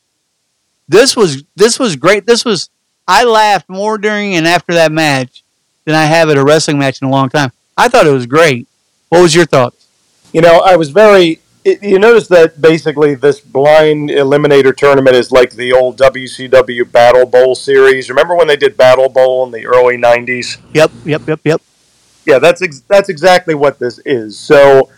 this 0.87 1.17
was 1.17 1.43
this 1.57 1.79
was 1.79 1.97
great. 1.97 2.27
This 2.27 2.45
was 2.45 2.69
I 3.07 3.25
laughed 3.25 3.71
more 3.71 3.97
during 3.97 4.35
and 4.35 4.47
after 4.47 4.75
that 4.75 4.93
match 4.93 5.43
than 5.87 5.95
I 5.95 6.05
have 6.05 6.29
at 6.29 6.37
a 6.37 6.45
wrestling 6.45 6.79
match 6.79 7.01
in 7.01 7.09
a 7.09 7.11
long 7.11 7.31
time. 7.31 7.51
I 7.79 7.89
thought 7.89 8.07
it 8.07 8.13
was 8.13 8.27
great. 8.27 8.67
What 9.09 9.23
was 9.23 9.35
your 9.35 9.47
thoughts? 9.47 9.87
You 10.33 10.41
know, 10.43 10.59
I 10.59 10.77
was 10.77 10.91
very. 10.91 11.41
You 11.65 11.99
notice 11.99 12.29
that 12.29 12.61
basically 12.61 13.15
this 13.15 13.41
blind 13.41 14.09
eliminator 14.09 14.75
tournament 14.75 15.17
is 15.17 15.31
like 15.31 15.53
the 15.53 15.73
old 15.73 15.99
WCW 15.99 16.91
Battle 16.91 17.27
Bowl 17.27 17.55
series. 17.55 18.09
Remember 18.09 18.35
when 18.35 18.47
they 18.49 18.57
did 18.57 18.77
Battle 18.77 19.09
Bowl 19.09 19.45
in 19.45 19.53
the 19.53 19.67
early 19.67 19.97
'90s? 19.97 20.59
Yep, 20.75 20.91
yep, 21.05 21.29
yep, 21.29 21.41
yep. 21.45 21.63
Yeah, 22.25 22.39
that's 22.39 22.63
ex- 22.63 22.83
that's 22.89 23.09
exactly 23.09 23.55
what 23.55 23.79
this 23.79 24.01
is. 24.05 24.39
So, 24.39 24.89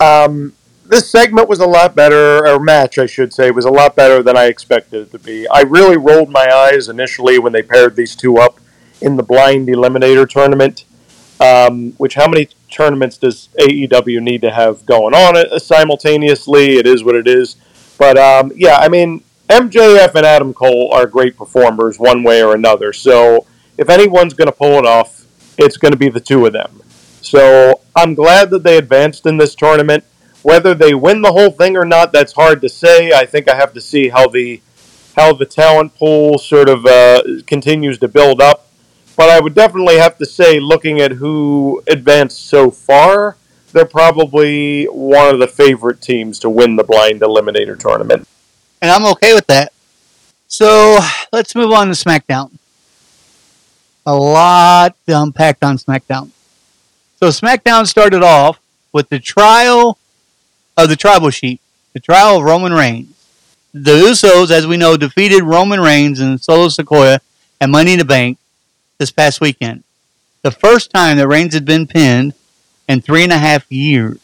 um, 0.00 0.52
this 0.86 1.10
segment 1.10 1.48
was 1.48 1.60
a 1.60 1.66
lot 1.66 1.94
better, 1.94 2.46
or 2.46 2.60
match, 2.60 2.98
I 2.98 3.06
should 3.06 3.32
say, 3.32 3.50
was 3.50 3.64
a 3.64 3.70
lot 3.70 3.96
better 3.96 4.22
than 4.22 4.36
I 4.36 4.44
expected 4.44 5.08
it 5.08 5.10
to 5.12 5.18
be. 5.18 5.48
I 5.48 5.62
really 5.62 5.96
rolled 5.96 6.30
my 6.30 6.46
eyes 6.52 6.88
initially 6.88 7.38
when 7.38 7.52
they 7.52 7.62
paired 7.62 7.96
these 7.96 8.14
two 8.14 8.36
up 8.38 8.60
in 9.00 9.16
the 9.16 9.22
blind 9.22 9.68
eliminator 9.68 10.28
tournament. 10.28 10.84
Um, 11.40 11.92
which 11.92 12.14
how 12.14 12.28
many 12.28 12.48
tournaments 12.70 13.18
does 13.18 13.48
AEW 13.58 14.22
need 14.22 14.42
to 14.42 14.50
have 14.50 14.86
going 14.86 15.14
on 15.14 15.36
uh, 15.36 15.58
simultaneously? 15.58 16.76
It 16.76 16.86
is 16.86 17.02
what 17.02 17.16
it 17.16 17.26
is. 17.26 17.56
But 17.98 18.16
um, 18.16 18.52
yeah, 18.54 18.76
I 18.76 18.88
mean, 18.88 19.24
MJF 19.48 20.14
and 20.14 20.24
Adam 20.24 20.54
Cole 20.54 20.92
are 20.92 21.06
great 21.06 21.36
performers 21.36 21.98
one 21.98 22.22
way 22.22 22.42
or 22.42 22.54
another. 22.54 22.92
So 22.92 23.46
if 23.76 23.90
anyone's 23.90 24.34
going 24.34 24.46
to 24.46 24.52
pull 24.52 24.78
it 24.78 24.86
off, 24.86 25.26
it's 25.58 25.76
going 25.76 25.92
to 25.92 25.98
be 25.98 26.08
the 26.08 26.20
two 26.20 26.46
of 26.46 26.52
them. 26.52 26.82
So 27.20 27.80
I'm 27.96 28.14
glad 28.14 28.50
that 28.50 28.62
they 28.62 28.76
advanced 28.76 29.26
in 29.26 29.36
this 29.36 29.54
tournament. 29.54 30.04
Whether 30.42 30.74
they 30.74 30.94
win 30.94 31.22
the 31.22 31.32
whole 31.32 31.50
thing 31.50 31.76
or 31.76 31.84
not, 31.84 32.12
that's 32.12 32.32
hard 32.32 32.60
to 32.62 32.68
say. 32.68 33.12
I 33.12 33.24
think 33.24 33.48
I 33.48 33.56
have 33.56 33.72
to 33.74 33.80
see 33.80 34.08
how 34.08 34.28
the 34.28 34.60
how 35.16 35.32
the 35.32 35.46
talent 35.46 35.94
pool 35.94 36.38
sort 36.38 36.68
of 36.68 36.84
uh, 36.84 37.22
continues 37.46 37.98
to 37.98 38.08
build 38.08 38.40
up. 38.42 38.63
But 39.16 39.30
I 39.30 39.40
would 39.40 39.54
definitely 39.54 39.96
have 39.98 40.18
to 40.18 40.26
say, 40.26 40.58
looking 40.58 41.00
at 41.00 41.12
who 41.12 41.82
advanced 41.86 42.46
so 42.46 42.70
far, 42.70 43.36
they're 43.72 43.84
probably 43.84 44.86
one 44.86 45.32
of 45.32 45.40
the 45.40 45.46
favorite 45.46 46.00
teams 46.00 46.38
to 46.40 46.50
win 46.50 46.76
the 46.76 46.84
blind 46.84 47.20
eliminator 47.20 47.78
tournament. 47.78 48.26
And 48.82 48.90
I'm 48.90 49.06
okay 49.12 49.34
with 49.34 49.46
that. 49.46 49.72
So 50.48 50.98
let's 51.32 51.54
move 51.54 51.72
on 51.72 51.88
to 51.88 51.92
SmackDown. 51.92 52.50
A 54.06 54.14
lot 54.14 54.96
unpack 55.06 55.58
on 55.62 55.78
SmackDown. 55.78 56.30
So 57.18 57.28
SmackDown 57.28 57.86
started 57.86 58.22
off 58.22 58.60
with 58.92 59.08
the 59.08 59.18
trial 59.18 59.98
of 60.76 60.88
the 60.88 60.96
tribal 60.96 61.30
chief, 61.30 61.60
the 61.92 62.00
trial 62.00 62.38
of 62.38 62.44
Roman 62.44 62.72
Reigns. 62.72 63.10
The 63.72 63.92
Usos, 63.92 64.50
as 64.50 64.66
we 64.66 64.76
know, 64.76 64.96
defeated 64.96 65.42
Roman 65.42 65.80
Reigns 65.80 66.20
and 66.20 66.40
Solo 66.40 66.68
Sikoa 66.68 67.18
at 67.60 67.70
Money 67.70 67.94
in 67.94 67.98
the 67.98 68.04
Bank 68.04 68.38
this 68.98 69.10
past 69.10 69.40
weekend. 69.40 69.84
The 70.42 70.50
first 70.50 70.90
time 70.90 71.16
that 71.16 71.28
Reigns 71.28 71.54
had 71.54 71.64
been 71.64 71.86
pinned 71.86 72.34
in 72.88 73.00
three 73.00 73.22
and 73.22 73.32
a 73.32 73.38
half 73.38 73.70
years. 73.70 74.18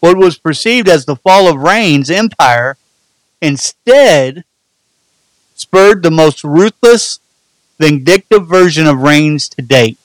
What 0.00 0.16
was 0.16 0.38
perceived 0.38 0.88
as 0.88 1.04
the 1.04 1.16
fall 1.16 1.48
of 1.48 1.60
Reigns' 1.60 2.10
empire 2.10 2.76
instead 3.40 4.44
spurred 5.54 6.02
the 6.02 6.10
most 6.10 6.44
ruthless, 6.44 7.20
vindictive 7.78 8.46
version 8.46 8.86
of 8.86 9.00
Reigns 9.00 9.48
to 9.50 9.62
date. 9.62 9.98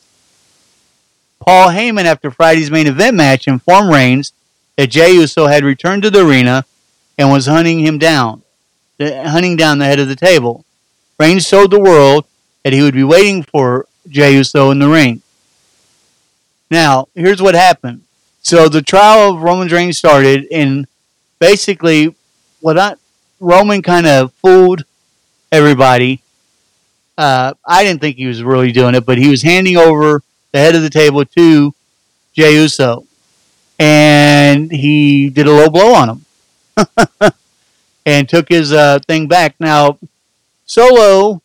Paul 1.39 1.69
Heyman, 1.69 2.05
after 2.05 2.29
Friday's 2.31 2.71
main 2.71 2.87
event 2.87 3.15
match, 3.15 3.47
informed 3.47 3.93
Reigns 3.93 4.33
that 4.77 4.87
Jey 4.87 5.13
Uso 5.13 5.47
had 5.47 5.63
returned 5.63 6.03
to 6.03 6.09
the 6.09 6.25
arena 6.25 6.65
and 7.17 7.31
was 7.31 7.47
hunting 7.47 7.79
him 7.79 7.97
down, 7.97 8.43
hunting 8.99 9.55
down 9.55 9.79
the 9.79 9.85
head 9.85 9.99
of 9.99 10.07
the 10.07 10.15
table. 10.15 10.65
Reigns 11.19 11.49
told 11.49 11.71
the 11.71 11.79
world 11.79 12.25
that 12.63 12.73
he 12.73 12.81
would 12.81 12.93
be 12.93 13.03
waiting 13.03 13.43
for 13.43 13.85
Jey 14.07 14.35
Uso 14.35 14.71
in 14.71 14.79
the 14.79 14.87
ring. 14.87 15.21
Now, 16.69 17.07
here's 17.15 17.41
what 17.41 17.55
happened. 17.55 18.01
So 18.41 18.69
the 18.69 18.81
trial 18.81 19.33
of 19.33 19.41
Roman 19.41 19.67
Reigns 19.67 19.97
started, 19.97 20.47
and 20.51 20.87
basically, 21.39 22.15
what 22.59 22.77
I, 22.77 22.95
Roman 23.39 23.81
kind 23.81 24.07
of 24.07 24.33
fooled 24.33 24.83
everybody. 25.51 26.21
Uh, 27.17 27.53
I 27.65 27.83
didn't 27.83 28.01
think 28.01 28.17
he 28.17 28.25
was 28.25 28.41
really 28.41 28.71
doing 28.71 28.95
it, 28.95 29.05
but 29.05 29.17
he 29.17 29.29
was 29.29 29.41
handing 29.41 29.77
over 29.77 30.23
the 30.51 30.59
head 30.59 30.75
of 30.75 30.81
the 30.81 30.89
table 30.89 31.25
to 31.25 31.73
Jey 32.33 32.55
Uso, 32.55 33.05
and 33.77 34.71
he 34.71 35.29
did 35.29 35.47
a 35.47 35.51
low 35.51 35.69
blow 35.69 35.93
on 35.93 36.09
him. 36.09 36.25
and 38.05 38.27
took 38.27 38.49
his 38.49 38.71
uh, 38.71 38.99
thing 39.07 39.27
back. 39.27 39.55
Now, 39.59 39.97
Solo 40.65 41.41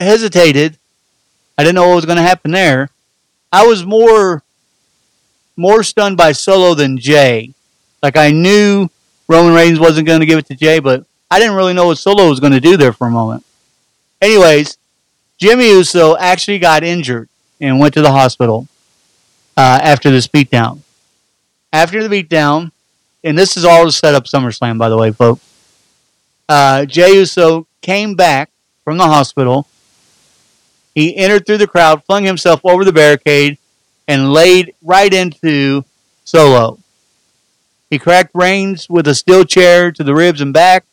hesitated. 0.00 0.78
I 1.56 1.62
didn't 1.62 1.76
know 1.76 1.88
what 1.88 1.96
was 1.96 2.06
going 2.06 2.16
to 2.16 2.22
happen 2.22 2.50
there. 2.50 2.90
I 3.52 3.66
was 3.66 3.84
more 3.84 4.42
more 5.56 5.82
stunned 5.82 6.16
by 6.16 6.32
Solo 6.32 6.74
than 6.74 6.96
Jey. 6.96 7.52
Like 8.02 8.16
I 8.16 8.30
knew 8.30 8.88
Roman 9.28 9.54
Reigns 9.54 9.78
wasn't 9.78 10.06
going 10.06 10.20
to 10.20 10.26
give 10.26 10.38
it 10.38 10.46
to 10.46 10.54
Jey, 10.54 10.78
but 10.78 11.04
I 11.30 11.38
didn't 11.38 11.54
really 11.54 11.74
know 11.74 11.86
what 11.86 11.98
Solo 11.98 12.28
was 12.28 12.40
going 12.40 12.52
to 12.52 12.60
do 12.60 12.76
there 12.76 12.92
for 12.92 13.06
a 13.06 13.10
moment. 13.10 13.44
Anyways, 14.22 14.78
Jimmy 15.38 15.68
Uso 15.70 16.16
actually 16.16 16.58
got 16.58 16.82
injured 16.82 17.28
and 17.60 17.78
went 17.78 17.94
to 17.94 18.02
the 18.02 18.10
hospital 18.10 18.68
uh, 19.56 19.80
after 19.82 20.10
this 20.10 20.26
beatdown. 20.26 20.80
After 21.72 22.06
the 22.06 22.22
beatdown, 22.22 22.72
and 23.22 23.38
this 23.38 23.56
is 23.56 23.64
all 23.64 23.84
to 23.84 23.92
set 23.92 24.14
up 24.14 24.24
SummerSlam, 24.24 24.78
by 24.78 24.88
the 24.88 24.96
way, 24.96 25.12
folks. 25.12 25.42
Uh, 26.48 26.84
Jey 26.84 27.14
Uso 27.14 27.66
came 27.80 28.14
back 28.14 28.50
from 28.82 28.96
the 28.96 29.04
hospital. 29.04 29.68
He 30.94 31.16
entered 31.16 31.46
through 31.46 31.58
the 31.58 31.66
crowd, 31.66 32.04
flung 32.04 32.24
himself 32.24 32.60
over 32.64 32.84
the 32.84 32.92
barricade, 32.92 33.58
and 34.08 34.32
laid 34.32 34.74
right 34.82 35.12
into 35.12 35.84
Solo. 36.24 36.78
He 37.90 37.98
cracked 37.98 38.30
Reigns 38.34 38.88
with 38.88 39.06
a 39.08 39.14
steel 39.14 39.44
chair 39.44 39.92
to 39.92 40.04
the 40.04 40.14
ribs 40.14 40.40
and 40.40 40.52
back. 40.52 40.84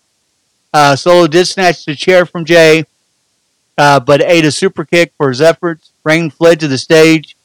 Uh, 0.73 0.95
Solo 0.95 1.27
did 1.27 1.45
snatch 1.45 1.85
the 1.85 1.95
chair 1.95 2.25
from 2.25 2.45
Jey, 2.45 2.85
uh, 3.77 3.99
but 3.99 4.21
ate 4.21 4.45
a 4.45 4.51
super 4.51 4.85
kick 4.85 5.13
for 5.17 5.29
his 5.29 5.41
efforts. 5.41 5.91
Reigns 6.03 6.33
fled 6.33 6.59
to 6.59 6.67
the 6.67 6.77
stage, 6.77 7.35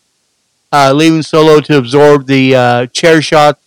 uh, 0.72 0.92
leaving 0.94 1.22
Solo 1.22 1.60
to 1.60 1.78
absorb 1.78 2.26
the 2.26 2.54
uh, 2.54 2.86
chair 2.86 3.22
shot 3.22 3.58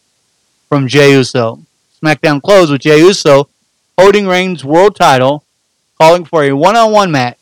from 0.69 0.87
Jey 0.87 1.11
Uso. 1.11 1.61
SmackDown 2.03 2.41
closed 2.41 2.71
with 2.71 2.81
Jey 2.81 2.99
Uso 2.99 3.49
holding 3.97 4.27
Reigns' 4.27 4.65
world 4.65 4.95
title, 4.95 5.43
calling 5.97 6.25
for 6.25 6.43
a 6.43 6.51
one-on-one 6.51 7.11
match. 7.11 7.37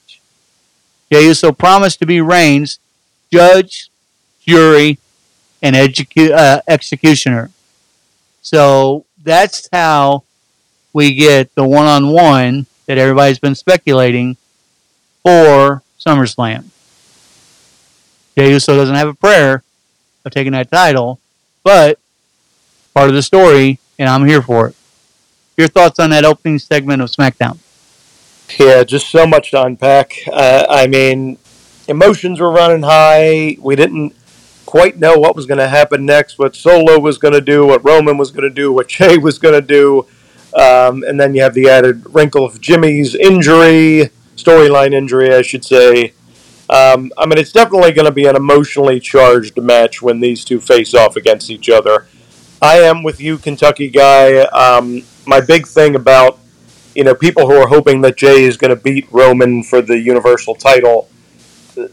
Jey 1.12 1.26
Uso 1.28 1.52
promised 1.52 2.00
to 2.00 2.06
be 2.06 2.22
Reigns' 2.22 2.80
judge, 3.32 3.90
jury, 4.46 5.00
and 5.62 5.76
execu- 5.76 6.32
uh, 6.32 6.62
executioner. 6.68 7.52
So 8.42 9.06
that's 9.24 9.70
how 9.72 10.24
we 10.92 11.14
get 11.14 11.54
the 11.56 11.66
one-on-one 11.66 12.66
that 12.86 12.98
everybody's 12.98 13.40
been 13.40 13.56
speculating 13.56 14.38
for 15.24 15.84
SummerSlam. 16.00 16.66
Jey 18.38 18.52
Uso 18.52 18.76
doesn't 18.76 18.96
have 18.96 19.08
a 19.08 19.14
prayer 19.14 19.64
of 20.26 20.32
taking 20.32 20.54
that 20.54 20.70
title, 20.70 21.20
but 21.64 22.00
part 22.94 23.10
of 23.10 23.16
the 23.16 23.22
story, 23.22 23.80
and 23.98 24.10
I'm 24.10 24.26
here 24.26 24.42
for 24.42 24.68
it. 24.70 24.76
Your 25.56 25.68
thoughts 25.68 26.00
on 26.00 26.10
that 26.10 26.26
opening 26.26 26.60
segment 26.60 27.02
of 27.02 27.10
SmackDown? 27.10 27.58
Yeah, 28.60 28.84
just 28.84 29.10
so 29.10 29.26
much 29.26 29.52
to 29.52 29.64
unpack. 29.64 30.16
Uh, 30.32 30.66
I 30.70 30.88
mean, 30.88 31.38
emotions 31.88 32.40
were 32.40 32.52
running 32.52 32.84
high. 32.84 33.58
We 33.60 33.76
didn't 33.76 34.16
quite 34.66 34.98
know 34.98 35.18
what 35.18 35.36
was 35.36 35.46
going 35.46 35.60
to 35.60 35.68
happen 35.68 36.06
next, 36.06 36.40
what 36.40 36.56
Solo 36.56 37.00
was 37.00 37.18
going 37.18 37.34
to 37.34 37.42
do, 37.42 37.66
what 37.66 37.84
Roman 37.84 38.18
was 38.18 38.32
going 38.32 38.48
to 38.48 38.54
do, 38.54 38.72
what 38.72 38.88
Jey 38.88 39.18
was 39.18 39.38
going 39.38 39.54
to 39.54 39.62
do. 39.62 40.08
Um, 40.56 41.04
and 41.04 41.20
then 41.20 41.34
you 41.34 41.42
have 41.42 41.54
the 41.54 41.70
added 41.70 42.04
wrinkle 42.14 42.46
of 42.46 42.62
Jimmy's 42.62 43.16
injury, 43.16 44.10
storyline 44.36 44.94
injury, 44.94 45.34
I 45.34 45.42
should 45.42 45.66
say. 45.66 46.14
Um, 46.70 47.12
I 47.18 47.26
mean, 47.26 47.38
it's 47.38 47.52
definitely 47.52 47.92
going 47.92 48.06
to 48.06 48.12
be 48.12 48.26
an 48.26 48.36
emotionally 48.36 49.00
charged 49.00 49.62
match 49.62 50.02
when 50.02 50.20
these 50.20 50.46
two 50.46 50.60
face 50.60 50.94
off 50.94 51.16
against 51.16 51.50
each 51.50 51.70
other. 51.70 52.08
I 52.62 52.78
am 52.78 53.04
with 53.04 53.20
you, 53.20 53.38
Kentucky 53.38 53.90
guy. 53.90 54.38
Um, 54.38 55.04
my 55.26 55.42
big 55.42 55.68
thing 55.68 55.96
about 55.96 56.40
you 56.96 57.04
know 57.04 57.16
people 57.16 57.48
who 57.48 57.56
are 57.56 57.68
hoping 57.68 58.02
that 58.02 58.18
Jey 58.18 58.44
is 58.44 58.58
going 58.58 58.70
to 58.70 58.82
beat 58.82 59.08
Roman 59.12 59.64
for 59.64 59.82
the 59.82 60.00
Universal 60.00 60.56
title. 60.56 61.10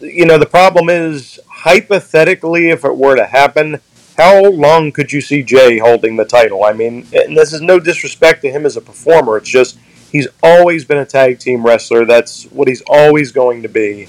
You 0.01 0.27
know 0.27 0.39
the 0.39 0.47
problem 0.47 0.89
is 0.89 1.41
hypothetically, 1.49 2.71
if 2.71 2.85
it 2.85 2.97
were 2.97 3.17
to 3.17 3.27
happen, 3.27 3.81
how 4.17 4.45
long 4.51 4.93
could 4.93 5.13
you 5.13 5.21
see 5.21 5.43
Jey 5.43 5.79
holding 5.79 6.17
the 6.17 6.25
title? 6.25 6.65
I 6.65 6.73
mean, 6.73 7.07
and 7.13 7.37
this 7.37 7.53
is 7.53 7.61
no 7.61 7.79
disrespect 7.79 8.43
to 8.43 8.51
him 8.51 8.67
as 8.67 8.77
a 8.77 8.81
performer. 8.81 9.39
It's 9.39 9.49
just 9.49 9.79
he's 10.11 10.29
always 10.43 10.85
been 10.85 10.99
a 10.99 11.07
tag 11.07 11.39
team 11.39 11.65
wrestler. 11.65 12.05
That's 12.05 12.45
what 12.45 12.69
he's 12.69 12.83
always 12.87 13.33
going 13.33 13.63
to 13.63 13.69
be. 13.69 14.09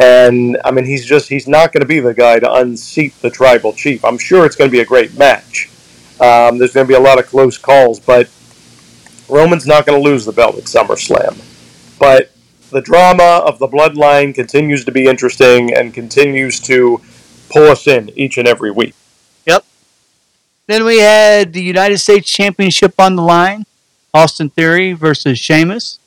And 0.00 0.58
I 0.64 0.70
mean, 0.70 0.84
he's 0.84 1.04
just 1.04 1.28
he's 1.28 1.46
not 1.46 1.72
going 1.72 1.82
to 1.82 1.86
be 1.86 2.00
the 2.00 2.14
guy 2.14 2.38
to 2.38 2.52
unseat 2.54 3.20
the 3.20 3.30
tribal 3.30 3.72
chief. 3.72 4.04
I'm 4.04 4.18
sure 4.18 4.44
it's 4.46 4.56
going 4.56 4.70
to 4.70 4.72
be 4.72 4.80
a 4.80 4.86
great 4.86 5.16
match. 5.16 5.68
Um, 6.20 6.58
there's 6.58 6.72
going 6.72 6.86
to 6.86 6.88
be 6.88 6.96
a 6.96 7.00
lot 7.00 7.18
of 7.18 7.26
close 7.26 7.58
calls, 7.58 8.00
but 8.00 8.28
Roman's 9.28 9.66
not 9.66 9.86
going 9.86 10.00
to 10.00 10.08
lose 10.08 10.24
the 10.24 10.32
belt 10.32 10.56
at 10.56 10.64
SummerSlam. 10.64 11.40
But 11.98 12.32
the 12.70 12.80
drama 12.80 13.42
of 13.46 13.58
the 13.58 13.68
bloodline 13.68 14.34
continues 14.34 14.84
to 14.84 14.92
be 14.92 15.06
interesting 15.06 15.72
and 15.72 15.94
continues 15.94 16.60
to 16.60 17.00
pull 17.50 17.64
us 17.64 17.86
in 17.86 18.10
each 18.18 18.36
and 18.38 18.48
every 18.48 18.70
week. 18.70 18.94
Yep. 19.46 19.64
Then 20.66 20.84
we 20.84 20.98
had 20.98 21.52
the 21.52 21.62
United 21.62 21.98
States 21.98 22.30
Championship 22.30 22.94
on 22.98 23.16
the 23.16 23.22
line 23.22 23.66
Austin 24.12 24.50
Theory 24.50 24.92
versus 24.92 25.38
Sheamus. 25.38 25.98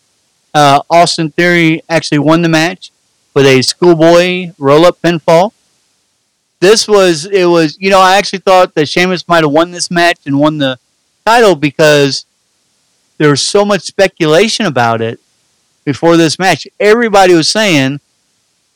Uh, 0.53 0.81
Austin 0.89 1.31
Theory 1.31 1.81
actually 1.89 2.19
won 2.19 2.41
the 2.41 2.49
match 2.49 2.91
with 3.33 3.45
a 3.45 3.61
schoolboy 3.61 4.51
roll 4.57 4.85
up 4.85 5.01
pinfall 5.01 5.51
this 6.59 6.87
was 6.87 7.25
it 7.25 7.45
was 7.45 7.77
you 7.79 7.89
know 7.89 7.99
I 7.99 8.17
actually 8.17 8.39
thought 8.39 8.73
that 8.75 8.89
Sheamus 8.89 9.27
might 9.27 9.43
have 9.43 9.51
won 9.51 9.71
this 9.71 9.91
match 9.91 10.19
and 10.25 10.39
won 10.39 10.57
the 10.57 10.79
title 11.25 11.55
because 11.55 12.25
there 13.17 13.29
was 13.29 13.43
so 13.43 13.65
much 13.65 13.81
speculation 13.83 14.65
about 14.65 15.01
it 15.01 15.19
before 15.85 16.17
this 16.17 16.37
match. 16.37 16.67
Everybody 16.79 17.33
was 17.33 17.49
saying 17.49 17.99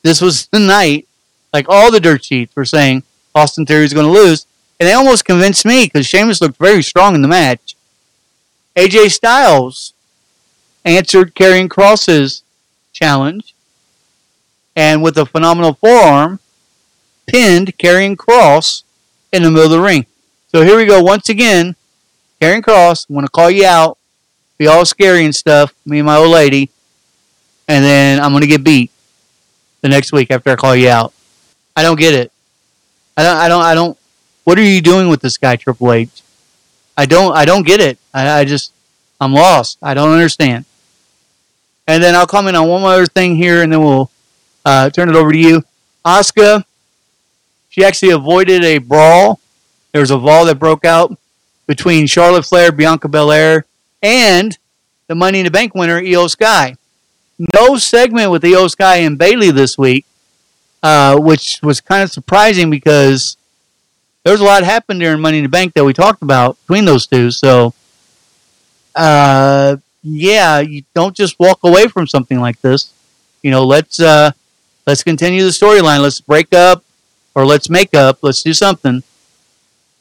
this 0.02 0.22
was 0.22 0.48
the 0.52 0.60
night, 0.60 1.08
like 1.54 1.68
all 1.70 1.92
the 1.92 2.00
dirt 2.00 2.24
sheets 2.26 2.56
were 2.56 2.66
saying 2.66 3.04
Austin 3.36 3.66
Theory 3.66 3.84
was 3.84 3.94
going 3.94 4.06
to 4.06 4.12
lose, 4.12 4.46
and 4.80 4.88
they 4.88 4.94
almost 4.94 5.26
convinced 5.26 5.66
me 5.66 5.86
because 5.86 6.08
Sheamus 6.08 6.42
looked 6.42 6.58
very 6.58 6.82
strong 6.82 7.16
in 7.16 7.22
the 7.22 7.28
match. 7.28 7.76
AJ 8.76 9.12
Styles 9.12 9.94
answered 10.86 11.36
Karrion 11.36 11.70
Kross's 11.70 12.44
challenge, 12.94 13.54
and 14.76 15.04
with 15.04 15.18
a 15.18 15.26
phenomenal 15.26 15.74
forearm 15.74 16.40
pinned 17.28 17.78
Karrion 17.78 18.16
Kross 18.16 18.84
in 19.32 19.44
the 19.44 19.52
middle 19.52 19.66
of 19.66 19.72
the 19.72 19.82
ring. 19.82 20.06
So 20.48 20.64
here 20.64 20.78
we 20.78 20.86
go 20.86 21.02
once 21.02 21.30
again. 21.30 21.76
Karen 22.42 22.62
Cross, 22.62 23.08
want 23.08 23.26
to 23.26 23.32
call 23.32 23.50
you 23.50 23.66
out, 23.66 23.98
be 24.62 24.68
all 24.68 24.86
scary 24.86 25.26
and 25.26 25.34
stuff, 25.34 25.74
me 25.88 25.98
and 25.98 26.06
my 26.06 26.18
old 26.18 26.30
lady, 26.30 26.70
and 27.68 27.84
then 27.84 28.22
I'm 28.22 28.40
to 28.40 28.46
get 28.46 28.64
beat 28.64 28.92
the 29.82 29.90
next 29.90 30.12
week 30.12 30.30
after 30.30 30.52
I 30.52 30.56
call 30.56 30.76
you 30.76 30.88
out. 30.88 31.14
I 31.76 31.82
don't 31.82 31.98
get 31.98 32.14
it. 32.14 32.32
I 33.18 33.24
don't. 33.24 33.38
I 33.38 33.48
don't. 33.48 33.62
I 33.64 33.74
don't. 33.74 33.98
What 34.44 34.60
are 34.60 34.64
you 34.64 34.80
doing 34.80 35.10
with 35.10 35.20
this 35.20 35.40
guy, 35.40 35.56
Triple 35.56 35.92
H? 35.92 36.22
I 36.96 37.08
don't. 37.08 37.36
I 37.36 37.44
don't 37.44 37.66
get 37.66 37.80
it. 37.80 37.98
I, 38.14 38.42
I 38.42 38.46
just. 38.46 38.72
I'm 39.20 39.34
lost. 39.34 39.80
I 39.82 39.96
don't 39.96 40.12
understand. 40.12 40.66
And 41.88 42.04
then 42.04 42.14
I'll 42.14 42.28
comment 42.28 42.56
on 42.56 42.68
one 42.68 42.84
other 42.84 43.08
thing 43.08 43.38
here, 43.38 43.64
and 43.64 43.74
then 43.74 43.82
we'll 43.82 44.12
uh, 44.64 44.92
turn 44.92 45.10
it 45.10 45.16
over 45.16 45.32
to 45.32 45.40
you. 45.40 45.64
Asuka, 46.06 46.64
she 47.70 47.84
actually 47.84 48.12
avoided 48.12 48.64
a 48.64 48.78
brawl. 48.78 49.40
There 49.92 50.02
was 50.02 50.12
a 50.12 50.20
brawl 50.20 50.46
that 50.46 50.60
broke 50.60 50.86
out 50.86 51.18
between 51.66 52.06
Charlotte 52.06 52.46
Flair, 52.46 52.72
Bianca 52.72 53.08
Belair, 53.08 53.66
and 54.02 54.58
the 55.08 55.16
Money 55.16 55.40
in 55.40 55.46
the 55.46 55.52
Bank 55.52 55.76
winner, 55.76 56.02
Iyo 56.02 56.30
Sky. 56.30 56.76
No 57.54 57.78
segment 57.78 58.32
with 58.32 58.44
Iyo 58.44 58.70
Sky 58.70 58.98
and 58.98 59.18
Bayley 59.18 59.52
this 59.52 59.78
week, 59.78 60.06
uh, 60.84 61.18
which 61.20 61.60
was 61.62 61.82
kind 61.82 62.04
of 62.04 62.12
surprising 62.12 62.70
because 62.70 63.38
there 64.24 64.34
was 64.34 64.42
a 64.42 64.46
lot 64.46 64.64
happened 64.64 65.00
during 65.00 65.20
Money 65.22 65.40
in 65.40 65.44
the 65.44 65.50
Bank 65.50 65.74
that 65.74 65.84
we 65.84 65.94
talked 65.94 66.22
about 66.22 66.58
between 66.62 66.86
those 66.86 67.08
two. 67.08 67.32
So, 67.32 67.74
uh, 68.96 69.78
yeah, 70.04 70.60
you 70.60 70.84
don't 70.94 71.16
just 71.16 71.40
walk 71.40 71.60
away 71.64 71.88
from 71.88 72.08
something 72.08 72.40
like 72.40 72.62
this. 72.62 72.94
You 73.42 73.52
know, 73.52 73.66
let's 73.66 74.00
uh, 74.00 74.32
let's 74.86 75.04
continue 75.04 75.44
the 75.44 75.50
storyline. 75.50 76.02
Let's 76.02 76.22
break 76.22 76.54
up 76.54 76.84
or 77.36 77.46
let's 77.46 77.70
make 77.70 77.94
up. 77.94 78.20
Let's 78.22 78.44
do 78.44 78.54
something. 78.54 79.04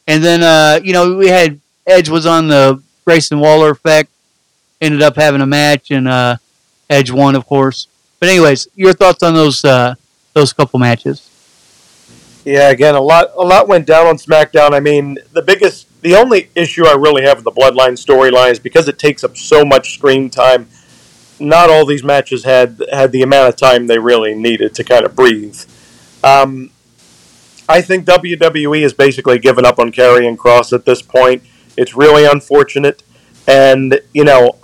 And 0.07 0.25
then, 0.25 0.43
uh, 0.43 0.81
you 0.83 0.93
know, 0.93 1.17
we 1.17 1.29
had 1.29 1.61
Edge 1.87 2.09
was 2.09 2.27
on 2.27 2.49
the 2.49 2.83
Grayson 3.05 3.41
Waller 3.41 3.71
effect. 3.71 4.11
Ended 4.81 5.03
up 5.03 5.17
having 5.17 5.43
a 5.43 5.47
match, 5.47 5.91
and 5.91 6.09
uh, 6.09 6.37
Edge 6.89 7.11
won, 7.11 7.37
of 7.37 7.47
course. 7.47 7.87
But 8.19 8.31
anyways, 8.31 8.69
your 8.75 8.93
thoughts 8.93 9.23
on 9.23 9.35
those 9.35 9.65
uh, 9.65 9.95
those 10.33 10.53
couple 10.53 10.79
matches? 10.79 11.29
Yeah, 12.45 12.71
again, 12.71 12.95
a 12.95 13.01
lot 13.01 13.31
a 13.37 13.43
lot 13.43 13.69
went 13.69 13.87
down 13.87 14.07
on 14.07 14.17
SmackDown. 14.17 14.73
I 14.73 14.81
mean, 14.81 15.19
the 15.33 15.43
biggest, 15.43 15.87
the 16.03 16.15
only 16.15 16.51
issue 16.55 16.87
I 16.87 16.95
really 16.95 17.23
have 17.23 17.39
with 17.39 17.45
the 17.45 17.53
Bloodline 17.53 17.93
storyline 17.93 18.53
is 18.53 18.59
because 18.59 18.89
it 18.89 18.99
takes 18.99 19.23
up 19.23 19.37
so 19.37 19.65
much 19.65 19.95
screen 19.95 20.31
time. 20.31 20.69
Not 21.39 21.71
all 21.71 21.87
these 21.87 22.05
matches 22.05 22.45
had 22.45 22.83
had 22.93 23.13
the 23.13 23.23
amount 23.23 23.49
of 23.49 23.57
time 23.57 23.87
they 23.87 23.99
really 23.99 24.35
needed 24.35 24.75
to 24.75 24.85
kind 24.85 25.05
of 25.05 25.15
breathe. 25.15 25.59
Um, 26.23 26.71
I 27.69 27.81
think 27.83 28.05
WWE 28.05 28.83
has 28.83 28.93
basically 28.93 29.39
given 29.39 29.65
up 29.65 29.79
on 29.79 29.93
Karrion 29.93 30.37
Kross 30.37 30.73
at 30.73 30.85
this 30.85 31.03
point. 31.03 31.43
It's 31.77 31.95
really 31.95 32.25
unfortunate, 32.25 33.03
and 33.47 34.01
you 34.13 34.25
know, 34.25 34.57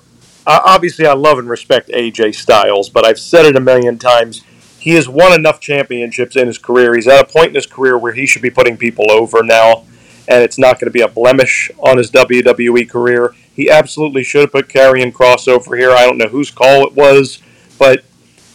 obviously 0.46 1.06
I 1.06 1.14
love 1.14 1.38
and 1.38 1.48
respect 1.48 1.88
AJ 1.90 2.34
Styles, 2.34 2.88
but 2.88 3.04
I've 3.04 3.18
said 3.18 3.46
it 3.46 3.56
a 3.56 3.60
million 3.60 3.98
times 3.98 4.42
he 4.86 4.92
has 4.92 5.08
won 5.08 5.32
enough 5.32 5.58
championships 5.58 6.36
in 6.36 6.46
his 6.46 6.58
career. 6.58 6.94
He's 6.94 7.08
at 7.08 7.20
a 7.20 7.26
point 7.26 7.48
in 7.48 7.54
his 7.56 7.66
career 7.66 7.98
where 7.98 8.12
he 8.12 8.24
should 8.24 8.40
be 8.40 8.50
putting 8.50 8.76
people 8.76 9.10
over 9.10 9.42
now, 9.42 9.84
and 10.28 10.44
it's 10.44 10.58
not 10.58 10.78
going 10.78 10.86
to 10.86 10.92
be 10.92 11.00
a 11.00 11.08
blemish 11.08 11.72
on 11.80 11.98
his 11.98 12.08
WWE 12.12 12.88
career. 12.88 13.34
He 13.52 13.68
absolutely 13.68 14.22
should 14.22 14.42
have 14.42 14.52
put 14.52 14.68
Karrion 14.68 15.12
Kross 15.12 15.48
over 15.48 15.74
here. 15.76 15.90
I 15.90 16.06
don't 16.06 16.18
know 16.18 16.28
whose 16.28 16.52
call 16.52 16.86
it 16.86 16.94
was, 16.94 17.42
but 17.80 18.04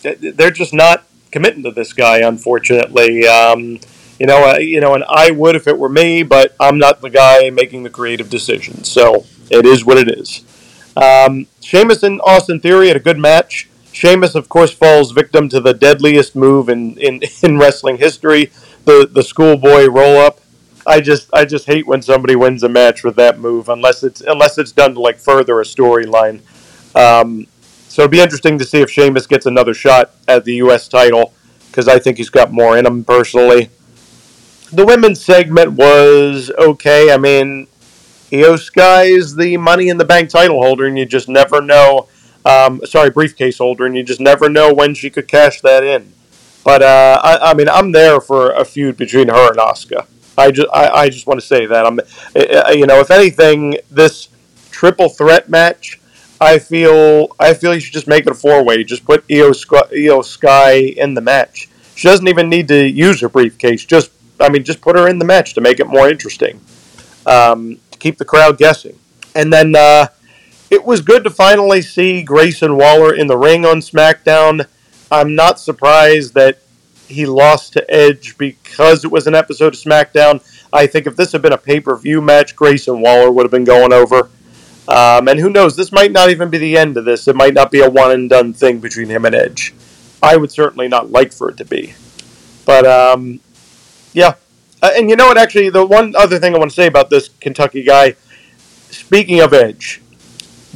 they're 0.03 0.51
just 0.51 0.73
not 0.73 1.03
committing 1.31 1.63
to 1.63 1.71
this 1.71 1.91
guy, 1.91 2.19
unfortunately. 2.19 3.27
Um, 3.27 3.81
you 4.21 4.27
know, 4.27 4.55
you 4.59 4.79
know, 4.79 4.93
and 4.93 5.03
I 5.09 5.31
would 5.31 5.55
if 5.55 5.65
it 5.67 5.79
were 5.79 5.89
me, 5.89 6.21
but 6.21 6.55
I'm 6.59 6.77
not 6.77 7.01
the 7.01 7.09
guy 7.09 7.49
making 7.49 7.81
the 7.81 7.89
creative 7.89 8.29
decisions. 8.29 8.87
So 8.87 9.25
it 9.49 9.65
is 9.65 9.83
what 9.83 9.97
it 9.97 10.09
is. 10.09 10.45
Um, 10.95 11.47
Sheamus 11.59 12.03
and 12.03 12.21
Austin 12.23 12.59
Theory 12.59 12.89
had 12.89 12.97
a 12.97 12.99
good 12.99 13.17
match. 13.17 13.67
Sheamus, 13.91 14.35
of 14.35 14.47
course, 14.47 14.71
falls 14.71 15.11
victim 15.11 15.49
to 15.49 15.59
the 15.59 15.73
deadliest 15.73 16.35
move 16.35 16.69
in, 16.69 16.99
in, 16.99 17.21
in 17.41 17.57
wrestling 17.57 17.97
history, 17.97 18.51
the 18.85 19.09
the 19.11 19.23
schoolboy 19.23 19.87
roll 19.87 20.19
up. 20.19 20.39
I 20.85 21.01
just 21.01 21.27
I 21.33 21.43
just 21.45 21.65
hate 21.65 21.87
when 21.87 22.03
somebody 22.03 22.35
wins 22.35 22.61
a 22.61 22.69
match 22.69 23.03
with 23.03 23.15
that 23.15 23.39
move, 23.39 23.69
unless 23.69 24.03
it's 24.03 24.21
unless 24.21 24.59
it's 24.59 24.71
done 24.71 24.93
to 24.93 25.01
like 25.01 25.17
further 25.17 25.59
a 25.59 25.63
storyline. 25.63 26.41
Um, 26.95 27.47
so 27.87 28.03
it'd 28.03 28.11
be 28.11 28.21
interesting 28.21 28.59
to 28.59 28.65
see 28.65 28.81
if 28.81 28.91
Sheamus 28.91 29.25
gets 29.25 29.47
another 29.47 29.73
shot 29.73 30.11
at 30.27 30.45
the 30.45 30.57
U.S. 30.57 30.87
title 30.87 31.33
because 31.69 31.87
I 31.87 31.97
think 31.97 32.17
he's 32.17 32.29
got 32.29 32.51
more 32.51 32.77
in 32.77 32.85
him 32.85 33.03
personally. 33.03 33.71
The 34.71 34.85
women's 34.85 35.23
segment 35.23 35.73
was 35.73 36.51
okay. 36.57 37.11
I 37.11 37.17
mean, 37.17 37.67
Iyo 38.31 38.57
Sky 38.57 39.03
is 39.03 39.35
the 39.35 39.57
Money 39.57 39.89
in 39.89 39.97
the 39.97 40.05
Bank 40.05 40.29
title 40.29 40.61
holder, 40.61 40.85
and 40.85 40.97
you 40.97 41.05
just 41.05 41.27
never 41.27 41.61
know 41.61 42.07
um, 42.45 42.81
sorry, 42.85 43.09
briefcase 43.09 43.57
holder, 43.57 43.85
and 43.85 43.95
you 43.95 44.03
just 44.03 44.19
never 44.19 44.49
know 44.49 44.73
when 44.73 44.93
she 44.93 45.09
could 45.09 45.27
cash 45.27 45.61
that 45.61 45.83
in. 45.83 46.13
But 46.63 46.81
uh, 46.81 47.19
I, 47.23 47.51
I, 47.51 47.53
mean, 47.53 47.69
I'm 47.69 47.91
there 47.91 48.21
for 48.21 48.51
a 48.51 48.65
feud 48.65 48.97
between 48.97 49.29
her 49.29 49.47
and 49.49 49.57
Asuka. 49.57 50.05
I 50.37 50.51
just, 50.51 50.67
I, 50.73 50.89
I 50.89 51.09
just 51.09 51.27
want 51.27 51.39
to 51.39 51.45
say 51.45 51.65
that 51.65 51.85
I'm, 51.85 51.99
uh, 51.99 52.67
uh, 52.67 52.71
you 52.71 52.85
know, 52.85 52.99
if 52.99 53.11
anything, 53.11 53.77
this 53.89 54.29
triple 54.69 55.09
threat 55.09 55.49
match, 55.49 55.99
I 56.39 56.57
feel, 56.59 57.35
I 57.39 57.53
feel 57.53 57.73
you 57.73 57.79
should 57.79 57.93
just 57.93 58.07
make 58.07 58.25
it 58.25 58.31
a 58.31 58.35
four 58.35 58.63
way. 58.63 58.83
Just 58.83 59.05
put 59.05 59.27
Iyo, 59.27 59.51
Iyo 59.51 60.23
Sky 60.25 60.73
in 60.73 61.13
the 61.13 61.21
match. 61.21 61.69
She 61.95 62.07
doesn't 62.07 62.27
even 62.27 62.49
need 62.49 62.67
to 62.69 62.87
use 62.87 63.21
her 63.21 63.29
briefcase. 63.29 63.85
Just, 63.85 64.11
I 64.41 64.49
mean, 64.49 64.63
just 64.63 64.81
put 64.81 64.97
her 64.97 65.07
in 65.07 65.19
the 65.19 65.25
match 65.25 65.53
to 65.53 65.61
make 65.61 65.79
it 65.79 65.87
more 65.87 66.09
interesting, 66.09 66.59
um, 67.25 67.79
to 67.91 67.99
keep 67.99 68.17
the 68.17 68.25
crowd 68.25 68.57
guessing. 68.57 68.97
And 69.35 69.51
then. 69.51 69.75
Uh, 69.75 70.07
it 70.71 70.85
was 70.85 71.01
good 71.01 71.25
to 71.25 71.29
finally 71.29 71.81
see 71.81 72.23
Grayson 72.23 72.77
Waller 72.77 73.13
in 73.13 73.27
the 73.27 73.37
ring 73.37 73.65
on 73.65 73.81
SmackDown. 73.81 74.65
I'm 75.11 75.35
not 75.35 75.59
surprised 75.59 76.33
that 76.35 76.59
he 77.09 77.25
lost 77.25 77.73
to 77.73 77.93
Edge 77.93 78.37
because 78.37 79.03
it 79.03 79.11
was 79.11 79.27
an 79.27 79.35
episode 79.35 79.73
of 79.73 79.79
SmackDown. 79.81 80.41
I 80.71 80.87
think 80.87 81.07
if 81.07 81.17
this 81.17 81.33
had 81.33 81.41
been 81.41 81.51
a 81.51 81.57
pay 81.57 81.81
per 81.81 81.93
view 81.97 82.21
match, 82.21 82.55
Grayson 82.55 83.01
Waller 83.01 83.29
would 83.29 83.43
have 83.43 83.51
been 83.51 83.65
going 83.65 83.91
over. 83.91 84.29
Um, 84.87 85.27
and 85.27 85.37
who 85.37 85.49
knows, 85.49 85.75
this 85.75 85.91
might 85.91 86.13
not 86.13 86.29
even 86.29 86.49
be 86.49 86.57
the 86.57 86.77
end 86.77 86.95
of 86.95 87.03
this. 87.03 87.27
It 87.27 87.35
might 87.35 87.53
not 87.53 87.69
be 87.69 87.81
a 87.81 87.89
one 87.89 88.11
and 88.11 88.29
done 88.29 88.53
thing 88.53 88.79
between 88.79 89.09
him 89.09 89.25
and 89.25 89.35
Edge. 89.35 89.73
I 90.23 90.37
would 90.37 90.51
certainly 90.53 90.87
not 90.87 91.11
like 91.11 91.33
for 91.33 91.49
it 91.49 91.57
to 91.57 91.65
be. 91.65 91.95
But, 92.65 92.85
um, 92.85 93.41
yeah. 94.13 94.35
Uh, 94.81 94.91
and 94.95 95.09
you 95.09 95.15
know 95.15 95.27
what, 95.27 95.37
actually, 95.37 95.69
the 95.69 95.85
one 95.85 96.15
other 96.15 96.39
thing 96.39 96.55
I 96.55 96.57
want 96.57 96.71
to 96.71 96.75
say 96.75 96.87
about 96.87 97.09
this 97.09 97.29
Kentucky 97.39 97.83
guy, 97.83 98.15
speaking 98.89 99.39
of 99.39 99.53
Edge, 99.53 100.01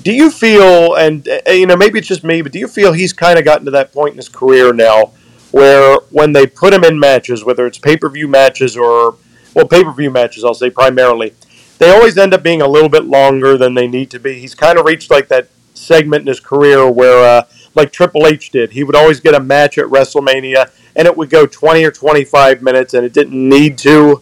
do 0.03 0.11
you 0.11 0.29
feel, 0.29 0.95
and 0.95 1.27
uh, 1.27 1.51
you 1.51 1.65
know, 1.65 1.75
maybe 1.75 1.97
it's 1.97 2.07
just 2.07 2.23
me, 2.23 2.41
but 2.41 2.51
do 2.51 2.59
you 2.59 2.67
feel 2.67 2.93
he's 2.93 3.13
kind 3.13 3.39
of 3.39 3.45
gotten 3.45 3.65
to 3.65 3.71
that 3.71 3.91
point 3.91 4.11
in 4.11 4.17
his 4.17 4.29
career 4.29 4.71
now 4.73 5.11
where 5.51 5.97
when 6.11 6.33
they 6.33 6.45
put 6.45 6.73
him 6.73 6.83
in 6.83 6.99
matches, 6.99 7.43
whether 7.43 7.65
it's 7.65 7.77
pay 7.77 7.97
per 7.97 8.09
view 8.09 8.27
matches 8.27 8.75
or, 8.77 9.15
well, 9.53 9.67
pay 9.67 9.83
per 9.83 9.91
view 9.91 10.11
matches, 10.11 10.43
I'll 10.43 10.53
say 10.53 10.69
primarily, 10.69 11.33
they 11.79 11.91
always 11.91 12.17
end 12.17 12.33
up 12.33 12.43
being 12.43 12.61
a 12.61 12.67
little 12.67 12.89
bit 12.89 13.05
longer 13.05 13.57
than 13.57 13.73
they 13.73 13.88
need 13.88 14.11
to 14.11 14.19
be. 14.19 14.39
He's 14.39 14.53
kind 14.53 14.77
of 14.77 14.86
reached 14.86 15.09
like 15.09 15.29
that 15.29 15.47
segment 15.73 16.21
in 16.21 16.27
his 16.27 16.39
career 16.39 16.89
where, 16.91 17.23
uh, 17.23 17.43
like 17.76 17.91
Triple 17.91 18.28
H 18.28 18.51
did, 18.51 18.71
he 18.71 18.84
would 18.84 18.95
always 18.95 19.19
get 19.19 19.34
a 19.34 19.39
match 19.39 19.78
at 19.78 19.86
WrestleMania 19.86 20.71
and 20.95 21.07
it 21.07 21.15
would 21.17 21.30
go 21.30 21.45
20 21.45 21.84
or 21.84 21.91
25 21.91 22.61
minutes 22.61 22.93
and 22.93 23.05
it 23.05 23.13
didn't 23.13 23.49
need 23.49 23.78
to. 23.80 24.21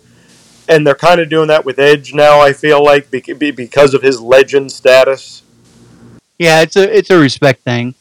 And 0.67 0.87
they're 0.87 0.95
kind 0.95 1.19
of 1.19 1.29
doing 1.29 1.49
that 1.49 1.65
with 1.65 1.77
Edge 1.77 2.13
now, 2.13 2.39
I 2.39 2.53
feel 2.53 2.83
like, 2.83 3.11
because 3.11 3.93
of 3.93 4.01
his 4.01 4.21
legend 4.21 4.71
status. 4.71 5.43
Yeah, 6.39 6.61
it's 6.61 6.75
a 6.75 6.97
it's 6.97 7.09
a 7.09 7.19
respect 7.19 7.63
thing. 7.63 7.95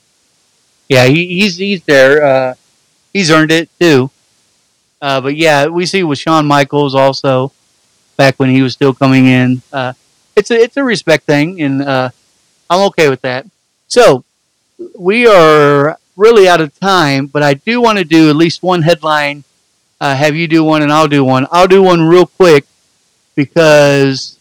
Yeah, 0.88 1.06
he, 1.06 1.40
he's 1.40 1.56
he's 1.56 1.82
there. 1.84 2.24
Uh, 2.24 2.54
he's 3.12 3.30
earned 3.30 3.50
it 3.50 3.68
too. 3.78 4.10
Uh, 5.00 5.20
but 5.20 5.36
yeah, 5.36 5.66
we 5.66 5.84
see 5.86 6.02
with 6.02 6.18
Shawn 6.18 6.46
Michaels 6.46 6.94
also 6.94 7.52
back 8.16 8.38
when 8.38 8.50
he 8.50 8.62
was 8.62 8.72
still 8.72 8.94
coming 8.94 9.26
in. 9.26 9.62
Uh, 9.72 9.92
it's 10.36 10.50
a 10.50 10.54
it's 10.54 10.76
a 10.76 10.84
respect 10.84 11.24
thing, 11.24 11.60
and 11.60 11.82
uh, 11.82 12.10
I'm 12.70 12.86
okay 12.86 13.08
with 13.08 13.20
that. 13.22 13.46
So 13.88 14.24
we 14.98 15.26
are 15.26 15.98
really 16.16 16.48
out 16.48 16.60
of 16.60 16.78
time, 16.78 17.26
but 17.26 17.42
I 17.42 17.54
do 17.54 17.80
want 17.80 17.98
to 17.98 18.04
do 18.04 18.30
at 18.30 18.36
least 18.36 18.62
one 18.62 18.82
headline. 18.82 19.44
Uh, 20.00 20.14
have 20.14 20.34
you 20.34 20.48
do 20.48 20.64
one, 20.64 20.82
and 20.82 20.92
I'll 20.92 21.08
do 21.08 21.24
one. 21.24 21.46
I'll 21.50 21.68
do 21.68 21.82
one 21.82 22.02
real 22.02 22.26
quick 22.26 22.66
because 23.34 24.38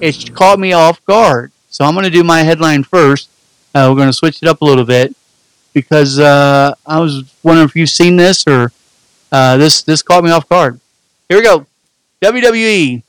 it's 0.00 0.28
caught 0.28 0.58
me 0.58 0.72
off 0.72 1.04
guard. 1.04 1.52
So 1.70 1.84
I'm 1.84 1.94
going 1.94 2.04
to 2.04 2.10
do 2.10 2.24
my 2.24 2.40
headline 2.40 2.84
first. 2.84 3.28
Uh, 3.74 3.86
we're 3.90 3.96
going 3.96 4.08
to 4.08 4.12
switch 4.12 4.42
it 4.42 4.48
up 4.48 4.60
a 4.60 4.64
little 4.64 4.84
bit 4.84 5.14
because 5.72 6.18
uh, 6.18 6.74
I 6.86 7.00
was 7.00 7.34
wondering 7.42 7.68
if 7.68 7.76
you've 7.76 7.90
seen 7.90 8.16
this 8.16 8.44
or 8.46 8.72
uh, 9.30 9.56
this 9.56 9.82
this 9.82 10.02
caught 10.02 10.24
me 10.24 10.30
off 10.30 10.48
guard. 10.48 10.80
Here 11.28 11.38
we 11.38 11.44
go. 11.44 11.66
WWE 12.22 13.02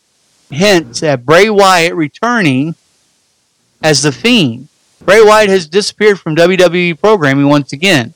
hints 0.51 1.03
at 1.03 1.25
Bray 1.25 1.49
Wyatt 1.49 1.95
returning 1.95 2.75
as 3.81 4.03
the 4.03 4.11
Fiend. 4.11 4.67
Bray 5.01 5.23
Wyatt 5.23 5.49
has 5.49 5.67
disappeared 5.67 6.19
from 6.19 6.35
WWE 6.35 6.99
programming 6.99 7.47
once 7.47 7.71
again. 7.73 8.13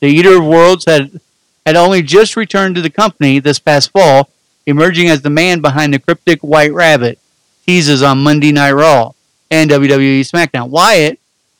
The 0.00 0.08
Eater 0.08 0.38
of 0.38 0.46
Worlds 0.46 0.84
had 0.86 1.20
had 1.64 1.76
only 1.76 2.00
just 2.02 2.36
returned 2.36 2.76
to 2.76 2.80
the 2.80 2.90
company 2.90 3.38
this 3.38 3.58
past 3.58 3.90
fall 3.90 4.30
emerging 4.66 5.08
as 5.08 5.22
the 5.22 5.30
man 5.30 5.60
behind 5.60 5.92
the 5.92 5.98
cryptic 5.98 6.40
White 6.40 6.72
Rabbit 6.72 7.18
teases 7.66 8.02
on 8.02 8.22
Monday 8.22 8.52
Night 8.52 8.72
Raw 8.72 9.12
and 9.50 9.70
WWE 9.70 10.20
SmackDown. 10.20 10.70
Wyatt 10.70 11.18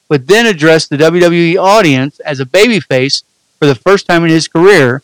would 0.09 0.26
then 0.26 0.46
address 0.46 0.86
the 0.86 0.96
WWE 0.96 1.57
audience 1.57 2.20
as 2.20 2.40
a 2.40 2.44
babyface 2.46 3.24
for 3.59 3.66
the 3.66 3.74
first 3.74 4.07
time 4.07 4.24
in 4.24 4.30
his 4.30 4.48
career 4.48 5.02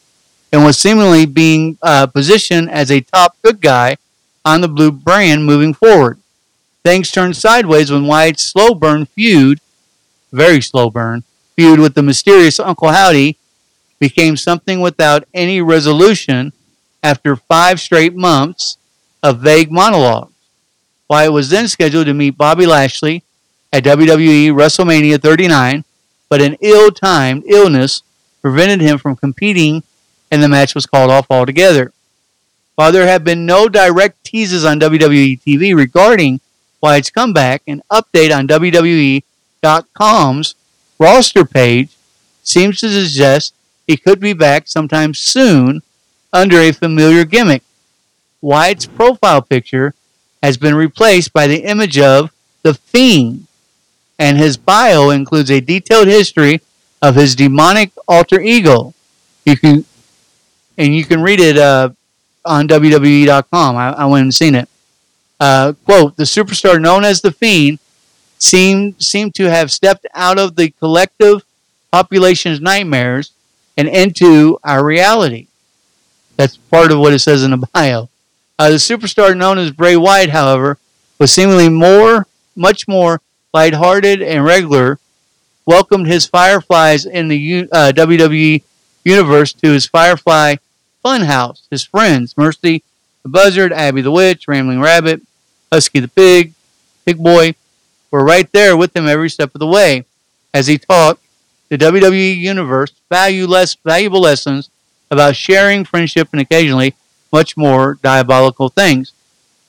and 0.52 0.64
was 0.64 0.78
seemingly 0.78 1.26
being 1.26 1.78
uh, 1.82 2.06
positioned 2.06 2.70
as 2.70 2.90
a 2.90 3.00
top 3.00 3.36
good 3.42 3.60
guy 3.60 3.96
on 4.44 4.60
the 4.60 4.68
blue 4.68 4.92
brand 4.92 5.44
moving 5.44 5.74
forward. 5.74 6.18
Things 6.84 7.10
turned 7.10 7.36
sideways 7.36 7.90
when 7.90 8.06
Wyatt's 8.06 8.42
slow 8.42 8.74
burn 8.74 9.06
feud, 9.06 9.60
very 10.32 10.60
slow 10.60 10.90
burn, 10.90 11.22
feud 11.54 11.78
with 11.78 11.94
the 11.94 12.02
mysterious 12.02 12.58
Uncle 12.58 12.88
Howdy 12.88 13.36
became 14.00 14.36
something 14.36 14.80
without 14.80 15.24
any 15.32 15.60
resolution 15.60 16.52
after 17.02 17.36
five 17.36 17.80
straight 17.80 18.14
months 18.14 18.76
of 19.22 19.40
vague 19.40 19.70
monologues. 19.70 20.32
Wyatt 21.08 21.32
was 21.32 21.50
then 21.50 21.68
scheduled 21.68 22.06
to 22.06 22.14
meet 22.14 22.36
Bobby 22.36 22.66
Lashley 22.66 23.22
at 23.72 23.84
WWE 23.84 24.50
WrestleMania 24.50 25.20
39, 25.20 25.84
but 26.28 26.42
an 26.42 26.56
ill-timed 26.60 27.44
illness 27.46 28.02
prevented 28.40 28.80
him 28.80 28.98
from 28.98 29.14
competing 29.14 29.82
and 30.32 30.42
the 30.42 30.48
match 30.48 30.74
was 30.74 30.86
called 30.86 31.10
off 31.10 31.26
altogether. 31.30 31.92
While 32.74 32.90
there 32.90 33.06
have 33.06 33.22
been 33.22 33.46
no 33.46 33.68
direct 33.68 34.24
teases 34.24 34.64
on 34.64 34.80
WWE 34.80 35.40
TV 35.40 35.76
regarding 35.76 36.40
Wyatt's 36.82 37.10
comeback, 37.10 37.62
an 37.68 37.82
update 37.90 38.36
on 38.36 38.48
WWE.com's 38.48 40.54
roster 40.98 41.44
page 41.44 41.96
seems 42.42 42.80
to 42.80 42.88
suggest 42.88 43.54
he 43.86 43.96
could 43.96 44.18
be 44.18 44.32
back 44.32 44.66
sometime 44.66 45.14
soon 45.14 45.82
under 46.32 46.58
a 46.58 46.72
familiar 46.72 47.24
gimmick. 47.24 47.62
Wyatt's 48.40 48.86
profile 48.86 49.42
picture 49.42 49.94
has 50.42 50.56
been 50.56 50.74
replaced 50.74 51.32
by 51.32 51.46
the 51.46 51.64
image 51.64 51.96
of 51.98 52.32
The 52.62 52.74
Fiend, 52.74 53.46
and 54.18 54.36
his 54.36 54.56
bio 54.56 55.10
includes 55.10 55.52
a 55.52 55.60
detailed 55.60 56.08
history 56.08 56.60
of 57.00 57.14
his 57.14 57.36
demonic 57.36 57.92
alter 58.08 58.40
ego. 58.40 58.92
You 59.44 59.56
can, 59.56 59.84
and 60.76 60.92
you 60.94 61.04
can 61.04 61.22
read 61.22 61.38
it 61.38 61.58
uh, 61.58 61.90
on 62.44 62.66
WWE.com. 62.66 63.76
I, 63.76 63.92
I 63.92 64.06
went 64.06 64.24
and 64.24 64.34
seen 64.34 64.56
it. 64.56 64.68
Uh, 65.42 65.72
quote: 65.84 66.16
The 66.16 66.22
superstar 66.22 66.80
known 66.80 67.04
as 67.04 67.20
the 67.20 67.32
Fiend 67.32 67.80
seemed 68.38 69.02
seemed 69.02 69.34
to 69.34 69.50
have 69.50 69.72
stepped 69.72 70.06
out 70.14 70.38
of 70.38 70.54
the 70.54 70.70
collective 70.70 71.42
population's 71.90 72.60
nightmares 72.60 73.32
and 73.76 73.88
into 73.88 74.60
our 74.62 74.84
reality. 74.84 75.48
That's 76.36 76.58
part 76.58 76.92
of 76.92 77.00
what 77.00 77.12
it 77.12 77.18
says 77.18 77.42
in 77.42 77.50
the 77.50 77.56
bio. 77.56 78.08
Uh, 78.56 78.70
the 78.70 78.76
superstar 78.76 79.36
known 79.36 79.58
as 79.58 79.72
Bray 79.72 79.96
Wyatt, 79.96 80.30
however, 80.30 80.78
was 81.18 81.32
seemingly 81.32 81.68
more, 81.68 82.28
much 82.54 82.86
more 82.86 83.20
lighthearted 83.52 84.22
and 84.22 84.44
regular. 84.44 85.00
Welcomed 85.66 86.06
his 86.06 86.24
Fireflies 86.24 87.04
in 87.04 87.26
the 87.26 87.68
uh, 87.72 87.90
WWE 87.96 88.62
universe 89.04 89.52
to 89.54 89.72
his 89.72 89.86
Firefly 89.86 90.56
Funhouse. 91.04 91.62
His 91.68 91.82
friends, 91.82 92.38
Mercy 92.38 92.84
the 93.24 93.28
Buzzard, 93.28 93.72
Abby 93.72 94.02
the 94.02 94.10
Witch, 94.12 94.46
Rambling 94.46 94.80
Rabbit, 94.80 95.22
Huskus 95.72 96.02
the 96.02 96.08
Pig, 96.08 96.52
Pig 97.06 97.18
Boy, 97.18 97.54
were 98.10 98.24
right 98.24 98.50
there 98.52 98.76
with 98.76 98.94
him 98.94 99.08
every 99.08 99.30
step 99.30 99.54
of 99.54 99.58
the 99.58 99.66
way 99.66 100.04
as 100.52 100.66
he 100.66 100.76
taught 100.76 101.18
the 101.70 101.78
WWE 101.78 102.36
Universe 102.36 102.92
value 103.08 103.46
less, 103.46 103.74
valuable 103.74 104.20
lessons 104.20 104.68
about 105.10 105.34
sharing, 105.34 105.84
friendship, 105.84 106.28
and 106.32 106.40
occasionally 106.40 106.94
much 107.32 107.56
more 107.56 107.98
diabolical 108.02 108.68
things. 108.68 109.12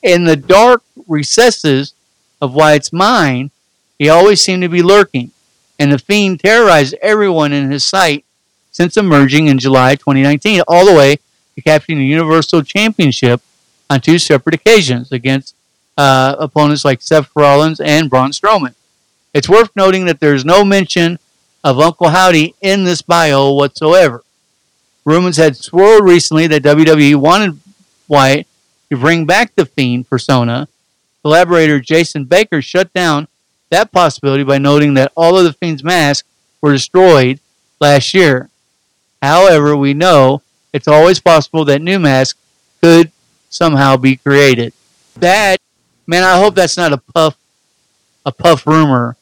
In 0.01 0.25
the 0.25 0.35
dark 0.35 0.83
recesses 1.07 1.93
of 2.41 2.53
Wyatt's 2.53 2.91
mind, 2.91 3.51
he 3.97 4.09
always 4.09 4.41
seemed 4.41 4.63
to 4.63 4.69
be 4.69 4.81
lurking, 4.81 5.31
and 5.79 5.93
the 5.93 5.99
Fiend 5.99 6.41
terrorized 6.41 6.95
everyone 7.01 7.53
in 7.53 7.71
his 7.71 7.87
sight 7.87 8.25
since 8.71 8.97
emerging 8.97 9.47
in 9.47 9.59
July 9.59 9.95
2019, 9.95 10.63
all 10.67 10.85
the 10.85 10.93
way 10.93 11.19
to 11.55 11.61
capturing 11.61 11.99
the 11.99 12.05
Universal 12.05 12.63
Championship 12.63 13.41
on 13.89 14.01
two 14.01 14.19
separate 14.19 14.55
occasions 14.55 15.11
against 15.11 15.55
uh, 15.97 16.35
opponents 16.39 16.85
like 16.85 17.01
Seth 17.01 17.29
Rollins 17.35 17.79
and 17.79 18.09
Braun 18.09 18.31
Strowman. 18.31 18.75
It's 19.33 19.49
worth 19.49 19.69
noting 19.75 20.05
that 20.05 20.19
there's 20.19 20.45
no 20.45 20.63
mention 20.63 21.19
of 21.63 21.79
Uncle 21.79 22.09
Howdy 22.09 22.55
in 22.61 22.83
this 22.83 23.01
bio 23.01 23.53
whatsoever. 23.53 24.23
Rumors 25.05 25.37
had 25.37 25.57
swirled 25.57 26.05
recently 26.05 26.47
that 26.47 26.63
WWE 26.63 27.15
wanted 27.15 27.59
Wyatt 28.07 28.47
to 28.89 28.97
bring 28.97 29.25
back 29.25 29.55
the 29.55 29.65
Fiend 29.65 30.09
persona. 30.09 30.67
Collaborator 31.23 31.79
Jason 31.79 32.25
Baker 32.25 32.61
shut 32.61 32.93
down 32.93 33.27
that 33.69 33.91
possibility 33.91 34.43
by 34.43 34.57
noting 34.57 34.93
that 34.93 35.11
all 35.15 35.37
of 35.37 35.45
the 35.45 35.53
Fiend's 35.53 35.83
masks 35.83 36.27
were 36.61 36.73
destroyed 36.73 37.39
last 37.79 38.13
year. 38.13 38.49
However, 39.21 39.75
we 39.75 39.93
know 39.93 40.41
it's 40.71 40.87
always 40.87 41.19
possible 41.19 41.65
that 41.65 41.81
new 41.81 41.97
masks 41.97 42.39
could 42.81 43.11
somehow 43.49 43.97
be 43.97 44.17
created. 44.17 44.73
That, 45.15 45.59
man, 46.07 46.23
I 46.23 46.37
hope 46.37 46.55
that's 46.55 46.77
not 46.77 46.93
a 46.93 46.97
puff, 46.97 47.37
a 48.25 48.31
puff 48.31 48.65
rumor. 48.67 49.17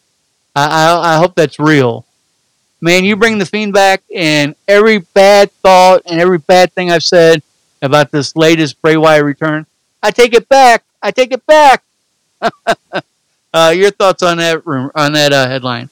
I, 0.56 0.66
I, 0.66 1.16
I 1.16 1.18
hope 1.18 1.36
that's 1.36 1.60
real 1.60 2.06
man, 2.82 3.06
you 3.06 3.16
bring 3.16 3.38
the 3.38 3.46
fiend 3.46 3.74
back, 3.74 4.02
and 4.14 4.56
every 4.68 4.98
bad 5.00 5.52
thought 5.52 6.02
and 6.06 6.20
every 6.20 6.40
bad 6.40 6.74
thing 6.74 6.92
I've 6.92 7.04
said 7.04 7.44
about 7.82 8.12
this 8.12 8.36
latest 8.36 8.82
Bray 8.82 8.98
Wyatt 8.98 9.24
return, 9.24 9.66
I 10.04 10.12
take 10.12 10.34
it 10.34 10.50
back. 10.50 10.84
I 11.02 11.12
take 11.12 11.32
it 11.32 11.46
back. 11.46 11.84
uh, 13.54 13.74
your 13.76 13.92
thoughts 13.92 14.24
on 14.24 14.38
that 14.38 14.66
room 14.66 14.92
on 14.96 15.14
that 15.14 15.32
uh, 15.32 15.48
headline? 15.48 15.90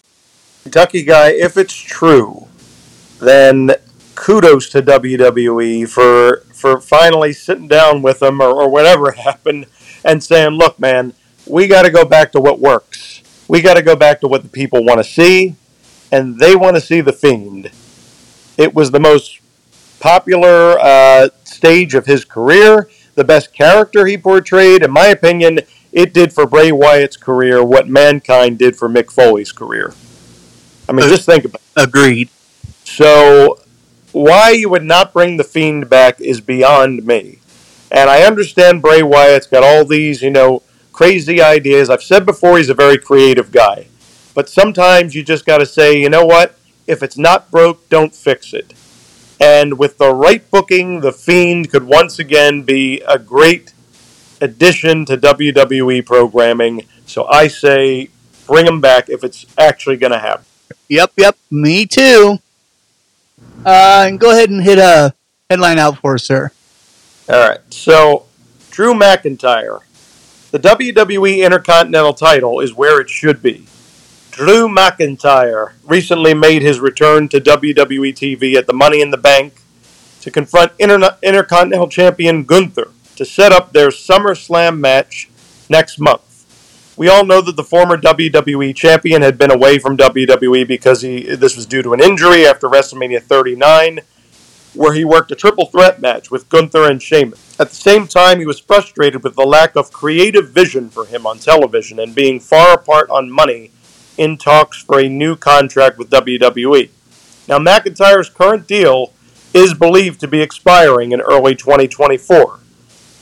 Kentucky 0.64 1.04
guy, 1.04 1.30
if 1.30 1.58
it's 1.58 1.74
true, 1.74 2.48
then 3.20 3.72
kudos 4.16 4.70
to 4.70 4.82
WWE 4.82 5.88
for 5.88 6.44
for 6.54 6.82
finally 6.82 7.32
sitting 7.32 7.68
down 7.68 8.02
with 8.02 8.20
them 8.20 8.42
or, 8.42 8.50
or 8.50 8.70
whatever 8.70 9.12
happened 9.24 9.68
and 10.04 10.24
saying, 10.24 10.52
look, 10.52 10.80
man, 10.80 11.14
we 11.46 11.68
got 11.68 11.84
to 11.84 11.92
go 11.92 12.06
back 12.06 12.32
to 12.34 12.40
what 12.40 12.60
works. 12.60 13.22
We 13.48 13.62
got 13.62 13.76
to 13.76 13.82
go 13.82 13.96
back 13.96 14.22
to 14.22 14.28
what 14.28 14.44
the 14.44 14.50
people 14.50 14.84
want 14.84 15.00
to 15.00 15.04
see 15.04 15.56
and 16.12 16.40
they 16.40 16.56
want 16.56 16.76
to 16.76 16.82
see 16.82 17.02
The 17.02 17.14
Fiend. 17.14 17.72
It 18.58 18.74
was 18.74 18.92
the 18.92 19.00
most 19.00 19.40
popular 20.00 20.78
uh, 20.80 21.30
stage 21.44 21.96
of 21.96 22.06
his 22.06 22.26
career, 22.26 22.90
the 23.16 23.24
best 23.24 23.54
character 23.54 24.06
he 24.06 24.18
portrayed. 24.18 24.84
In 24.84 24.92
my 24.92 25.08
opinion, 25.08 25.60
it 25.92 26.14
did 26.14 26.34
for 26.34 26.46
Bray 26.46 26.72
Wyatt's 26.72 27.18
career 27.18 27.64
what 27.64 27.88
Mankind 27.88 28.58
did 28.58 28.76
for 28.76 28.90
Mick 28.90 29.12
Foley's 29.12 29.52
career. 29.52 29.94
I 30.88 30.92
mean, 30.92 31.08
just 31.08 31.26
think 31.26 31.46
about 31.46 31.62
it. 31.78 31.84
Agreed. 31.84 32.30
So, 32.84 33.60
why 34.12 34.52
you 34.52 34.70
would 34.70 34.84
not 34.84 35.14
bring 35.14 35.38
The 35.38 35.44
Fiend 35.44 35.90
back 35.90 36.20
is 36.20 36.42
beyond 36.42 37.06
me. 37.06 37.39
And 37.92 38.10
I 38.10 38.24
understand 38.24 38.82
Bray 38.82 39.02
Wyatt's 39.02 39.48
got 39.48 39.64
all 39.64 39.86
these, 39.86 40.22
you 40.22 40.30
know, 40.30 40.64
crazy 40.92 41.42
ideas. 41.42 41.90
I've 41.90 42.04
said 42.04 42.26
before 42.26 42.58
he's 42.58 42.70
a 42.70 42.74
very 42.74 42.98
creative 42.98 43.52
guy. 43.52 43.88
But 44.36 44.50
sometimes 44.50 45.16
you 45.16 45.24
just 45.24 45.46
got 45.46 45.58
to 45.58 45.66
say, 45.66 46.00
you 46.00 46.10
know 46.10 46.26
what? 46.26 46.58
If 46.88 47.02
it's 47.04 47.18
not 47.18 47.52
broke, 47.52 47.90
don't 47.90 48.14
fix 48.14 48.54
it. 48.54 48.74
And 49.40 49.80
with 49.80 49.98
the 49.98 50.14
right 50.14 50.50
booking, 50.52 51.02
The 51.02 51.12
Fiend 51.12 51.72
could 51.72 51.84
once 51.86 52.20
again 52.20 52.64
be 52.64 53.02
a 53.08 53.18
great 53.18 53.74
addition 54.42 55.06
to 55.06 55.18
WWE 55.18 56.06
programming. 56.06 56.86
So 57.06 57.26
I 57.28 57.48
say 57.48 58.10
bring 58.48 58.66
him 58.66 58.82
back 58.82 59.10
if 59.10 59.24
it's 59.24 59.46
actually 59.58 59.98
going 59.98 60.12
to 60.12 60.20
happen. 60.20 60.46
Yep, 60.90 61.14
yep, 61.18 61.38
me 61.50 61.86
too. 61.86 62.40
Uh, 63.66 64.06
and 64.08 64.20
go 64.20 64.32
ahead 64.32 64.50
and 64.50 64.64
hit 64.64 64.78
a 64.80 65.14
headline 65.50 65.80
out 65.80 66.00
for 66.00 66.16
us, 66.16 66.24
sir. 66.24 66.52
All 67.30 67.48
right. 67.48 67.60
So, 67.72 68.26
Drew 68.72 68.96
McIntyre. 68.96 69.82
The 70.50 70.58
WWE 70.58 71.46
Intercontinental 71.46 72.14
title 72.14 72.60
is 72.60 72.74
where 72.74 73.00
it 73.00 73.08
should 73.08 73.44
be. 73.44 73.68
Drew 74.32 74.68
McIntyre 74.68 75.74
recently 75.84 76.34
made 76.34 76.64
his 76.64 76.80
return 76.80 77.30
to 77.30 77.40
WWE 77.40 78.16
TV 78.16 78.56
at 78.56 78.66
the 78.66 78.74
Money 78.74 79.02
in 79.02 79.12
the 79.12 79.18
Bank 79.18 79.62
to 80.22 80.32
confront 80.32 80.72
Inter- 80.80 81.18
Intercontinental 81.22 81.88
Champion 81.88 82.46
Gunther 82.46 82.90
to 83.16 83.26
set 83.26 83.52
up 83.52 83.74
their 83.74 83.90
SummerSlam 83.90 84.80
match 84.80 85.30
next 85.70 86.00
month. 86.00 86.96
We 86.98 87.10
all 87.10 87.26
know 87.26 87.42
that 87.42 87.56
the 87.56 87.64
former 87.64 87.96
WWE 87.96 88.76
champion 88.76 89.22
had 89.22 89.38
been 89.38 89.52
away 89.52 89.78
from 89.78 89.98
WWE 89.98 90.68
because 90.68 91.02
he 91.02 91.36
this 91.36 91.56
was 91.56 91.66
due 91.66 91.82
to 91.84 91.94
an 91.94 92.02
injury 92.02 92.46
after 92.46 92.68
WrestleMania 92.68 93.22
39, 93.22 94.00
where 94.74 94.94
he 94.94 95.04
worked 95.04 95.32
a 95.32 95.36
triple 95.36 95.66
threat 95.66 96.00
match 96.00 96.30
with 96.30 96.50
Gunther 96.50 96.90
and 96.90 97.02
Sheamus. 97.02 97.60
At 97.60 97.70
the 97.70 97.76
same 97.76 98.08
time, 98.08 98.40
he 98.40 98.46
was 98.46 98.60
frustrated 98.60 99.24
with 99.24 99.36
the 99.36 99.46
lack 99.46 99.76
of 99.76 99.92
creative 99.92 100.50
vision 100.50 100.90
for 100.90 101.06
him 101.06 101.26
on 101.26 101.40
television 101.40 102.00
and 102.00 102.16
being 102.16 102.40
far 102.40 102.74
apart 102.74 103.10
on 103.10 103.32
money 103.32 103.72
in 104.18 104.38
talks 104.38 104.82
for 104.82 105.00
a 105.00 105.10
new 105.10 105.36
contract 105.36 105.98
with 105.98 106.10
WWE. 106.10 106.90
Now, 107.48 107.58
McIntyre's 107.58 108.30
current 108.30 108.68
deal 108.68 109.14
is 109.54 109.74
believed 109.74 110.20
to 110.20 110.28
be 110.28 110.42
expiring 110.42 111.12
in 111.12 111.22
early 111.22 111.56
2024. 111.56 112.60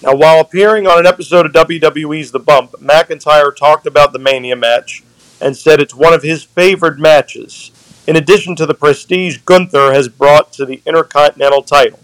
Now, 0.04 0.16
while 0.16 0.40
appearing 0.40 0.86
on 0.86 1.00
an 1.00 1.08
episode 1.08 1.46
of 1.46 1.54
WWE's 1.54 2.32
The 2.32 2.40
Bump, 2.40 2.74
McIntyre 2.74 3.56
talked 3.56 3.88
about 3.88 4.14
the 4.14 4.20
Mania 4.20 4.56
match 4.56 5.04
and 5.42 5.56
said 5.56 5.80
it's 5.80 5.96
one 5.96 6.14
of 6.14 6.24
his 6.24 6.44
favored 6.44 7.00
matches, 7.00 7.72
in 8.08 8.16
addition 8.16 8.56
to 8.56 8.66
the 8.66 8.74
prestige 8.74 9.38
Gunther 9.40 9.94
has 9.94 10.08
brought 10.08 10.54
to 10.54 10.66
the 10.66 10.82
Intercontinental 10.86 11.62
title. 11.62 12.00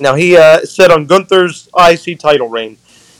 Now, 0.00 0.16
he 0.16 0.36
uh, 0.36 0.64
said 0.64 0.90
on 0.90 1.06
Gunther's 1.06 1.68
IC 1.78 2.18
title 2.18 2.48
reign, 2.48 2.78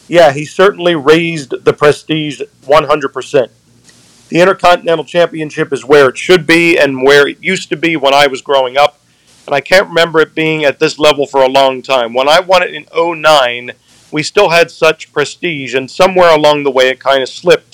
yeah, 0.08 0.32
he 0.32 0.44
certainly 0.44 0.96
raised 0.96 1.64
the 1.64 1.72
prestige 1.72 2.42
100%. 2.62 3.50
The 4.28 4.40
Intercontinental 4.40 5.04
Championship 5.04 5.72
is 5.72 5.84
where 5.84 6.08
it 6.08 6.18
should 6.18 6.46
be 6.46 6.76
and 6.76 7.04
where 7.04 7.28
it 7.28 7.42
used 7.42 7.68
to 7.68 7.76
be 7.76 7.96
when 7.96 8.14
I 8.14 8.26
was 8.26 8.42
growing 8.42 8.76
up, 8.76 8.98
and 9.46 9.54
I 9.54 9.60
can't 9.60 9.88
remember 9.88 10.20
it 10.20 10.34
being 10.34 10.64
at 10.64 10.80
this 10.80 10.98
level 10.98 11.26
for 11.26 11.42
a 11.42 11.48
long 11.48 11.82
time. 11.82 12.14
When 12.14 12.28
I 12.28 12.40
won 12.40 12.62
it 12.62 12.74
in 12.74 12.86
09, 12.92 13.72
we 14.10 14.22
still 14.24 14.50
had 14.50 14.70
such 14.70 15.12
prestige, 15.12 15.74
and 15.74 15.88
somewhere 15.88 16.34
along 16.34 16.64
the 16.64 16.70
way 16.70 16.88
it 16.88 16.98
kind 16.98 17.22
of 17.22 17.28
slipped. 17.28 17.69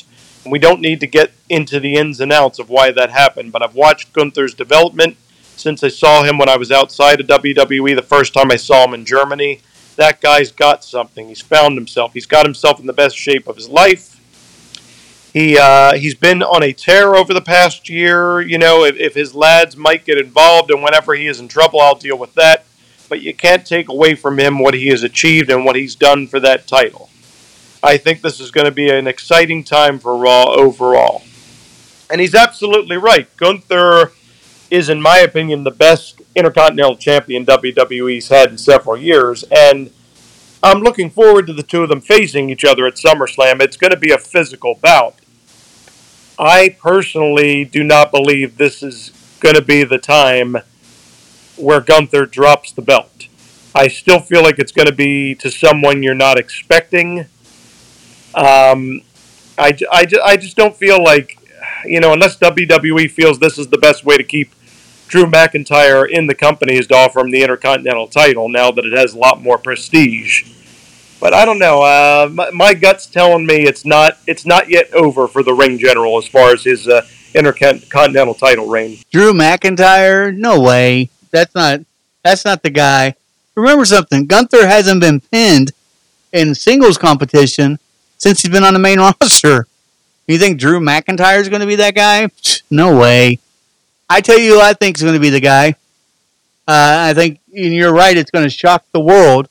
And 0.47 0.53
we 0.53 0.61
don't 0.61 0.81
need 0.81 1.01
to 1.01 1.09
get 1.09 1.33
into 1.49 1.81
the 1.81 1.97
ins 1.97 2.21
and 2.21 2.33
outs 2.33 2.61
of 2.61 2.71
why 2.71 2.93
that 2.93 3.11
happened, 3.11 3.51
but 3.51 3.65
I've 3.65 3.75
watched 3.75 4.13
Gunther's 4.13 4.55
development 4.55 5.17
since 5.57 5.83
I 5.83 5.89
saw 5.89 6.23
him 6.23 6.39
when 6.39 6.49
I 6.49 6.57
was 6.57 6.71
outside 6.71 7.19
of 7.19 7.27
WWE 7.27 7.97
the 7.97 8.03
first 8.03 8.33
time 8.33 8.53
I 8.53 8.57
saw 8.57 8.85
him 8.85 8.95
in 8.95 9.05
Germany. 9.05 9.61
That 9.97 10.21
guy's 10.21 10.53
got 10.53 10.85
something. 10.85 11.27
He's 11.27 11.41
found 11.41 11.77
himself. 11.77 12.13
He's 12.13 12.27
got 12.27 12.47
himself 12.47 12.79
in 12.79 12.87
the 12.87 12.93
best 12.93 13.17
shape 13.17 13.49
of 13.49 13.57
his 13.57 13.69
life. 13.69 14.21
He 15.33 15.59
uh, 15.59 15.95
he's 15.95 16.15
been 16.15 16.45
on 16.45 16.63
a 16.63 16.73
tear 16.73 17.17
over 17.17 17.35
the 17.35 17.41
past 17.41 17.89
year. 17.89 18.41
You 18.41 18.59
know, 18.59 18.85
if, 18.85 18.95
if 18.99 19.15
his 19.15 19.35
lads 19.35 19.77
might 19.77 20.05
get 20.05 20.17
involved, 20.17 20.71
and 20.71 20.81
whenever 20.81 21.17
he 21.17 21.27
is 21.27 21.41
in 21.41 21.49
trouble, 21.49 21.81
I'll 21.81 21.97
deal 21.97 22.17
with 22.17 22.35
that. 22.35 22.67
But 23.09 23.21
you 23.21 23.35
can't 23.35 23.67
take 23.67 23.89
away 23.89 24.15
from 24.15 24.39
him 24.39 24.61
what 24.61 24.75
he 24.75 24.87
has 24.91 25.03
achieved 25.03 25.51
and 25.51 25.65
what 25.65 25.75
he's 25.75 25.97
done 25.97 26.29
for 26.29 26.39
that 26.39 26.69
title. 26.69 27.11
I 27.87 27.99
think 27.99 28.21
this 28.21 28.41
is 28.41 28.51
going 28.51 28.65
to 28.65 28.73
be 28.73 28.91
an 28.91 29.07
exciting 29.07 29.63
time 29.63 30.01
for 30.01 30.17
Raw 30.17 30.47
overall. 30.47 31.23
And 32.11 32.21
he's 32.21 32.35
absolutely 32.35 32.97
right. 32.97 33.29
Gunther 33.37 34.11
is, 34.73 34.89
in 34.89 35.01
my 35.01 35.19
opinion, 35.19 35.63
the 35.63 35.71
best 35.71 36.21
Intercontinental 36.35 36.97
Champion 36.97 37.47
WWE's 37.47 38.29
had 38.29 38.51
in 38.51 38.59
several 38.59 38.97
years. 38.97 39.45
And 39.53 39.93
I'm 40.65 40.81
looking 40.81 41.11
forward 41.11 41.47
to 41.47 41.53
the 41.53 41.63
two 41.63 41.85
of 41.85 41.89
them 41.89 42.01
facing 42.01 42.51
each 42.51 42.65
other 42.65 42.89
at 42.89 42.95
SummerSlam. 42.95 43.63
It's 43.63 43.77
going 43.77 43.93
to 43.93 43.97
be 43.97 44.11
a 44.11 44.19
physical 44.19 44.75
bout. 44.75 45.15
I 46.41 46.77
personally 46.81 47.65
do 47.65 47.85
not 47.85 48.11
believe 48.11 48.57
this 48.57 48.83
is 48.83 49.13
going 49.39 49.55
to 49.55 49.63
be 49.63 49.85
the 49.85 49.99
time 49.99 50.57
where 51.55 51.81
Gunther 51.81 52.27
drops 52.27 52.73
the 52.73 52.83
belt. 52.83 53.29
I 53.77 53.87
still 53.87 54.19
feel 54.19 54.43
like 54.43 54.59
it's 54.59 54.73
going 54.73 54.89
to 54.89 54.93
be 54.93 55.37
to 55.37 55.53
someone 55.53 56.03
you're 56.03 56.17
not 56.17 56.37
expecting. 56.37 57.27
Um, 58.37 59.01
I, 59.59 59.77
I, 59.91 60.07
I 60.23 60.37
just 60.37 60.57
don't 60.57 60.77
feel 60.77 61.03
like, 61.03 61.39
you 61.85 62.01
know, 62.01 62.13
unless 62.13 62.37
WWE 62.39 63.11
feels 63.11 63.39
this 63.39 63.59
is 63.59 63.69
the 63.69 63.79
best 63.79 64.05
way 64.05 64.17
to 64.17 64.25
keep 64.25 64.53
Drew 65.09 65.25
McIntyre 65.25 66.09
in 66.09 66.27
the 66.27 66.35
company 66.35 66.77
is 66.77 66.87
to 66.89 66.95
offer 66.95 67.21
him 67.21 67.31
the 67.31 67.43
Intercontinental 67.43 68.09
title 68.09 68.49
now 68.49 68.71
that 68.71 68.85
it 68.85 68.93
has 68.93 69.15
a 69.15 69.19
lot 69.19 69.41
more 69.41 69.57
prestige. 69.57 70.53
But 71.21 71.33
I 71.33 71.45
don't 71.45 71.59
know. 71.59 71.83
Uh, 71.83 72.29
my, 72.31 72.51
my, 72.51 72.75
gut's 72.75 73.07
telling 73.07 73.47
me 73.47 73.63
it's 73.63 73.87
not 73.87 74.19
it's 74.27 74.45
not 74.45 74.69
yet 74.69 74.93
over 74.93 75.27
for 75.27 75.43
the 75.43 75.55
ring 75.55 75.79
general 75.79 76.19
as 76.19 76.29
far 76.29 76.53
as 76.53 76.65
his 76.65 76.87
uh, 76.87 77.07
Intercontinental 77.35 78.35
title 78.35 78.67
reign. 78.67 78.99
Drew 79.11 79.33
McIntyre? 79.33 80.37
No 80.37 80.61
way. 80.61 81.09
That's 81.31 81.55
not 81.55 81.81
that's 82.23 82.45
not 82.45 82.63
the 82.63 82.71
guy. 82.71 83.15
Remember 83.55 83.87
something. 83.87 84.27
Gunther 84.27 84.67
hasn't 84.67 85.01
been 85.01 85.21
pinned 85.21 85.73
in 86.33 86.55
singles 86.55 86.99
competition 86.99 87.79
since 88.19 88.43
he's 88.43 88.51
been 88.51 88.65
on 88.65 88.75
the 88.75 88.81
main 88.81 88.99
roster. 89.21 89.67
You 90.27 90.39
think 90.39 90.59
Drew 90.59 90.81
McIntyre 90.81 91.41
is 91.41 91.49
going 91.49 91.61
to 91.61 91.67
be 91.67 91.77
that 91.77 91.95
guy? 91.95 92.29
No 92.71 92.99
way. 92.99 93.39
I 94.09 94.21
tell 94.21 94.39
you, 94.39 94.61
I 94.61 94.73
think 94.73 94.97
is 94.97 95.03
going 95.03 95.15
to 95.15 95.21
be 95.21 95.31
the 95.31 95.41
guy. 95.41 95.71
Uh, 96.69 97.11
I 97.11 97.15
think, 97.15 97.41
and 97.55 97.73
you're 97.73 97.93
right, 97.93 98.17
it's 98.17 98.31
going 98.31 98.45
to 98.45 98.51
shock 98.51 98.85
the 98.93 99.01
world. 99.01 99.49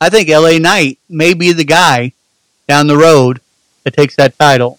I 0.00 0.10
think 0.10 0.28
LA 0.28 0.58
Knight 0.58 0.98
may 1.08 1.34
be 1.34 1.52
the 1.52 1.64
guy 1.64 2.12
down 2.68 2.86
the 2.86 2.96
road 2.96 3.40
that 3.84 3.94
takes 3.94 4.16
that 4.16 4.38
title. 4.38 4.78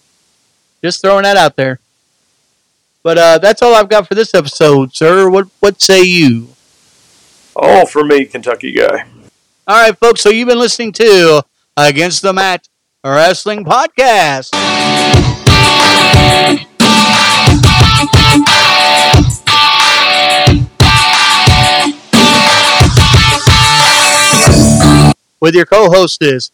Just 0.82 1.00
throwing 1.00 1.24
that 1.24 1.36
out 1.36 1.56
there. 1.56 1.78
But 3.02 3.18
uh, 3.18 3.38
that's 3.38 3.62
all 3.62 3.74
I've 3.74 3.88
got 3.88 4.06
for 4.06 4.14
this 4.14 4.34
episode, 4.34 4.94
sir. 4.94 5.28
What 5.30 5.48
what 5.60 5.80
say 5.80 6.02
you? 6.02 6.48
All 7.56 7.86
for 7.86 8.04
me, 8.04 8.26
Kentucky 8.26 8.72
guy. 8.72 9.06
All 9.66 9.76
right, 9.82 9.96
folks. 9.96 10.20
So 10.20 10.28
you've 10.28 10.48
been 10.48 10.58
listening 10.58 10.92
to 10.92 11.42
Against 11.76 12.22
the 12.22 12.32
Mat 12.32 12.68
Wrestling 13.02 13.64
Podcast. 13.64 14.50
with 25.40 25.54
your 25.54 25.64
co-host 25.64 26.20
is 26.20 26.50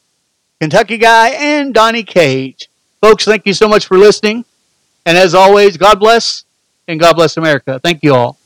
Kentucky 0.60 0.98
Guy 0.98 1.30
and 1.30 1.74
Donnie 1.74 2.04
Cage. 2.04 2.68
Folks, 3.00 3.24
thank 3.24 3.44
you 3.44 3.52
so 3.52 3.66
much 3.68 3.86
for 3.86 3.98
listening. 3.98 4.44
And 5.04 5.18
as 5.18 5.34
always, 5.34 5.76
God 5.76 5.98
bless 5.98 6.44
and 6.86 7.00
God 7.00 7.16
bless 7.16 7.36
America. 7.36 7.80
Thank 7.80 8.04
you 8.04 8.14
all. 8.14 8.38